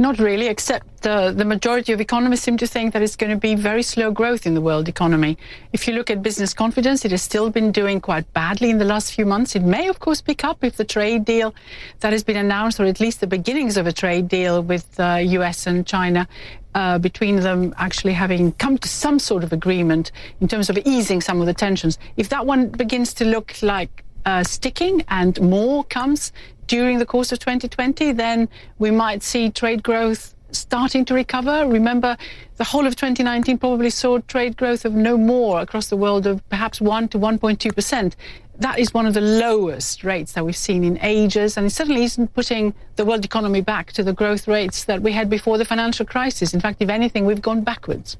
Not 0.02 0.18
really, 0.18 0.48
except 0.48 1.06
uh, 1.06 1.30
the 1.30 1.44
majority 1.44 1.92
of 1.92 2.00
economists 2.00 2.42
seem 2.42 2.56
to 2.56 2.66
think 2.66 2.92
that 2.92 3.02
it's 3.02 3.14
going 3.14 3.30
to 3.30 3.36
be 3.36 3.54
very 3.54 3.84
slow 3.84 4.10
growth 4.10 4.46
in 4.46 4.54
the 4.54 4.60
world 4.60 4.88
economy. 4.88 5.38
If 5.72 5.86
you 5.86 5.94
look 5.94 6.10
at 6.10 6.24
business 6.24 6.52
confidence, 6.52 7.04
it 7.04 7.12
has 7.12 7.22
still 7.22 7.50
been 7.50 7.70
doing 7.70 8.00
quite 8.00 8.26
badly 8.32 8.70
in 8.70 8.78
the 8.78 8.84
last 8.84 9.14
few 9.14 9.24
months. 9.24 9.54
It 9.54 9.62
may, 9.62 9.86
of 9.86 10.00
course, 10.00 10.20
pick 10.20 10.42
up 10.42 10.64
if 10.64 10.76
the 10.76 10.84
trade 10.84 11.24
deal 11.24 11.54
that 12.00 12.12
has 12.12 12.24
been 12.24 12.36
announced, 12.36 12.80
or 12.80 12.84
at 12.86 12.98
least 12.98 13.20
the 13.20 13.28
beginnings 13.28 13.76
of 13.76 13.86
a 13.86 13.92
trade 13.92 14.26
deal 14.26 14.60
with 14.60 14.98
uh, 14.98 15.18
US 15.38 15.68
and 15.68 15.86
China, 15.86 16.26
uh, 16.74 16.98
between 16.98 17.36
them 17.36 17.72
actually 17.78 18.14
having 18.14 18.50
come 18.54 18.78
to 18.78 18.88
some 18.88 19.20
sort 19.20 19.44
of 19.44 19.52
agreement 19.52 20.10
in 20.40 20.48
terms 20.48 20.68
of 20.68 20.76
easing 20.84 21.20
some 21.20 21.40
of 21.40 21.46
the 21.46 21.54
tensions. 21.54 21.96
If 22.16 22.28
that 22.30 22.44
one 22.44 22.70
begins 22.70 23.14
to 23.14 23.24
look 23.24 23.54
like 23.62 24.02
uh, 24.24 24.42
sticking 24.42 25.04
and 25.08 25.40
more 25.40 25.84
comes 25.84 26.32
during 26.66 26.98
the 26.98 27.06
course 27.06 27.32
of 27.32 27.38
2020, 27.38 28.12
then 28.12 28.48
we 28.78 28.90
might 28.90 29.22
see 29.22 29.50
trade 29.50 29.82
growth 29.82 30.34
starting 30.50 31.04
to 31.06 31.14
recover. 31.14 31.66
Remember, 31.66 32.16
the 32.56 32.64
whole 32.64 32.86
of 32.86 32.96
2019 32.96 33.58
probably 33.58 33.90
saw 33.90 34.18
trade 34.20 34.56
growth 34.56 34.84
of 34.84 34.94
no 34.94 35.16
more 35.16 35.60
across 35.60 35.88
the 35.88 35.96
world 35.96 36.26
of 36.26 36.46
perhaps 36.48 36.80
1 36.80 37.08
to 37.08 37.18
1.2 37.18 37.74
percent. 37.74 38.16
That 38.58 38.78
is 38.78 38.94
one 38.94 39.06
of 39.06 39.14
the 39.14 39.20
lowest 39.20 40.04
rates 40.04 40.32
that 40.34 40.44
we've 40.44 40.56
seen 40.56 40.84
in 40.84 40.98
ages, 41.02 41.56
and 41.56 41.66
it 41.66 41.70
certainly 41.70 42.04
isn't 42.04 42.32
putting 42.34 42.74
the 42.96 43.04
world 43.04 43.24
economy 43.24 43.60
back 43.60 43.92
to 43.92 44.04
the 44.04 44.12
growth 44.12 44.46
rates 44.46 44.84
that 44.84 45.02
we 45.02 45.12
had 45.12 45.28
before 45.28 45.58
the 45.58 45.64
financial 45.64 46.06
crisis. 46.06 46.54
In 46.54 46.60
fact, 46.60 46.80
if 46.80 46.88
anything, 46.88 47.24
we've 47.24 47.42
gone 47.42 47.62
backwards. 47.62 48.16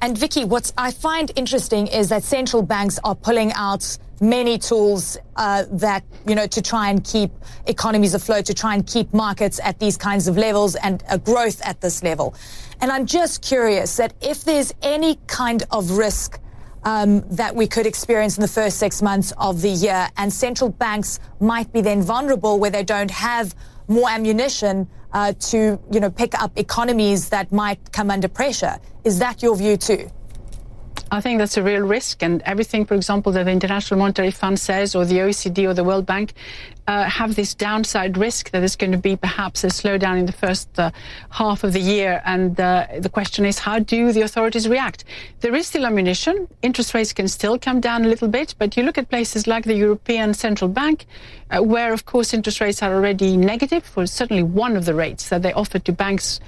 And 0.00 0.18
Vicky, 0.18 0.44
what 0.44 0.70
I 0.76 0.90
find 0.90 1.32
interesting 1.34 1.86
is 1.86 2.10
that 2.10 2.22
central 2.22 2.62
banks 2.62 2.98
are 3.04 3.14
pulling 3.14 3.52
out 3.54 3.96
many 4.20 4.58
tools 4.58 5.16
uh, 5.36 5.64
that 5.70 6.04
you 6.26 6.34
know 6.34 6.46
to 6.46 6.62
try 6.62 6.90
and 6.90 7.04
keep 7.04 7.30
economies 7.66 8.14
afloat, 8.14 8.44
to 8.46 8.54
try 8.54 8.74
and 8.74 8.86
keep 8.86 9.12
markets 9.12 9.60
at 9.62 9.78
these 9.78 9.96
kinds 9.96 10.28
of 10.28 10.36
levels 10.36 10.76
and 10.76 11.02
a 11.10 11.18
growth 11.18 11.60
at 11.62 11.80
this 11.80 12.02
level. 12.02 12.34
And 12.80 12.90
I'm 12.90 13.06
just 13.06 13.42
curious 13.42 13.96
that 13.96 14.14
if 14.20 14.44
there's 14.44 14.72
any 14.82 15.18
kind 15.26 15.62
of 15.70 15.92
risk 15.92 16.40
um, 16.84 17.24
that 17.30 17.54
we 17.54 17.66
could 17.66 17.86
experience 17.86 18.36
in 18.36 18.42
the 18.42 18.48
first 18.48 18.78
six 18.78 19.02
months 19.02 19.32
of 19.38 19.62
the 19.62 19.70
year, 19.70 20.08
and 20.16 20.32
central 20.32 20.70
banks 20.70 21.18
might 21.40 21.72
be 21.72 21.80
then 21.80 22.02
vulnerable 22.02 22.58
where 22.58 22.70
they 22.70 22.84
don't 22.84 23.10
have 23.10 23.54
more 23.88 24.08
ammunition 24.08 24.88
uh, 25.12 25.32
to, 25.38 25.78
you 25.90 26.00
know, 26.00 26.10
pick 26.10 26.34
up 26.40 26.58
economies 26.58 27.28
that 27.28 27.52
might 27.52 27.92
come 27.92 28.10
under 28.10 28.28
pressure. 28.28 28.78
Is 29.04 29.18
that 29.18 29.42
your 29.42 29.56
view 29.56 29.76
too? 29.76 30.10
I 31.14 31.20
think 31.20 31.38
that's 31.38 31.56
a 31.56 31.62
real 31.62 31.82
risk, 31.82 32.24
and 32.24 32.42
everything, 32.42 32.84
for 32.84 32.94
example, 32.94 33.30
that 33.32 33.44
the 33.44 33.52
International 33.52 34.00
Monetary 34.00 34.32
Fund 34.32 34.58
says, 34.58 34.96
or 34.96 35.04
the 35.04 35.18
OECD 35.18 35.64
or 35.64 35.72
the 35.72 35.84
World 35.84 36.06
Bank, 36.06 36.34
uh, 36.88 37.04
have 37.04 37.36
this 37.36 37.54
downside 37.54 38.18
risk 38.18 38.50
that 38.50 38.58
there's 38.58 38.74
going 38.74 38.90
to 38.90 38.98
be 38.98 39.14
perhaps 39.14 39.62
a 39.62 39.68
slowdown 39.68 40.18
in 40.18 40.26
the 40.26 40.32
first 40.32 40.68
uh, 40.76 40.90
half 41.30 41.62
of 41.62 41.72
the 41.72 41.78
year. 41.78 42.20
And 42.24 42.58
uh, 42.58 42.88
the 42.98 43.08
question 43.08 43.46
is, 43.46 43.60
how 43.60 43.78
do 43.78 44.10
the 44.10 44.22
authorities 44.22 44.68
react? 44.68 45.04
There 45.38 45.54
is 45.54 45.68
still 45.68 45.86
ammunition. 45.86 46.48
Interest 46.62 46.92
rates 46.92 47.12
can 47.12 47.28
still 47.28 47.60
come 47.60 47.78
down 47.78 48.04
a 48.04 48.08
little 48.08 48.28
bit, 48.28 48.56
but 48.58 48.76
you 48.76 48.82
look 48.82 48.98
at 48.98 49.08
places 49.08 49.46
like 49.46 49.64
the 49.66 49.76
European 49.76 50.34
Central 50.34 50.68
Bank, 50.68 51.06
uh, 51.50 51.62
where, 51.62 51.92
of 51.92 52.06
course, 52.06 52.34
interest 52.34 52.60
rates 52.60 52.82
are 52.82 52.92
already 52.92 53.36
negative 53.36 53.84
for 53.84 54.04
certainly 54.08 54.42
one 54.42 54.76
of 54.76 54.84
the 54.84 54.94
rates 54.94 55.28
that 55.28 55.42
they 55.42 55.52
offer 55.52 55.78
to 55.78 55.92
banks 55.92 56.40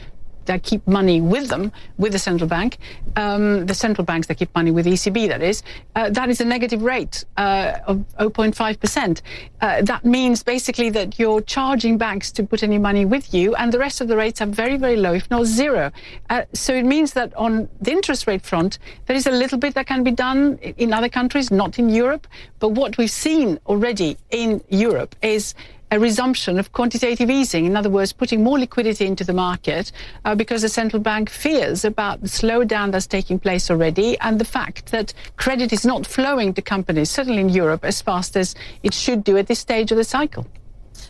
that 0.47 0.63
keep 0.63 0.87
money 0.87 1.21
with 1.21 1.49
them, 1.49 1.73
with 1.99 2.13
the 2.13 2.19
central 2.19 2.49
bank, 2.49 2.79
um, 3.17 3.67
the 3.67 3.75
central 3.75 4.05
banks 4.05 4.27
that 4.29 4.37
keep 4.37 4.55
money 4.55 4.71
with 4.71 4.87
ECB, 4.87 5.29
that 5.29 5.43
is, 5.43 5.63
uh, 5.95 6.11
that 6.11 6.29
is 6.29 6.41
a 6.41 6.45
negative 6.45 6.83
rate 6.83 7.25
uh, 7.37 7.79
of 7.87 8.05
0.5%. 8.19 9.23
Uh, 9.61 9.83
that 9.83 10.05
means 10.05 10.43
basically 10.43 10.91
that 10.91 11.19
you're 11.19 11.41
charging 11.43 11.99
banks 11.99 12.31
to 12.33 12.43
put 12.43 12.63
any 12.63 12.79
money 12.79 13.05
with 13.05 13.33
you, 13.33 13.55
and 13.57 13.73
the 13.73 13.79
rest 13.79 14.01
of 14.01 14.09
the 14.09 14.17
rates 14.17 14.41
are 14.41 14.47
very, 14.47 14.77
very 14.77 14.97
low, 14.97 15.13
if 15.13 15.31
not 15.31 15.45
zero. 15.45 15.91
Uh, 16.31 16.43
so 16.53 16.75
it 16.75 16.85
means 16.85 17.13
that 17.13 17.35
on 17.37 17.69
the 17.81 17.91
interest 17.91 18.27
rate 18.27 18.43
front, 18.43 18.79
there 19.07 19.17
is 19.17 19.27
a 19.27 19.31
little 19.31 19.59
bit 19.59 19.75
that 19.75 19.87
can 19.87 20.03
be 20.03 20.11
done 20.11 20.59
in 20.59 20.93
other 20.93 21.09
countries, 21.09 21.51
not 21.51 21.79
in 21.79 21.89
Europe. 21.89 22.27
But 22.59 22.71
what 22.71 22.99
we've 22.99 23.11
seen 23.11 23.59
already 23.67 24.17
in 24.31 24.63
Europe 24.69 25.15
is 25.23 25.55
a 25.91 25.99
resumption 25.99 26.59
of 26.59 26.73
quantitative 26.73 27.31
easing. 27.31 27.65
In 27.65 27.77
other 27.77 27.91
words, 27.91 28.13
putting 28.13 28.43
more 28.43 28.59
liquidity 28.59 29.07
into 29.07 29.25
the 29.25 29.33
market 29.33 29.93
uh, 30.25 30.35
because 30.35 30.63
the 30.63 30.69
central 30.69 31.01
bank 31.01 31.31
fears 31.31 31.85
about 31.85 32.21
the 32.21 32.29
slowdown 32.29 32.91
that's 32.91 33.07
taking 33.07 33.39
place 33.39 33.71
already 33.71 34.19
and 34.21 34.39
the 34.39 34.45
fact 34.45 34.91
that 34.93 35.15
credit 35.37 35.73
is 35.73 35.87
not 35.87 36.07
flowing 36.07 36.53
to 36.55 36.63
companies, 36.63 37.11
certainly 37.11 37.41
in 37.41 37.49
Europe, 37.49 37.85
as 37.85 38.03
fast 38.03 38.37
as 38.37 38.55
it 38.83 38.95
should 38.95 39.23
do 39.23 39.37
at 39.37 39.47
this 39.47 39.61
stage 39.61 39.93
of 39.93 39.97
the 39.97 40.05
cycle. 40.05 40.47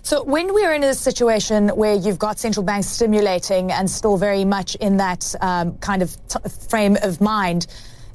So 0.03 0.23
when 0.23 0.53
we're 0.53 0.73
in 0.73 0.85
a 0.85 0.95
situation 0.95 1.69
where 1.71 1.95
you've 1.95 2.19
got 2.19 2.39
central 2.39 2.65
banks 2.65 2.87
stimulating 2.87 3.73
and 3.73 3.91
still 3.91 4.17
very 4.17 4.45
much 4.45 4.75
in 4.77 4.99
that 4.99 5.35
um, 5.41 5.79
kind 5.79 6.03
of 6.03 6.17
frame 6.69 6.97
of 7.03 7.21
mind, 7.21 7.67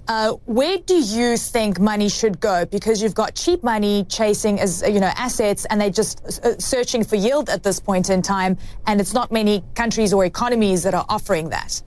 uh, 0.08 0.34
where 0.46 0.78
do 0.80 0.96
you 0.96 1.38
think 1.38 1.80
money 1.80 2.10
should 2.10 2.40
go? 2.40 2.66
Because 2.66 3.02
you've 3.02 3.16
got 3.16 3.36
cheap 3.36 3.64
money 3.64 4.06
chasing 4.06 4.60
as 4.60 4.84
you 4.88 5.00
know 5.00 5.12
assets, 5.16 5.66
and 5.66 5.80
they're 5.80 5.90
just 5.90 6.40
uh, 6.44 6.58
searching 6.58 7.04
for 7.04 7.16
yield 7.16 7.50
at 7.50 7.64
this 7.64 7.80
point 7.80 8.10
in 8.10 8.22
time, 8.22 8.58
and 8.88 9.00
it's 9.00 9.14
not 9.14 9.32
many 9.32 9.64
countries 9.76 10.14
or 10.14 10.26
economies 10.26 10.84
that 10.84 10.94
are 10.94 11.06
offering 11.08 11.50
that. 11.50 11.82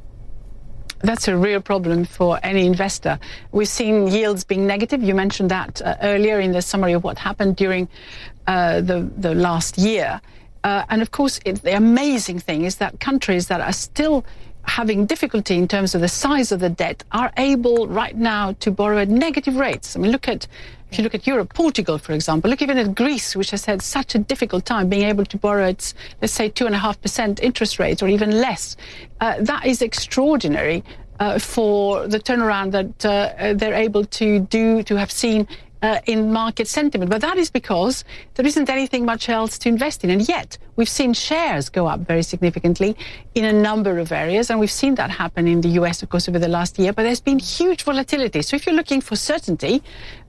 That's 1.01 1.29
a 1.29 1.37
real 1.37 1.61
problem 1.61 2.07
for 2.07 2.41
any 2.43 2.65
investor. 2.65 3.19
We've 3.53 3.69
seen 3.69 4.07
yields 4.07 4.43
being 4.43 4.67
negative. 4.67 5.03
You 5.03 5.15
mentioned 5.15 5.51
that 5.51 5.83
uh, 5.83 5.97
earlier 6.01 6.41
in 6.41 6.53
the 6.53 6.63
summary 6.63 6.95
of 6.95 7.05
what 7.05 7.19
happened 7.19 7.57
during 7.57 7.89
uh, 8.47 8.81
the 8.81 9.11
the 9.19 9.35
last 9.35 9.77
year. 9.77 10.21
Uh, 10.63 10.83
and 10.89 11.03
of 11.03 11.11
course, 11.11 11.41
it, 11.45 11.63
the 11.63 11.77
amazing 11.77 12.39
thing 12.39 12.65
is 12.65 12.77
that 12.77 13.01
countries 13.01 13.49
that 13.49 13.61
are 13.61 13.73
still 13.73 14.25
having 14.65 15.07
difficulty 15.07 15.57
in 15.57 15.69
terms 15.69 15.95
of 15.95 16.01
the 16.01 16.09
size 16.09 16.53
of 16.53 16.61
the 16.61 16.71
debt 16.71 17.05
are 17.13 17.33
able 17.37 17.87
right 17.87 18.17
now 18.17 18.53
to 18.61 18.71
borrow 18.71 18.99
at 18.99 19.09
negative 19.09 19.57
rates. 19.57 19.97
I 19.97 20.01
mean, 20.01 20.11
look 20.11 20.29
at 20.29 20.47
if 20.91 20.99
you 20.99 21.05
look 21.05 21.15
at 21.15 21.27
Europe, 21.27 21.53
Portugal, 21.55 21.99
for 21.99 22.13
example, 22.13 22.49
look 22.49 22.63
even 22.63 22.79
at 22.79 22.95
Greece, 22.95 23.35
which 23.35 23.51
has 23.51 23.65
had 23.65 23.83
such 23.83 24.15
a 24.15 24.19
difficult 24.19 24.65
time 24.65 24.89
being 24.89 25.03
able 25.03 25.25
to 25.25 25.37
borrow 25.37 25.67
at, 25.67 25.93
let's 26.23 26.33
say, 26.33 26.49
two 26.49 26.67
and 26.67 26.75
a 26.75 26.79
half 26.79 27.03
percent 27.03 27.43
interest 27.43 27.81
rates 27.81 28.01
or 28.01 28.07
even 28.07 28.31
less. 28.31 28.77
Uh, 29.21 29.35
that 29.41 29.67
is 29.67 29.83
extraordinary 29.83 30.85
uh, 31.19 31.39
for 31.41 32.07
the 32.07 32.21
turnaround 32.21 32.71
that 32.71 33.05
uh, 33.05 33.55
they're 33.55 33.75
able 33.75 34.05
to 34.05 34.39
do, 34.41 34.85
to 34.85 34.97
have 34.97 35.11
seen 35.11 35.49
uh, 35.85 36.01
in 36.07 36.33
market 36.33 36.67
sentiment. 36.67 37.11
But 37.11 37.21
that 37.21 37.37
is 37.37 37.51
because 37.51 38.05
there 38.35 38.47
isn't 38.47 38.71
anything 38.71 39.05
much 39.05 39.29
else 39.29 39.59
to 39.59 39.69
invest 39.69 40.03
in. 40.03 40.09
And 40.09 40.27
yet, 40.27 40.57
we've 40.77 40.89
seen 40.89 41.13
shares 41.13 41.69
go 41.69 41.87
up 41.87 42.01
very 42.01 42.23
significantly 42.23 42.97
in 43.35 43.45
a 43.45 43.53
number 43.53 43.99
of 43.99 44.11
areas. 44.11 44.49
And 44.49 44.59
we've 44.59 44.79
seen 44.83 44.95
that 44.95 45.11
happen 45.11 45.47
in 45.47 45.61
the 45.61 45.69
US, 45.81 46.03
of 46.03 46.09
course, 46.09 46.27
over 46.27 46.39
the 46.39 46.49
last 46.49 46.79
year. 46.79 46.95
But 46.95 47.03
there's 47.03 47.21
been 47.21 47.39
huge 47.39 47.83
volatility. 47.83 48.41
So 48.41 48.57
if 48.57 48.65
you're 48.65 48.75
looking 48.75 49.03
for 49.03 49.15
certainty, 49.15 49.83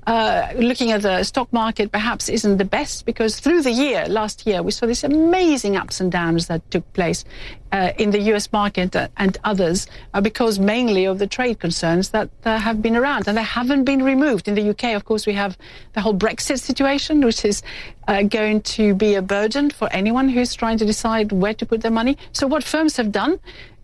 uh, 0.07 0.53
looking 0.55 0.91
at 0.91 1.01
the 1.01 1.23
stock 1.23 1.51
market 1.51 1.91
perhaps 1.91 2.29
isn't 2.29 2.57
the 2.57 2.65
best 2.65 3.05
because 3.05 3.39
through 3.39 3.61
the 3.63 3.71
year, 3.71 4.05
last 4.07 4.45
year, 4.45 4.61
we 4.61 4.71
saw 4.71 4.85
these 4.85 5.03
amazing 5.03 5.75
ups 5.75 5.99
and 5.99 6.11
downs 6.11 6.47
that 6.47 6.69
took 6.69 6.91
place 6.93 7.25
uh, 7.71 7.91
in 7.97 8.11
the 8.11 8.19
US 8.33 8.51
market 8.51 8.95
and 9.17 9.37
others 9.43 9.87
uh, 10.13 10.21
because 10.21 10.59
mainly 10.59 11.05
of 11.05 11.17
the 11.17 11.27
trade 11.27 11.59
concerns 11.59 12.09
that 12.09 12.29
uh, 12.43 12.57
have 12.57 12.81
been 12.81 12.95
around 12.95 13.27
and 13.27 13.37
they 13.37 13.43
haven't 13.43 13.83
been 13.83 14.03
removed. 14.03 14.47
In 14.47 14.53
the 14.53 14.69
UK, 14.69 14.95
of 14.95 15.05
course, 15.05 15.25
we 15.25 15.33
have 15.33 15.57
the 15.93 16.01
whole 16.01 16.13
Brexit 16.13 16.59
situation, 16.59 17.21
which 17.21 17.43
is 17.43 17.63
uh, 18.07 18.21
going 18.21 18.61
to 18.61 18.93
be 18.93 19.15
a 19.15 19.21
burden 19.21 19.71
for 19.71 19.89
anyone 19.91 20.29
who's 20.29 20.53
trying 20.53 20.77
to 20.77 20.85
decide 20.85 21.31
where 21.31 21.53
to 21.55 21.65
put 21.65 21.81
their 21.81 21.91
money. 21.91 22.17
So 22.31 22.45
what 22.45 22.63
firms 22.63 22.97
have 22.97 23.11
done 23.11 23.39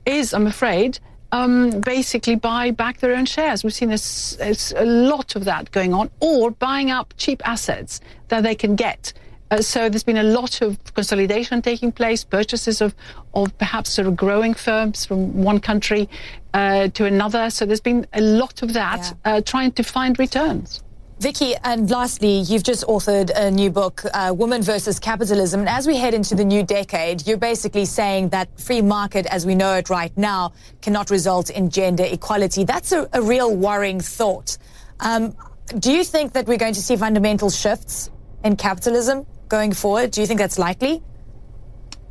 is, 0.05 0.33
I'm 0.33 0.47
afraid, 0.47 0.99
um, 1.31 1.81
basically 1.81 2.35
buy 2.35 2.71
back 2.71 2.99
their 2.99 3.15
own 3.15 3.25
shares. 3.25 3.63
We've 3.63 3.73
seen 3.73 3.91
a, 3.91 3.97
a, 4.75 4.85
lot 4.85 5.35
of 5.35 5.45
that 5.45 5.71
going 5.71 5.93
on, 5.93 6.09
or 6.19 6.51
buying 6.51 6.91
up 6.91 7.13
cheap 7.17 7.47
assets 7.47 8.01
that 8.27 8.43
they 8.43 8.55
can 8.55 8.75
get. 8.75 9.13
Uh, 9.49 9.61
so 9.61 9.89
there's 9.89 10.03
been 10.03 10.17
a 10.17 10.23
lot 10.23 10.61
of 10.61 10.77
consolidation 10.93 11.61
taking 11.61 11.91
place, 11.91 12.23
purchases 12.23 12.81
of, 12.81 12.95
of 13.33 13.55
perhaps 13.57 13.89
sort 13.89 14.07
of 14.07 14.15
growing 14.15 14.53
firms 14.53 15.05
from 15.05 15.43
one 15.43 15.59
country 15.59 16.07
uh, 16.53 16.87
to 16.89 17.05
another. 17.05 17.49
So 17.49 17.65
there's 17.65 17.81
been 17.81 18.07
a 18.13 18.21
lot 18.21 18.61
of 18.63 18.73
that 18.73 19.13
yeah. 19.25 19.33
uh, 19.33 19.41
trying 19.41 19.73
to 19.73 19.83
find 19.83 20.17
returns. 20.17 20.81
Vicky, 21.21 21.53
and 21.63 21.87
lastly, 21.91 22.39
you've 22.39 22.63
just 22.63 22.83
authored 22.87 23.29
a 23.35 23.51
new 23.51 23.69
book, 23.69 24.01
uh, 24.11 24.33
Women 24.35 24.63
versus 24.63 24.99
Capitalism. 24.99 25.59
And 25.59 25.69
as 25.69 25.85
we 25.85 25.95
head 25.95 26.15
into 26.15 26.33
the 26.33 26.43
new 26.43 26.63
decade, 26.63 27.27
you're 27.27 27.37
basically 27.37 27.85
saying 27.85 28.29
that 28.29 28.59
free 28.59 28.81
market 28.81 29.27
as 29.27 29.45
we 29.45 29.53
know 29.53 29.75
it 29.75 29.91
right 29.91 30.11
now 30.17 30.53
cannot 30.81 31.11
result 31.11 31.51
in 31.51 31.69
gender 31.69 32.05
equality. 32.05 32.63
That's 32.63 32.91
a, 32.91 33.07
a 33.13 33.21
real 33.21 33.55
worrying 33.55 33.99
thought. 33.99 34.57
Um, 34.99 35.35
do 35.77 35.91
you 35.91 36.03
think 36.03 36.33
that 36.33 36.47
we're 36.47 36.57
going 36.57 36.73
to 36.73 36.81
see 36.81 36.95
fundamental 36.95 37.51
shifts 37.51 38.09
in 38.43 38.55
capitalism 38.55 39.27
going 39.47 39.73
forward? 39.73 40.09
Do 40.09 40.21
you 40.21 40.27
think 40.27 40.39
that's 40.39 40.57
likely? 40.57 41.03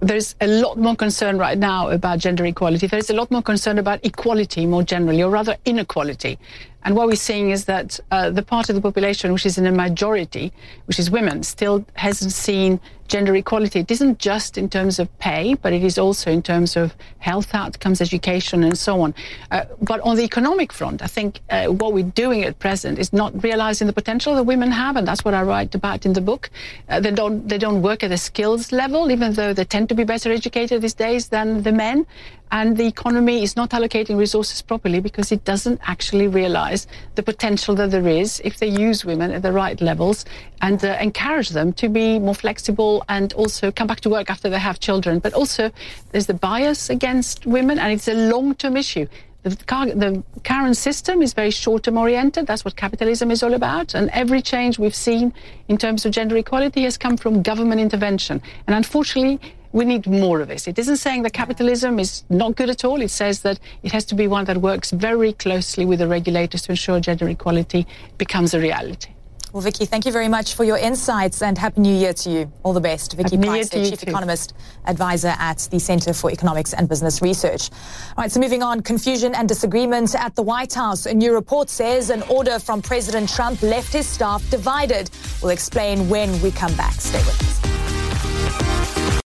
there's 0.01 0.35
a 0.41 0.47
lot 0.47 0.79
more 0.79 0.97
concern 0.97 1.37
right 1.37 1.59
now 1.59 1.91
about 1.91 2.19
gender 2.19 2.45
equality. 2.47 2.87
There's 2.87 3.11
a 3.11 3.15
lot 3.15 3.31
more 3.31 3.43
concern 3.43 3.79
about 3.79 4.05
equality 4.05 4.65
more 4.67 4.83
generally, 4.83 5.23
or 5.23 5.31
rather 5.31 5.57
inequality. 5.67 6.39
And 6.83 6.97
what 6.97 7.09
we're 7.09 7.17
seeing 7.17 7.51
is 7.51 7.67
that 7.67 8.01
uh, 8.11 8.31
the 8.31 8.43
part 8.43 8.69
of 8.69 8.75
the 8.75 8.81
population 8.81 9.33
which 9.33 9.45
is 9.45 9.59
in 9.59 9.67
a 9.67 9.73
majority, 9.73 10.53
which 10.87 10.99
is 10.99 11.11
women, 11.11 11.43
still 11.43 11.85
hasn't 11.95 12.33
seen 12.33 12.81
gender 13.11 13.35
equality. 13.35 13.81
It 13.81 13.91
isn't 13.91 14.19
just 14.19 14.57
in 14.57 14.71
terms 14.71 14.99
of 14.99 15.07
pay, 15.19 15.55
but 15.55 15.73
it 15.73 15.83
is 15.85 15.99
also 15.99 16.31
in 16.31 16.43
terms 16.43 16.77
of 16.77 16.95
health 17.19 17.55
outcomes, 17.55 18.01
education, 18.01 18.63
and 18.65 18.79
so 18.79 19.01
on. 19.03 19.15
Uh, 19.51 19.65
but 19.83 20.01
on 20.01 20.17
the 20.17 20.23
economic 20.23 20.73
front, 20.73 21.03
I 21.03 21.09
think 21.09 21.41
uh, 21.51 21.67
what 21.67 21.93
we're 21.93 22.15
doing 22.25 22.45
at 22.45 22.59
present 22.59 22.99
is 22.99 23.13
not 23.13 23.31
realizing 23.43 23.87
the 23.87 23.93
potential 23.93 24.35
that 24.37 24.45
women 24.45 24.71
have, 24.71 24.97
and 24.97 25.07
that's 25.07 25.25
what 25.25 25.35
I 25.35 25.43
write 25.43 25.75
about 25.75 26.07
in 26.07 26.13
the 26.13 26.21
book. 26.21 26.51
Uh, 26.89 27.01
they 27.01 27.11
don't 27.11 27.49
they 27.49 27.59
don't 27.59 27.83
work 27.83 28.03
at 28.05 28.11
the 28.11 28.23
skills 28.31 28.73
level, 28.73 29.11
even 29.11 29.35
though 29.35 29.53
they 29.53 29.65
tend 29.65 29.89
to 29.91 29.95
be 29.95 30.05
better 30.05 30.31
educated 30.31 30.81
these 30.81 30.95
days 30.95 31.29
than 31.29 31.63
the 31.63 31.73
men. 31.73 32.07
and 32.53 32.77
the 32.77 32.87
economy 32.87 33.43
is 33.43 33.57
not 33.57 33.71
allocating 33.71 34.19
resources 34.19 34.61
properly 34.63 35.01
because 35.01 35.31
it 35.31 35.45
doesn't 35.45 35.81
actually 35.85 36.27
realize 36.27 36.87
the 37.15 37.23
potential 37.23 37.75
that 37.77 37.91
there 37.91 38.09
is 38.09 38.41
if 38.45 38.59
they 38.59 38.67
use 38.67 39.05
women 39.05 39.31
at 39.31 39.43
the 39.43 39.53
right 39.53 39.81
levels 39.81 40.25
and 40.63 40.85
uh, 40.85 40.97
encourage 41.01 41.51
them 41.51 41.73
to 41.73 41.89
be 41.89 42.19
more 42.19 42.35
flexible 42.35 43.00
and 43.09 43.33
also 43.35 43.71
come 43.71 43.87
back 43.87 44.01
to 44.01 44.11
work 44.11 44.31
after 44.31 44.49
they 44.49 44.59
have 44.59 44.81
children. 44.81 45.19
But 45.19 45.35
also, 45.35 45.71
there's 46.13 46.27
the 46.27 46.35
bias 46.35 46.91
against 46.91 47.47
women, 47.47 47.79
and 47.79 47.93
it's 47.93 48.09
a 48.09 48.15
long 48.15 48.55
term 48.55 48.77
issue. 48.77 49.07
The, 49.43 49.51
the, 49.51 50.23
current 50.45 50.77
system 50.77 51.23
is 51.23 51.33
very 51.33 51.51
short 51.51 51.85
term 51.85 51.97
oriented. 51.97 52.47
That's 52.47 52.65
what 52.65 52.77
capitalism 52.77 53.31
is 53.31 53.43
all 53.43 53.55
about. 53.55 53.95
And 53.95 54.11
every 54.11 54.43
change 54.43 54.79
we've 54.79 54.95
seen 54.95 55.33
in 55.69 55.79
terms 55.79 56.05
of 56.05 56.13
gender 56.13 56.37
equality 56.37 56.83
has 56.83 56.99
come 56.99 57.17
from 57.17 57.43
government 57.43 57.81
intervention. 57.81 58.43
And 58.67 58.77
unfortunately, 58.77 59.41
we 59.73 59.85
need 59.85 60.07
more 60.07 60.41
of 60.41 60.49
this. 60.49 60.67
It 60.67 60.79
isn't 60.79 60.97
saying 60.97 61.23
that 61.23 61.33
capitalism 61.33 61.99
is 61.99 62.25
not 62.29 62.57
good 62.57 62.71
at 62.71 62.85
all. 62.85 63.01
It 63.01 63.11
says 63.11 63.41
that 63.43 63.61
it 63.83 63.93
has 63.93 64.05
to 64.07 64.15
be 64.15 64.27
one 64.27 64.45
that 64.47 64.59
works 64.59 64.91
very 64.91 65.33
closely 65.33 65.85
with 65.85 66.01
the 66.01 66.09
regulators 66.09 66.63
to 66.63 66.73
ensure 66.73 67.01
gender 67.01 67.29
equality 67.29 67.87
becomes 68.19 68.53
a 68.53 68.61
reality. 68.61 69.11
Well, 69.53 69.63
Vicky, 69.63 69.85
thank 69.85 70.07
you 70.07 70.13
very 70.13 70.29
much 70.29 70.55
for 70.55 70.63
your 70.63 70.79
insights 70.79 71.43
and 71.43 71.59
Happy 71.59 71.81
New 71.81 71.95
Year 71.95 72.13
to 72.13 72.31
you. 72.31 72.53
All 72.63 72.73
the 72.73 72.81
best. 72.81 73.15
Vicky 73.15 73.37
Pryce, 73.37 73.69
Chief 73.71 73.99
too. 73.99 74.11
Economist 74.11 74.55
Advisor 74.87 75.35
at 75.39 75.67
the 75.73 75.81
Center 75.81 76.13
for 76.13 76.31
Economics 76.31 76.73
and 76.73 76.89
Business 76.89 77.21
Research. 77.21 77.71
All 78.17 78.23
right, 78.23 78.31
so 78.31 78.39
moving 78.39 78.63
on, 78.63 78.81
confusion 78.81 79.35
and 79.35 79.49
disagreement 79.49 80.15
at 80.15 80.37
the 80.37 80.43
White 80.43 80.73
House. 80.75 81.07
A 81.07 81.15
new 81.15 81.35
report 81.35 81.69
says 81.69 82.11
an 82.11 82.23
order 82.23 82.61
from 82.61 82.81
President 82.81 83.29
Trump 83.29 83.61
left 83.63 83.93
his 83.93 84.07
staff 84.07 84.49
divided. 84.51 85.11
We'll 85.43 85.51
explain 85.51 86.09
when 86.09 86.41
we 86.43 86.53
come 86.53 86.75
back. 86.77 86.95
Stay 86.95 87.19
with 87.19 87.43
us. 87.43 89.20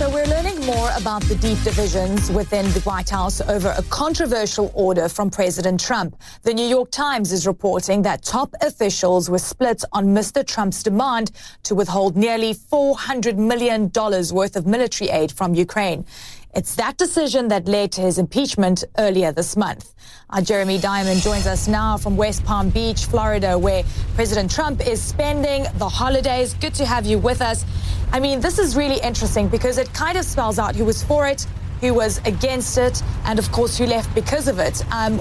So 0.00 0.08
we're 0.08 0.24
learning 0.24 0.58
more 0.64 0.90
about 0.96 1.20
the 1.24 1.34
deep 1.34 1.62
divisions 1.62 2.30
within 2.30 2.64
the 2.72 2.80
White 2.84 3.10
House 3.10 3.42
over 3.42 3.74
a 3.76 3.82
controversial 3.90 4.72
order 4.74 5.10
from 5.10 5.28
President 5.28 5.78
Trump. 5.78 6.16
The 6.42 6.54
New 6.54 6.64
York 6.64 6.90
Times 6.90 7.32
is 7.32 7.46
reporting 7.46 8.00
that 8.00 8.22
top 8.22 8.54
officials 8.62 9.28
were 9.28 9.38
split 9.38 9.84
on 9.92 10.06
Mr. 10.06 10.42
Trump's 10.42 10.82
demand 10.82 11.32
to 11.64 11.74
withhold 11.74 12.16
nearly 12.16 12.54
$400 12.54 13.36
million 13.36 13.90
worth 13.94 14.56
of 14.56 14.66
military 14.66 15.10
aid 15.10 15.32
from 15.32 15.52
Ukraine. 15.52 16.06
It's 16.52 16.74
that 16.74 16.96
decision 16.96 17.46
that 17.48 17.68
led 17.68 17.92
to 17.92 18.00
his 18.00 18.18
impeachment 18.18 18.82
earlier 18.98 19.30
this 19.30 19.56
month. 19.56 19.94
Our 20.30 20.42
Jeremy 20.42 20.78
Diamond 20.78 21.22
joins 21.22 21.46
us 21.46 21.68
now 21.68 21.96
from 21.96 22.16
West 22.16 22.44
Palm 22.44 22.70
Beach, 22.70 23.04
Florida, 23.04 23.56
where 23.56 23.84
President 24.16 24.50
Trump 24.50 24.84
is 24.84 25.00
spending 25.00 25.64
the 25.76 25.88
holidays. 25.88 26.54
Good 26.54 26.74
to 26.74 26.84
have 26.84 27.06
you 27.06 27.20
with 27.20 27.40
us. 27.40 27.64
I 28.10 28.18
mean, 28.18 28.40
this 28.40 28.58
is 28.58 28.76
really 28.76 29.00
interesting 29.00 29.46
because 29.46 29.78
it 29.78 29.94
kind 29.94 30.18
of 30.18 30.24
spells 30.24 30.58
out 30.58 30.74
who 30.74 30.84
was 30.84 31.04
for 31.04 31.28
it, 31.28 31.46
who 31.80 31.94
was 31.94 32.18
against 32.24 32.78
it, 32.78 33.00
and 33.26 33.38
of 33.38 33.52
course 33.52 33.78
who 33.78 33.86
left 33.86 34.12
because 34.12 34.48
of 34.48 34.58
it. 34.58 34.84
Um, 34.92 35.20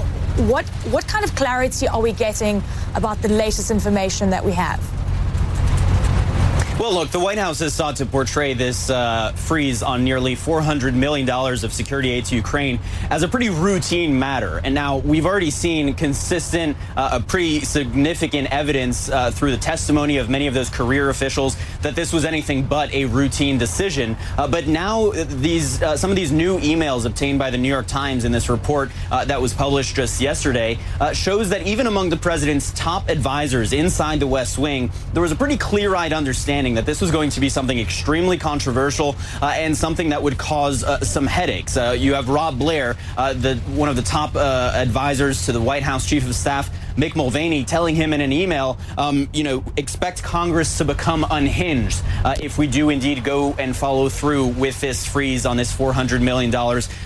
what 0.50 0.66
what 0.90 1.08
kind 1.08 1.24
of 1.24 1.36
clarity 1.36 1.88
are 1.88 2.02
we 2.02 2.12
getting 2.12 2.64
about 2.96 3.22
the 3.22 3.30
latest 3.30 3.70
information 3.70 4.32
that 4.32 4.44
we 4.44 4.54
have? 4.54 4.99
Well, 6.80 6.94
look, 6.94 7.10
the 7.10 7.20
White 7.20 7.38
House 7.38 7.60
has 7.60 7.74
sought 7.74 7.98
to 7.98 8.06
portray 8.06 8.54
this 8.54 8.90
uh, 8.90 9.34
freeze 9.34 9.84
on 9.84 10.06
nearly 10.06 10.38
$400 10.38 10.94
million 10.94 11.30
of 11.30 11.74
security 11.74 12.10
aid 12.10 12.24
to 12.28 12.38
Ukraine 12.38 12.80
as 13.10 13.22
a 13.22 13.28
pretty 13.28 13.50
routine 13.50 14.18
matter. 14.18 14.62
And 14.64 14.74
now 14.74 15.00
we've 15.00 15.26
already 15.26 15.52
seen 15.52 15.94
consistent, 15.94 16.78
uh, 16.96 17.20
pretty 17.20 17.60
significant 17.66 18.50
evidence 18.54 19.10
uh, 19.10 19.30
through 19.30 19.52
the 19.52 19.58
testimony 19.58 20.20
of 20.20 20.30
many 20.30 20.48
of 20.48 20.54
those 20.54 20.70
career 20.70 21.10
officials 21.10 21.58
that 21.82 21.98
this 21.98 22.14
was 22.14 22.24
anything 22.24 22.64
but 22.64 22.94
a 22.94 23.04
routine 23.04 23.58
decision. 23.58 24.16
Uh, 24.38 24.48
but 24.48 24.68
now 24.68 25.10
these 25.12 25.82
uh, 25.84 25.98
some 25.98 26.10
of 26.10 26.16
these 26.16 26.32
new 26.32 26.60
emails 26.60 27.06
obtained 27.06 27.40
by 27.40 27.50
the 27.50 27.58
New 27.58 27.68
York 27.68 27.88
Times 27.88 28.24
in 28.24 28.32
this 28.32 28.48
report 28.48 28.90
uh, 29.12 29.26
that 29.26 29.42
was 29.42 29.54
published 29.54 29.98
just 29.98 30.22
yesterday 30.22 30.78
shows 31.12 31.50
that 31.50 31.68
even 31.68 31.88
among 31.88 32.10
the 32.10 32.18
president's 32.18 32.72
top 32.72 33.10
advisors 33.10 33.74
inside 33.74 34.22
the 34.22 34.28
West 34.28 34.58
Wing, 34.58 34.90
there 35.12 35.22
was 35.22 35.34
a 35.34 35.36
pretty 35.36 35.58
clear-eyed 35.58 36.14
understanding 36.14 36.69
understanding 36.70 36.76
that 36.76 36.86
this 36.86 37.02
was 37.02 37.12
going 37.12 37.30
to 37.32 37.40
be 37.40 37.50
something 37.50 37.80
extremely 37.80 38.38
controversial 38.38 39.16
uh, 39.42 39.54
and 39.56 39.76
something 39.76 40.10
that 40.10 40.22
would 40.22 40.38
cause 40.38 40.84
uh, 40.84 41.00
some 41.02 41.28
headaches. 41.28 41.78
Uh, 41.78 41.96
you 41.98 42.14
have 42.14 42.30
Rob 42.30 42.58
Blair, 42.60 42.96
uh, 43.18 43.34
the 43.34 43.56
one 43.76 43.90
of 43.90 43.96
the 43.96 44.02
top 44.02 44.36
uh, 44.36 44.72
advisors 44.76 45.46
to 45.46 45.52
the 45.52 45.62
White 45.62 45.84
House 45.84 46.08
Chief 46.08 46.26
of 46.26 46.36
Staff, 46.36 46.70
Mick 47.00 47.16
Mulvaney 47.16 47.64
telling 47.64 47.96
him 47.96 48.14
in 48.14 48.22
an 48.22 48.34
email, 48.34 48.78
um, 48.98 49.30
you 49.34 49.44
know, 49.44 49.64
expect 49.78 50.22
Congress 50.22 50.78
to 50.80 50.86
become 50.86 51.26
unhinged 51.30 52.04
uh, 52.26 52.36
if 52.42 52.58
we 52.58 52.68
do 52.68 52.90
indeed 52.90 53.24
go 53.24 53.54
and 53.54 53.76
follow 53.76 54.10
through 54.10 54.48
with 54.48 54.80
this 54.82 55.06
freeze 55.08 55.46
on 55.46 55.56
this 55.56 55.76
$400 55.76 56.22
million 56.22 56.54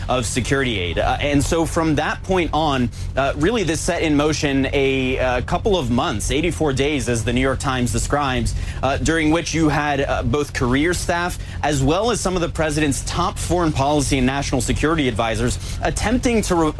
of 0.09 0.25
security 0.25 0.79
aid. 0.79 0.97
Uh, 0.97 1.17
and 1.19 1.43
so 1.43 1.65
from 1.65 1.95
that 1.95 2.23
point 2.23 2.49
on, 2.53 2.89
uh, 3.15 3.33
really 3.37 3.63
this 3.63 3.81
set 3.81 4.01
in 4.01 4.15
motion 4.15 4.65
a, 4.67 4.83
a, 4.83 5.19
uh, 5.19 5.41
couple 5.41 5.77
of 5.77 5.91
months, 5.91 6.31
84 6.31 6.73
days, 6.73 7.09
as 7.09 7.23
the 7.23 7.31
New 7.31 7.41
York 7.41 7.59
Times 7.59 7.91
describes, 7.91 8.55
uh, 8.81 8.97
during 8.97 9.31
which 9.31 9.53
you 9.53 9.69
had 9.69 10.01
uh, 10.01 10.23
both 10.23 10.53
career 10.53 10.93
staff 10.93 11.37
as 11.61 11.83
well 11.83 12.11
as 12.11 12.19
some 12.19 12.35
of 12.35 12.41
the 12.41 12.49
president's 12.49 13.03
top 13.05 13.37
foreign 13.37 13.71
policy 13.71 14.17
and 14.17 14.27
national 14.27 14.61
security 14.61 15.07
advisors 15.07 15.57
attempting 15.83 16.41
to 16.41 16.73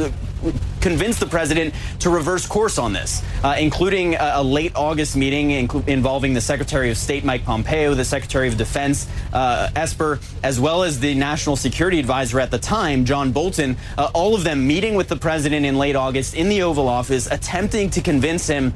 convince 0.84 1.18
the 1.18 1.26
president 1.26 1.74
to 2.00 2.10
reverse 2.10 2.46
course 2.46 2.78
on 2.78 2.92
this, 2.92 3.24
uh, 3.44 3.56
including 3.58 4.16
a, 4.16 4.34
a, 4.36 4.44
late 4.44 4.74
August 4.76 5.16
meeting 5.16 5.52
involving 5.88 6.34
the 6.34 6.42
Secretary 6.42 6.92
of 6.92 6.98
State 6.98 7.24
Mike 7.24 7.46
Pompeo, 7.46 7.94
the 7.94 8.04
Secretary 8.04 8.50
of 8.50 8.58
Defense 8.58 9.08
uh, 9.32 9.70
Esper, 9.78 10.20
as 10.44 10.60
well 10.60 10.84
as 10.84 11.00
the 11.00 11.16
National 11.16 11.56
Security 11.56 12.00
Advisor 12.00 12.38
at 12.40 12.52
the 12.52 12.60
time, 12.60 13.06
John 13.06 13.32
Bolton. 13.32 13.78
Uh, 13.98 14.12
all 14.14 14.36
of 14.36 14.44
them 14.44 14.68
meeting 14.68 14.96
with 14.96 15.08
the 15.08 15.16
president 15.16 15.66
in 15.66 15.78
late 15.78 15.96
August 15.96 16.36
in 16.36 16.50
the 16.50 16.62
Oval 16.62 16.90
Office, 16.90 17.32
attempting 17.32 17.90
to 17.92 18.02
convince 18.02 18.46
him 18.46 18.74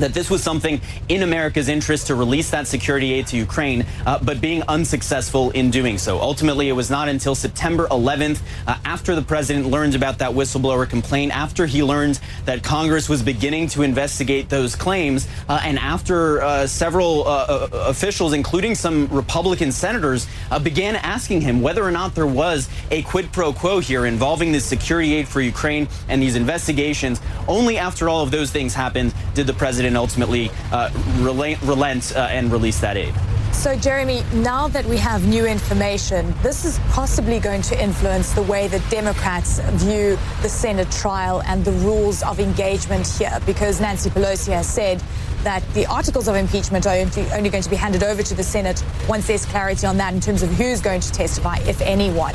that 0.00 0.14
this 0.14 0.30
was 0.30 0.42
something 0.42 0.80
in 1.08 1.22
America's 1.22 1.68
interest 1.68 2.08
to 2.08 2.14
release 2.14 2.50
that 2.50 2.66
security 2.66 3.12
aid 3.12 3.26
to 3.28 3.36
Ukraine, 3.36 3.86
uh, 4.06 4.18
but 4.22 4.40
being 4.40 4.62
unsuccessful 4.68 5.50
in 5.50 5.70
doing 5.70 5.98
so. 5.98 6.20
Ultimately, 6.20 6.68
it 6.68 6.72
was 6.72 6.90
not 6.90 7.08
until 7.08 7.34
September 7.34 7.86
11th, 7.88 8.40
uh, 8.66 8.76
after 8.84 9.14
the 9.14 9.22
president 9.22 9.66
learned 9.66 9.94
about 9.94 10.18
that 10.18 10.30
whistleblower 10.30 10.88
complaint, 10.88 11.36
after 11.36 11.66
he 11.66 11.82
learned 11.82 12.20
that 12.44 12.62
Congress 12.62 13.08
was 13.08 13.22
beginning 13.22 13.68
to 13.68 13.82
investigate 13.82 14.48
those 14.48 14.74
claims, 14.74 15.28
uh, 15.48 15.60
and 15.62 15.78
after 15.78 16.42
uh, 16.42 16.66
several 16.66 17.26
uh, 17.26 17.46
uh, 17.48 17.68
officials, 17.86 18.32
including 18.32 18.74
some 18.74 19.06
Republican 19.08 19.72
senators, 19.72 20.26
began 20.62 20.96
asking 20.96 21.40
him 21.40 21.62
whether 21.62 21.82
or 21.82 21.90
not 21.90 22.14
there 22.14 22.26
was 22.26 22.68
a 22.90 23.02
quid 23.02 23.32
pro 23.32 23.52
quo 23.52 23.78
here 23.78 24.06
involving 24.06 24.52
this 24.52 24.64
security 24.64 25.14
aid 25.14 25.28
for 25.28 25.40
Ukraine 25.40 25.88
and 26.08 26.22
these 26.22 26.36
investigations. 26.36 27.20
Only 27.46 27.78
after 27.78 28.08
all 28.08 28.22
of 28.22 28.30
those 28.30 28.50
things 28.50 28.74
happened 28.74 29.14
did 29.34 29.46
the 29.46 29.54
president 29.54 29.96
ultimately 29.96 30.50
uh, 30.72 30.90
relent, 31.18 31.60
relent 31.62 32.14
uh, 32.16 32.28
and 32.30 32.50
release 32.50 32.80
that 32.80 32.96
aid. 32.96 33.14
So, 33.52 33.76
Jeremy, 33.76 34.22
now 34.32 34.68
that 34.68 34.86
we 34.86 34.96
have 34.96 35.26
new 35.26 35.44
information, 35.44 36.32
this 36.42 36.64
is 36.64 36.78
possibly 36.90 37.40
going 37.40 37.62
to 37.62 37.82
influence 37.82 38.32
the 38.32 38.42
way 38.42 38.68
that 38.68 38.80
Democrats 38.90 39.58
view 39.72 40.16
the 40.40 40.48
Senate 40.48 40.90
trial 40.90 41.42
and 41.42 41.64
the 41.64 41.72
rules 41.72 42.22
of 42.22 42.40
engagement 42.40 43.06
here, 43.06 43.38
because 43.44 43.80
Nancy 43.80 44.08
Pelosi 44.08 44.52
has 44.52 44.66
said 44.66 45.02
that 45.42 45.62
the 45.74 45.84
articles 45.86 46.28
of 46.28 46.36
impeachment 46.36 46.86
are 46.86 46.94
only 46.96 47.50
going 47.50 47.62
to 47.62 47.70
be 47.70 47.76
handed 47.76 48.02
over 48.02 48.22
to 48.22 48.34
the 48.34 48.42
Senate 48.42 48.82
once 49.08 49.26
there's 49.26 49.44
clarity 49.44 49.86
on 49.86 49.96
that 49.98 50.14
in 50.14 50.20
terms 50.20 50.42
of 50.42 50.50
who's 50.50 50.80
going 50.80 51.00
to 51.00 51.10
testify, 51.12 51.56
if 51.66 51.80
anyone. 51.82 52.34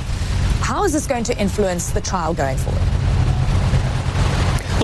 How 0.60 0.84
is 0.84 0.94
this 0.94 1.08
going 1.08 1.24
to 1.26 1.40
influence 1.40 1.90
the 1.92 2.02
trial 2.02 2.34
going 2.34 2.58
forward? 2.58 3.05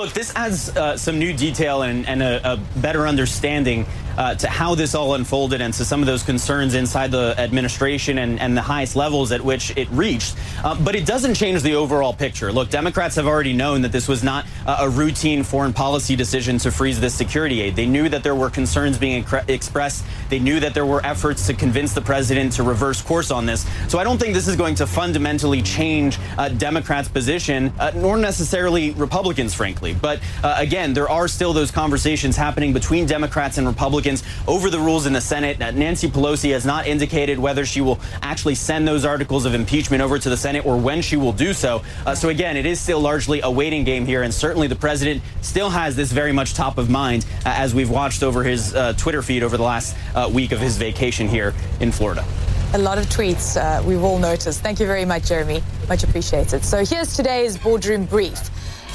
Look, 0.02 0.14
this 0.14 0.36
adds 0.36 0.76
uh, 0.76 0.98
some 0.98 1.20
new 1.20 1.32
detail 1.32 1.84
and, 1.84 2.08
and 2.08 2.24
a, 2.24 2.54
a, 2.54 2.58
better 2.58 3.08
understanding 3.08 3.86
uh, 4.18 4.36
to 4.36 4.48
how 4.48 4.76
this 4.76 4.96
all 4.96 5.14
unfolded 5.16 5.62
and 5.62 5.74
to 5.74 5.86
some 5.86 6.02
of 6.02 6.08
those 6.08 6.24
concerns 6.24 6.76
inside 6.76 7.12
the 7.12 7.36
administration 7.38 8.18
and, 8.20 8.40
and 8.40 8.56
the 8.56 8.62
highest 8.62 8.96
levels 8.96 9.32
at 9.32 9.42
which 9.42 9.76
it 9.78 9.90
reached. 9.92 10.36
Uh, 10.64 10.76
but 10.82 10.96
it 10.96 11.06
doesn't 11.06 11.36
change 11.36 11.62
the 11.62 11.76
overall 11.76 12.14
picture. 12.14 12.52
Look, 12.52 12.70
Democrats 12.70 13.16
have 13.16 13.28
already 13.28 13.54
known 13.54 13.82
that 13.82 13.92
this 13.92 14.08
was 14.08 14.24
not 14.24 14.46
a 14.68 14.90
routine 14.90 15.44
foreign 15.44 15.74
policy 15.74 16.16
decision 16.16 16.58
to 16.60 16.72
freeze 16.72 17.00
this 17.00 17.14
security 17.14 17.62
aid. 17.62 17.76
They 17.76 17.86
knew 17.86 18.10
that 18.10 18.24
there 18.24 18.36
were 18.36 18.50
concerns 18.50 18.98
being 18.98 19.26
expressed. 19.48 20.06
They 20.30 20.40
knew 20.40 20.60
that 20.60 20.74
there 20.74 20.86
were 20.86 21.06
efforts 21.06 21.48
to 21.48 21.54
convince 21.54 21.94
the 21.94 22.02
president 22.02 22.54
to 22.54 22.64
reverse 22.64 23.02
course 23.02 23.32
on 23.32 23.46
this. 23.46 23.66
So 23.88 24.00
I 24.00 24.04
don't 24.04 24.20
think 24.20 24.34
this 24.34 24.48
is 24.48 24.56
going 24.56 24.76
to 24.76 24.88
fundamentally 24.88 25.62
change 25.62 26.18
uh, 26.38 26.50
Democrats' 26.50 27.08
position, 27.08 27.72
uh, 27.80 27.92
nor 27.96 28.18
necessarily 28.18 28.92
Republicans, 28.92 29.54
frankly. 29.54 29.94
But 29.94 30.20
uh, 30.44 30.56
again, 30.58 30.94
there 30.94 31.10
are 31.10 31.28
still 31.28 31.54
those 31.54 31.72
conversations 31.72 32.36
happening 32.36 32.74
between 32.74 33.06
Democrats 33.06 33.58
and 33.60 33.68
Republicans 33.68 34.11
Republicans 34.12 34.48
over 34.48 34.70
the 34.70 34.80
rules 34.80 35.06
in 35.06 35.14
the 35.14 35.22
Senate. 35.22 35.60
Nancy 35.60 36.10
Pelosi 36.10 36.52
has 36.52 36.66
not 36.66 36.88
indicated 36.88 37.40
whether 37.40 37.66
she 37.66 37.82
will 37.82 38.00
actually 38.22 38.56
send 38.56 38.88
those 38.88 39.06
articles 39.06 39.46
of 39.46 39.54
impeachment 39.54 40.02
over 40.02 40.20
to 40.20 40.30
the 40.30 40.38
Senate 40.38 40.66
or 40.66 40.78
when 40.78 41.02
she 41.02 41.18
will 41.18 41.34
do 41.34 41.54
so. 41.54 41.84
Uh, 42.06 42.16
so 42.16 42.30
again, 42.30 42.58
it 42.58 42.66
is 42.66 42.80
still 42.80 43.00
largely 43.00 43.42
a 43.42 43.50
waiting 43.50 43.84
game 43.84 44.06
here, 44.06 44.24
and 44.24 44.34
certainly 44.34 44.68
the 44.68 44.76
president 44.76 45.22
still 45.42 45.70
has 45.70 45.96
this 45.96 46.12
very 46.12 46.32
much 46.32 46.54
top 46.54 46.78
of 46.78 46.90
mind 46.90 47.26
uh, 47.46 47.54
as 47.56 47.74
we've 47.74 47.90
watched 47.90 48.24
over 48.24 48.44
his 48.44 48.74
uh, 48.74 48.94
Twitter 48.94 49.22
feed 49.22 49.44
over 49.44 49.58
the 49.58 49.64
last 49.64 49.96
uh, 50.16 50.30
week 50.32 50.52
of 50.52 50.60
his 50.60 50.78
vacation 50.78 51.28
here 51.28 51.54
in 51.80 51.92
Florida. 51.92 52.26
A 52.74 52.78
lot 52.78 52.98
of 52.98 53.06
tweets 53.08 53.58
uh, 53.58 53.84
we've 53.84 54.04
all 54.04 54.18
noticed. 54.18 54.62
Thank 54.62 54.80
you 54.80 54.86
very 54.86 55.04
much, 55.04 55.28
Jeremy. 55.28 55.62
Much 55.90 56.04
appreciated. 56.04 56.64
So 56.64 56.86
here's 56.86 57.16
today's 57.16 57.58
boardroom 57.58 58.06
brief. 58.06 58.40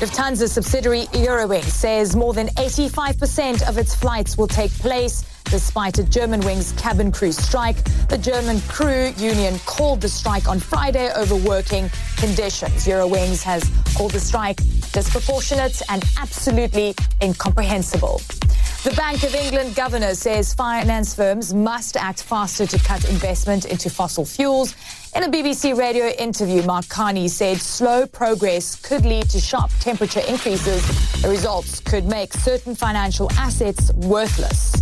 Lufthansa 0.00 0.46
subsidiary 0.46 1.06
Eurowings 1.14 1.64
says 1.64 2.14
more 2.14 2.34
than 2.34 2.48
85% 2.48 3.66
of 3.66 3.78
its 3.78 3.94
flights 3.94 4.36
will 4.36 4.46
take 4.46 4.70
place 4.72 5.24
despite 5.44 5.98
a 5.98 6.02
Germanwings 6.02 6.76
cabin 6.76 7.10
crew 7.10 7.32
strike. 7.32 7.82
The 8.08 8.18
German 8.18 8.60
crew 8.68 9.14
union 9.16 9.58
called 9.60 10.02
the 10.02 10.08
strike 10.10 10.48
on 10.48 10.60
Friday 10.60 11.10
over 11.14 11.34
working 11.34 11.90
conditions. 12.18 12.86
Eurowings 12.86 13.42
has 13.42 13.64
called 13.96 14.10
the 14.10 14.20
strike 14.20 14.58
disproportionate 14.92 15.80
and 15.88 16.04
absolutely 16.20 16.94
incomprehensible. 17.22 18.20
The 18.84 18.94
Bank 18.94 19.24
of 19.24 19.34
England 19.34 19.74
governor 19.74 20.14
says 20.14 20.54
finance 20.54 21.14
firms 21.14 21.52
must 21.52 21.96
act 21.96 22.22
faster 22.22 22.66
to 22.66 22.78
cut 22.78 23.08
investment 23.08 23.64
into 23.64 23.90
fossil 23.90 24.24
fuels. 24.24 24.76
In 25.16 25.22
a 25.22 25.28
BBC 25.28 25.74
radio 25.74 26.08
interview, 26.08 26.62
Mark 26.64 26.90
Carney 26.90 27.26
said 27.26 27.56
slow 27.56 28.06
progress 28.06 28.76
could 28.76 29.06
lead 29.06 29.30
to 29.30 29.40
sharp 29.40 29.70
temperature 29.80 30.20
increases. 30.20 30.82
The 31.22 31.30
results 31.30 31.80
could 31.80 32.04
make 32.04 32.34
certain 32.34 32.74
financial 32.74 33.32
assets 33.32 33.90
worthless. 33.94 34.74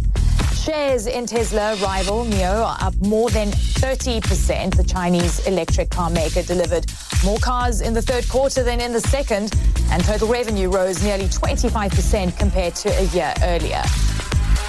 Shares 0.60 1.06
in 1.06 1.26
Tesla 1.26 1.76
rival 1.76 2.24
NIO 2.24 2.66
are 2.66 2.78
up 2.80 2.96
more 2.96 3.30
than 3.30 3.52
30%. 3.52 4.76
The 4.76 4.82
Chinese 4.82 5.46
electric 5.46 5.90
car 5.90 6.10
maker 6.10 6.42
delivered 6.42 6.90
more 7.24 7.38
cars 7.38 7.80
in 7.80 7.94
the 7.94 8.02
third 8.02 8.28
quarter 8.28 8.64
than 8.64 8.80
in 8.80 8.92
the 8.92 9.00
second, 9.00 9.54
and 9.92 10.02
total 10.02 10.26
revenue 10.26 10.68
rose 10.68 11.00
nearly 11.04 11.26
25% 11.26 12.36
compared 12.36 12.74
to 12.74 12.88
a 12.88 13.04
year 13.14 13.32
earlier. 13.44 13.84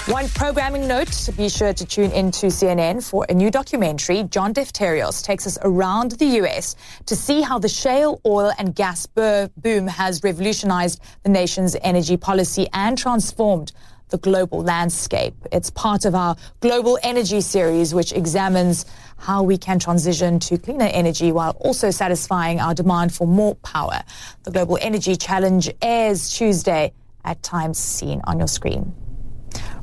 One 0.08 0.30
programming 0.30 0.88
note, 0.88 1.30
be 1.36 1.50
sure 1.50 1.74
to 1.74 1.84
tune 1.84 2.12
in 2.12 2.30
to 2.34 2.46
CNN 2.46 3.04
for 3.04 3.26
a 3.28 3.34
new 3.34 3.50
documentary. 3.50 4.22
John 4.26 4.54
Defterios 4.54 5.24
takes 5.24 5.48
us 5.48 5.58
around 5.64 6.12
the 6.12 6.28
U.S. 6.42 6.76
to 7.08 7.16
see 7.16 7.42
how 7.42 7.58
the 7.58 7.68
shale 7.68 8.22
oil 8.24 8.52
and 8.60 8.76
gas 8.76 9.08
boom 9.08 9.88
has 9.88 10.24
revolutionized 10.24 11.02
the 11.24 11.30
nation's 11.30 11.76
energy 11.82 12.18
policy 12.18 12.68
and 12.72 12.96
transformed 12.96 13.72
the 14.10 14.20
global 14.20 14.62
landscape. 14.62 15.34
It's 15.52 15.72
part 15.72 16.06
of 16.06 16.14
our 16.14 16.36
Global 16.60 17.00
Energy 17.02 17.42
series, 17.42 17.96
which 17.96 18.14
examines 18.14 18.86
how 19.18 19.42
we 19.42 19.58
can 19.58 19.80
transition 19.80 20.40
to 20.42 20.60
cleaner 20.60 20.86
energy 20.86 21.32
while 21.32 21.58
also 21.62 21.90
satisfying 21.90 22.60
our 22.60 22.76
demand 22.76 23.12
for 23.12 23.26
more 23.26 23.56
power. 23.56 24.04
The 24.44 24.52
Global 24.52 24.78
Energy 24.82 25.16
Challenge 25.16 25.72
airs 25.82 26.30
Tuesday 26.30 26.94
at 27.24 27.42
times 27.42 27.80
seen 27.80 28.22
on 28.26 28.38
your 28.38 28.48
screen. 28.48 28.94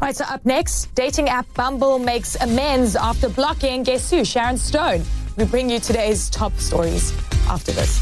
Right, 0.03 0.17
so 0.17 0.25
up 0.25 0.45
next, 0.45 0.93
dating 0.97 1.29
app 1.29 1.47
Bumble 1.55 2.01
makes 2.01 2.35
amends 2.41 2.97
after 2.97 3.29
blocking, 3.29 3.85
guess 3.85 4.11
who? 4.11 4.25
Sharon 4.25 4.59
Stone. 4.59 5.05
We 5.37 5.45
bring 5.45 5.71
you 5.71 5.79
today's 5.79 6.29
top 6.29 6.53
stories 6.59 7.13
after 7.49 7.71
this. 7.71 8.01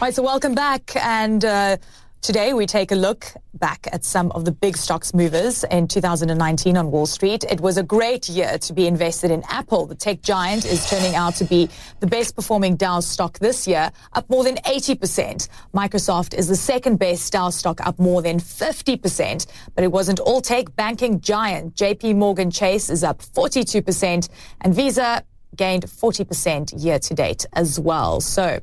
Right, 0.00 0.14
so 0.14 0.22
welcome 0.22 0.54
back. 0.54 0.96
And 0.96 1.44
uh, 1.44 1.76
today 2.22 2.54
we 2.54 2.66
take 2.66 2.92
a 2.92 2.94
look 2.94 3.26
back 3.54 3.88
at 3.92 4.04
some 4.04 4.30
of 4.30 4.44
the 4.44 4.52
big 4.52 4.76
stocks 4.76 5.12
movers 5.12 5.64
in 5.64 5.88
2019 5.88 6.76
on 6.76 6.92
Wall 6.92 7.04
Street. 7.04 7.44
It 7.50 7.60
was 7.60 7.78
a 7.78 7.82
great 7.82 8.28
year 8.28 8.58
to 8.58 8.72
be 8.72 8.86
invested 8.86 9.32
in 9.32 9.42
Apple. 9.48 9.86
The 9.86 9.96
tech 9.96 10.22
giant 10.22 10.64
is 10.64 10.88
turning 10.88 11.16
out 11.16 11.34
to 11.36 11.44
be 11.44 11.68
the 11.98 12.06
best 12.06 12.36
performing 12.36 12.76
Dow 12.76 13.00
stock 13.00 13.40
this 13.40 13.66
year, 13.66 13.90
up 14.12 14.30
more 14.30 14.44
than 14.44 14.54
80%. 14.58 15.48
Microsoft 15.74 16.34
is 16.34 16.46
the 16.46 16.54
second 16.54 17.00
best 17.00 17.32
Dow 17.32 17.50
stock, 17.50 17.84
up 17.84 17.98
more 17.98 18.22
than 18.22 18.38
50%. 18.38 19.46
But 19.74 19.82
it 19.82 19.90
wasn't 19.90 20.20
all 20.20 20.40
tech. 20.40 20.76
Banking 20.76 21.20
giant 21.20 21.74
JP 21.74 22.16
Morgan 22.16 22.52
Chase 22.52 22.88
is 22.88 23.02
up 23.02 23.20
42%, 23.20 24.28
and 24.60 24.72
Visa 24.72 25.24
gained 25.56 25.86
40% 25.86 26.82
year 26.82 27.00
to 27.00 27.14
date 27.14 27.46
as 27.52 27.80
well. 27.80 28.20
So, 28.20 28.60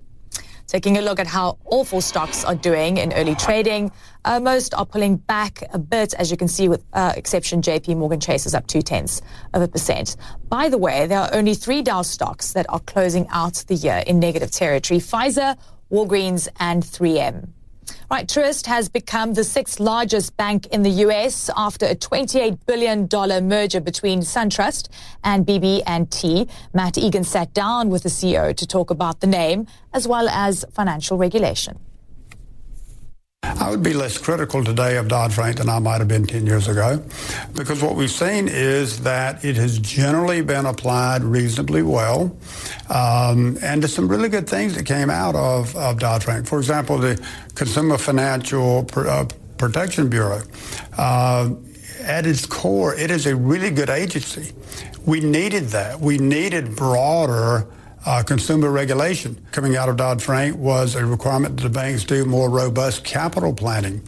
Taking 0.69 0.99
a 0.99 1.01
look 1.01 1.19
at 1.19 1.25
how 1.25 1.57
awful 1.65 1.99
stocks 1.99 2.45
are 2.45 2.53
doing 2.53 2.97
in 2.97 3.11
early 3.13 3.33
trading, 3.33 3.91
uh, 4.23 4.39
most 4.39 4.75
are 4.75 4.85
pulling 4.85 5.15
back 5.15 5.63
a 5.73 5.79
bit, 5.79 6.13
as 6.13 6.29
you 6.29 6.37
can 6.37 6.47
see, 6.47 6.69
with 6.69 6.85
uh, 6.93 7.11
exception 7.17 7.63
JP 7.63 7.97
Morgan 7.97 8.19
Chase 8.19 8.45
is 8.45 8.53
up 8.53 8.67
two 8.67 8.83
tenths 8.83 9.23
of 9.55 9.63
a 9.63 9.67
percent. 9.67 10.15
By 10.47 10.69
the 10.69 10.77
way, 10.77 11.07
there 11.07 11.21
are 11.21 11.33
only 11.33 11.55
three 11.55 11.81
Dow 11.81 12.03
stocks 12.03 12.53
that 12.53 12.67
are 12.69 12.81
closing 12.81 13.27
out 13.29 13.63
the 13.67 13.73
year 13.73 14.03
in 14.05 14.19
negative 14.19 14.51
territory 14.51 14.99
Pfizer, 14.99 15.57
Walgreens, 15.91 16.47
and 16.59 16.83
3M. 16.83 17.49
Right, 18.09 18.27
Truist 18.27 18.65
has 18.65 18.89
become 18.89 19.33
the 19.33 19.43
sixth 19.43 19.79
largest 19.79 20.35
bank 20.37 20.67
in 20.67 20.83
the 20.83 20.89
U.S. 21.05 21.49
after 21.55 21.85
a 21.85 21.95
$28 21.95 22.59
billion 22.65 23.07
merger 23.47 23.79
between 23.79 24.21
SunTrust 24.21 24.89
and 25.23 25.45
BB&T. 25.45 26.47
Matt 26.73 26.97
Egan 26.97 27.23
sat 27.23 27.53
down 27.53 27.89
with 27.89 28.03
the 28.03 28.09
CEO 28.09 28.55
to 28.55 28.67
talk 28.67 28.89
about 28.89 29.21
the 29.21 29.27
name 29.27 29.67
as 29.93 30.07
well 30.07 30.27
as 30.29 30.65
financial 30.71 31.17
regulation. 31.17 31.79
I 33.57 33.69
would 33.69 33.81
be 33.81 33.93
less 33.93 34.17
critical 34.17 34.63
today 34.63 34.97
of 34.97 35.07
Dodd-Frank 35.07 35.57
than 35.57 35.69
I 35.69 35.79
might 35.79 35.99
have 35.99 36.07
been 36.07 36.25
10 36.25 36.45
years 36.45 36.67
ago 36.67 37.03
because 37.55 37.81
what 37.81 37.95
we've 37.95 38.11
seen 38.11 38.47
is 38.47 39.01
that 39.01 39.43
it 39.43 39.55
has 39.55 39.79
generally 39.79 40.41
been 40.41 40.65
applied 40.65 41.23
reasonably 41.23 41.81
well. 41.81 42.35
Um, 42.89 43.57
and 43.63 43.81
there's 43.81 43.93
some 43.93 44.07
really 44.07 44.29
good 44.29 44.47
things 44.47 44.75
that 44.75 44.85
came 44.85 45.09
out 45.09 45.35
of, 45.35 45.75
of 45.75 45.99
Dodd-Frank. 45.99 46.47
For 46.47 46.59
example, 46.59 46.97
the 46.97 47.23
Consumer 47.55 47.97
Financial 47.97 48.87
uh, 48.95 49.25
Protection 49.57 50.09
Bureau. 50.09 50.41
Uh, 50.97 51.51
at 52.01 52.25
its 52.25 52.45
core, 52.45 52.95
it 52.95 53.11
is 53.11 53.25
a 53.25 53.35
really 53.35 53.71
good 53.71 53.89
agency. 53.89 54.53
We 55.05 55.19
needed 55.19 55.65
that. 55.69 55.99
We 55.99 56.17
needed 56.17 56.75
broader 56.75 57.67
uh, 58.05 58.23
consumer 58.23 58.69
regulation 58.69 59.45
coming 59.51 59.75
out 59.75 59.89
of 59.89 59.97
Dodd-Frank 59.97 60.57
was 60.57 60.95
a 60.95 61.05
requirement 61.05 61.57
that 61.57 61.63
the 61.63 61.69
banks 61.69 62.03
do 62.03 62.25
more 62.25 62.49
robust 62.49 63.03
capital 63.03 63.53
planning, 63.53 64.01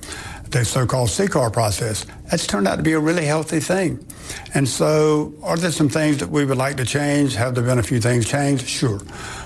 the 0.49 0.63
so-called 0.63 1.09
CCAR 1.09 1.51
process. 1.51 2.05
That's 2.29 2.47
turned 2.47 2.67
out 2.67 2.77
to 2.77 2.83
be 2.83 2.93
a 2.93 2.99
really 2.99 3.25
healthy 3.25 3.59
thing. 3.59 4.05
And 4.53 4.67
so 4.67 5.33
are 5.43 5.57
there 5.57 5.71
some 5.71 5.89
things 5.89 6.17
that 6.17 6.29
we 6.29 6.45
would 6.45 6.57
like 6.57 6.77
to 6.77 6.85
change? 6.85 7.35
Have 7.35 7.55
there 7.55 7.63
been 7.63 7.79
a 7.79 7.83
few 7.83 7.99
things 7.99 8.27
changed? 8.27 8.67
Sure. 8.67 9.01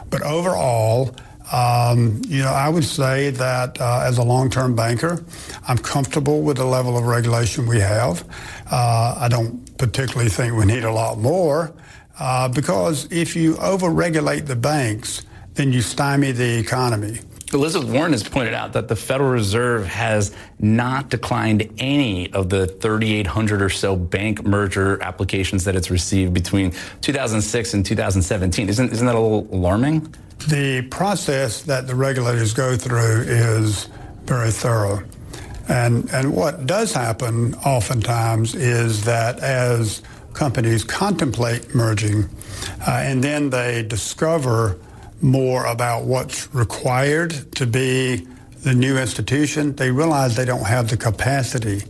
But 0.10 0.22
overall, 0.22 1.16
um, 1.52 2.22
you 2.28 2.42
know, 2.42 2.52
I 2.52 2.70
would 2.70 2.84
say 2.84 3.30
that 3.32 3.80
uh, 3.80 4.04
as 4.04 4.18
a 4.18 4.24
long-term 4.24 4.76
banker, 4.76 5.24
I'm 5.68 5.78
comfortable 5.78 6.42
with 6.42 6.58
the 6.58 6.66
level 6.66 6.98
of 6.98 7.06
regulation 7.06 7.68
we 7.68 7.80
have. 7.80 8.24
Uh, 8.72 9.16
I 9.20 9.28
don't 9.28 9.78
particularly 9.78 10.30
think 10.30 10.56
we 10.56 10.66
need 10.66 10.84
a 10.84 10.92
lot 10.92 11.20
more. 11.20 11.74
Uh, 12.18 12.48
because 12.48 13.12
if 13.12 13.36
you 13.36 13.56
overregulate 13.56 14.46
the 14.46 14.56
banks, 14.56 15.24
then 15.56 15.72
you 15.72 15.82
stymie 15.82 16.32
the 16.32 16.58
economy. 16.58 17.20
Elizabeth 17.54 17.90
Warren 17.90 18.12
has 18.12 18.24
pointed 18.24 18.54
out 18.54 18.74
that 18.74 18.88
the 18.88 18.96
Federal 18.96 19.30
Reserve 19.30 19.86
has 19.86 20.36
not 20.60 21.10
declined 21.10 21.70
any 21.78 22.32
of 22.34 22.50
the 22.50 22.68
3,800 22.68 23.62
or 23.62 23.70
so 23.70 23.96
bank 23.96 24.44
merger 24.44 25.02
applications 25.02 25.64
that 25.64 25.76
it's 25.76 25.92
received 25.92 26.34
between 26.34 26.74
2006 27.02 27.74
and 27.74 27.86
2017. 27.86 28.68
Isn't, 28.68 28.92
isn't 28.92 29.06
that 29.06 29.16
a 29.16 29.20
little 29.20 29.48
alarming? 29.52 30.14
The 30.48 30.82
process 30.90 31.62
that 31.64 31.88
the 31.88 31.96
regulators 31.96 32.54
go 32.54 32.76
through 32.76 33.22
is 33.28 33.90
very 34.26 34.52
thorough. 34.52 35.04
And, 35.68 36.10
and 36.12 36.34
what 36.36 36.66
does 36.68 36.94
happen 36.94 37.54
oftentimes 37.56 38.54
is 38.54 39.06
that 39.06 39.40
as 39.40 40.02
companies 40.36 40.84
contemplate 40.84 41.74
merging, 41.74 42.30
uh, 42.88 43.02
and 43.04 43.24
then 43.24 43.50
they 43.50 43.82
discover 43.84 44.78
more 45.22 45.66
about 45.66 46.04
what's 46.04 46.54
required 46.54 47.32
to 47.56 47.66
be 47.66 48.28
the 48.62 48.74
new 48.74 48.98
institution, 48.98 49.76
they 49.76 49.92
realize 49.92 50.36
they 50.36 50.46
don't 50.46 50.66
have 50.66 50.90
the 50.90 50.98
capacity 50.98 51.82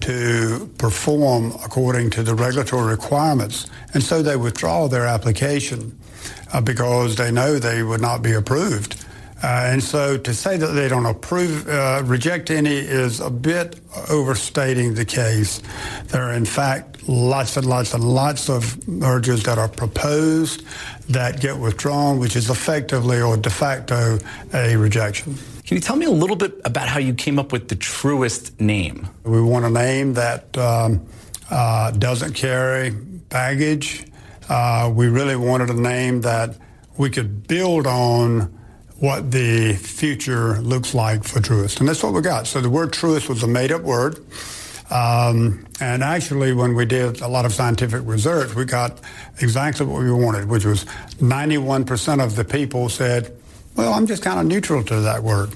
to 0.00 0.70
perform 0.78 1.52
according 1.64 2.10
to 2.10 2.22
the 2.22 2.34
regulatory 2.34 2.90
requirements. 2.90 3.66
And 3.94 4.02
so 4.02 4.22
they 4.22 4.36
withdraw 4.36 4.88
their 4.88 5.06
application 5.06 5.98
uh, 6.52 6.60
because 6.60 7.16
they 7.16 7.30
know 7.30 7.58
they 7.58 7.82
would 7.82 8.00
not 8.00 8.22
be 8.22 8.32
approved. 8.32 9.04
Uh, 9.42 9.70
and 9.70 9.82
so 9.82 10.16
to 10.16 10.34
say 10.34 10.56
that 10.56 10.68
they 10.68 10.88
don't 10.88 11.06
approve, 11.06 11.68
uh, 11.68 12.02
reject 12.04 12.50
any 12.50 12.76
is 12.76 13.20
a 13.20 13.30
bit 13.30 13.78
overstating 14.10 14.94
the 14.94 15.04
case. 15.04 15.62
There 16.08 16.24
are, 16.24 16.32
in 16.32 16.44
fact, 16.44 17.08
lots 17.08 17.56
and 17.56 17.64
lots 17.64 17.94
and 17.94 18.02
lots 18.02 18.50
of 18.50 18.86
mergers 18.88 19.44
that 19.44 19.56
are 19.56 19.68
proposed 19.68 20.64
that 21.08 21.40
get 21.40 21.56
withdrawn, 21.56 22.18
which 22.18 22.34
is 22.34 22.50
effectively 22.50 23.20
or 23.20 23.36
de 23.36 23.50
facto 23.50 24.18
a 24.52 24.76
rejection. 24.76 25.36
Can 25.64 25.76
you 25.76 25.80
tell 25.80 25.96
me 25.96 26.06
a 26.06 26.10
little 26.10 26.36
bit 26.36 26.60
about 26.64 26.88
how 26.88 26.98
you 26.98 27.14
came 27.14 27.38
up 27.38 27.52
with 27.52 27.68
the 27.68 27.76
Truist 27.76 28.58
name? 28.60 29.08
We 29.22 29.40
want 29.40 29.64
a 29.64 29.70
name 29.70 30.14
that 30.14 30.56
um, 30.58 31.06
uh, 31.50 31.92
doesn't 31.92 32.32
carry 32.32 32.90
baggage. 32.90 34.06
Uh, 34.48 34.90
we 34.92 35.08
really 35.08 35.36
wanted 35.36 35.70
a 35.70 35.74
name 35.74 36.22
that 36.22 36.56
we 36.96 37.10
could 37.10 37.46
build 37.46 37.86
on 37.86 38.57
what 38.98 39.30
the 39.30 39.74
future 39.74 40.60
looks 40.60 40.92
like 40.94 41.22
for 41.24 41.40
Truist. 41.40 41.80
And 41.80 41.88
that's 41.88 42.02
what 42.02 42.12
we 42.12 42.20
got. 42.20 42.46
So 42.46 42.60
the 42.60 42.70
word 42.70 42.92
Truist 42.92 43.28
was 43.28 43.42
a 43.42 43.46
made 43.46 43.70
up 43.70 43.82
word. 43.82 44.18
Um, 44.90 45.66
and 45.80 46.02
actually, 46.02 46.52
when 46.52 46.74
we 46.74 46.86
did 46.86 47.20
a 47.20 47.28
lot 47.28 47.44
of 47.44 47.52
scientific 47.52 48.02
research, 48.04 48.54
we 48.54 48.64
got 48.64 49.00
exactly 49.40 49.86
what 49.86 50.02
we 50.02 50.10
wanted, 50.10 50.48
which 50.48 50.64
was 50.64 50.84
91% 51.20 52.24
of 52.24 52.36
the 52.36 52.44
people 52.44 52.88
said, 52.88 53.36
well, 53.76 53.92
I'm 53.92 54.06
just 54.06 54.22
kind 54.22 54.40
of 54.40 54.46
neutral 54.46 54.82
to 54.84 55.00
that 55.02 55.22
word. 55.22 55.50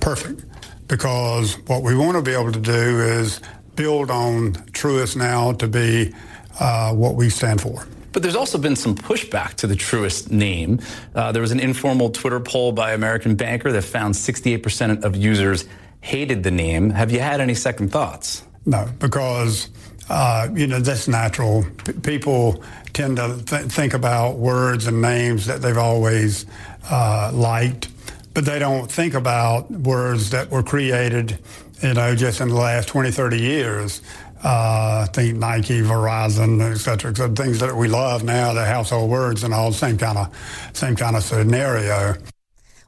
Perfect. 0.00 0.44
Because 0.88 1.54
what 1.68 1.82
we 1.82 1.94
want 1.94 2.16
to 2.16 2.22
be 2.22 2.32
able 2.32 2.50
to 2.50 2.60
do 2.60 2.72
is 2.72 3.40
build 3.76 4.10
on 4.10 4.54
Truist 4.72 5.14
now 5.14 5.52
to 5.52 5.68
be 5.68 6.12
uh, 6.58 6.92
what 6.92 7.14
we 7.14 7.30
stand 7.30 7.60
for. 7.60 7.86
But 8.12 8.22
there's 8.22 8.36
also 8.36 8.58
been 8.58 8.76
some 8.76 8.94
pushback 8.96 9.54
to 9.54 9.66
the 9.66 9.74
Truist 9.74 10.30
name. 10.30 10.80
Uh, 11.14 11.32
there 11.32 11.42
was 11.42 11.52
an 11.52 11.60
informal 11.60 12.10
Twitter 12.10 12.40
poll 12.40 12.72
by 12.72 12.92
American 12.92 13.36
Banker 13.36 13.70
that 13.72 13.82
found 13.82 14.14
68% 14.14 15.04
of 15.04 15.16
users 15.16 15.66
hated 16.00 16.42
the 16.42 16.50
name. 16.50 16.90
Have 16.90 17.12
you 17.12 17.20
had 17.20 17.40
any 17.40 17.54
second 17.54 17.90
thoughts? 17.90 18.42
No, 18.66 18.88
because 18.98 19.70
uh, 20.08 20.48
you 20.54 20.66
know 20.66 20.80
that's 20.80 21.08
natural. 21.08 21.64
P- 21.84 21.92
people 21.92 22.62
tend 22.92 23.16
to 23.16 23.42
th- 23.46 23.70
think 23.70 23.94
about 23.94 24.36
words 24.36 24.86
and 24.86 25.00
names 25.00 25.46
that 25.46 25.62
they've 25.62 25.78
always 25.78 26.46
uh, 26.90 27.30
liked, 27.32 27.88
but 28.34 28.44
they 28.44 28.58
don't 28.58 28.90
think 28.90 29.14
about 29.14 29.70
words 29.70 30.30
that 30.30 30.50
were 30.50 30.62
created, 30.62 31.38
you 31.82 31.94
know, 31.94 32.14
just 32.14 32.40
in 32.40 32.48
the 32.48 32.54
last 32.54 32.88
20, 32.88 33.10
30 33.10 33.38
years. 33.38 34.02
Uh, 34.42 35.06
think 35.06 35.36
Nike, 35.36 35.80
Verizon, 35.82 36.60
et 36.62 36.76
cetera, 36.76 37.10
et 37.10 37.16
cetera, 37.16 37.34
things 37.34 37.58
that 37.60 37.76
we 37.76 37.88
love 37.88 38.24
now, 38.24 38.54
the 38.54 38.64
household 38.64 39.10
words 39.10 39.44
and 39.44 39.52
all, 39.52 39.70
same 39.70 39.98
kind 39.98 40.16
of, 40.16 40.34
same 40.72 40.96
kind 40.96 41.14
of 41.14 41.22
scenario. 41.22 42.14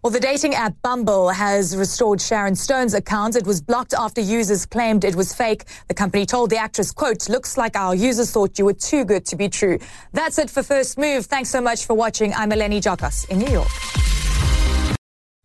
Well, 0.03 0.11
the 0.11 0.19
dating 0.19 0.55
app 0.55 0.75
Bumble 0.83 1.29
has 1.29 1.77
restored 1.77 2.21
Sharon 2.21 2.57
Stone's 2.57 2.95
account. 2.95 3.37
It 3.37 3.47
was 3.47 3.61
blocked 3.61 3.95
after 3.95 4.21
users 4.21 4.67
claimed 4.67 5.05
it 5.05 5.15
was 5.15 5.33
fake. 5.33 5.65
The 5.87 5.95
company 5.95 6.27
told 6.27 6.51
the 6.51 6.57
actress, 6.57 6.91
quote, 6.91 7.29
looks 7.29 7.57
like 7.57 7.77
our 7.77 7.95
users 7.95 8.33
thought 8.33 8.59
you 8.59 8.65
were 8.65 8.73
too 8.73 9.05
good 9.05 9.25
to 9.27 9.37
be 9.37 9.49
true. 9.49 9.79
That's 10.13 10.39
it 10.39 10.51
for 10.51 10.63
First 10.65 10.99
Move. 10.99 11.27
Thanks 11.27 11.51
so 11.51 11.61
much 11.61 11.87
for 11.87 11.95
watching. 11.95 12.35
I'm 12.35 12.51
Eleni 12.51 12.81
Giokos 12.83 13.29
in 13.29 13.39
New 13.39 13.53
York. 13.53 13.69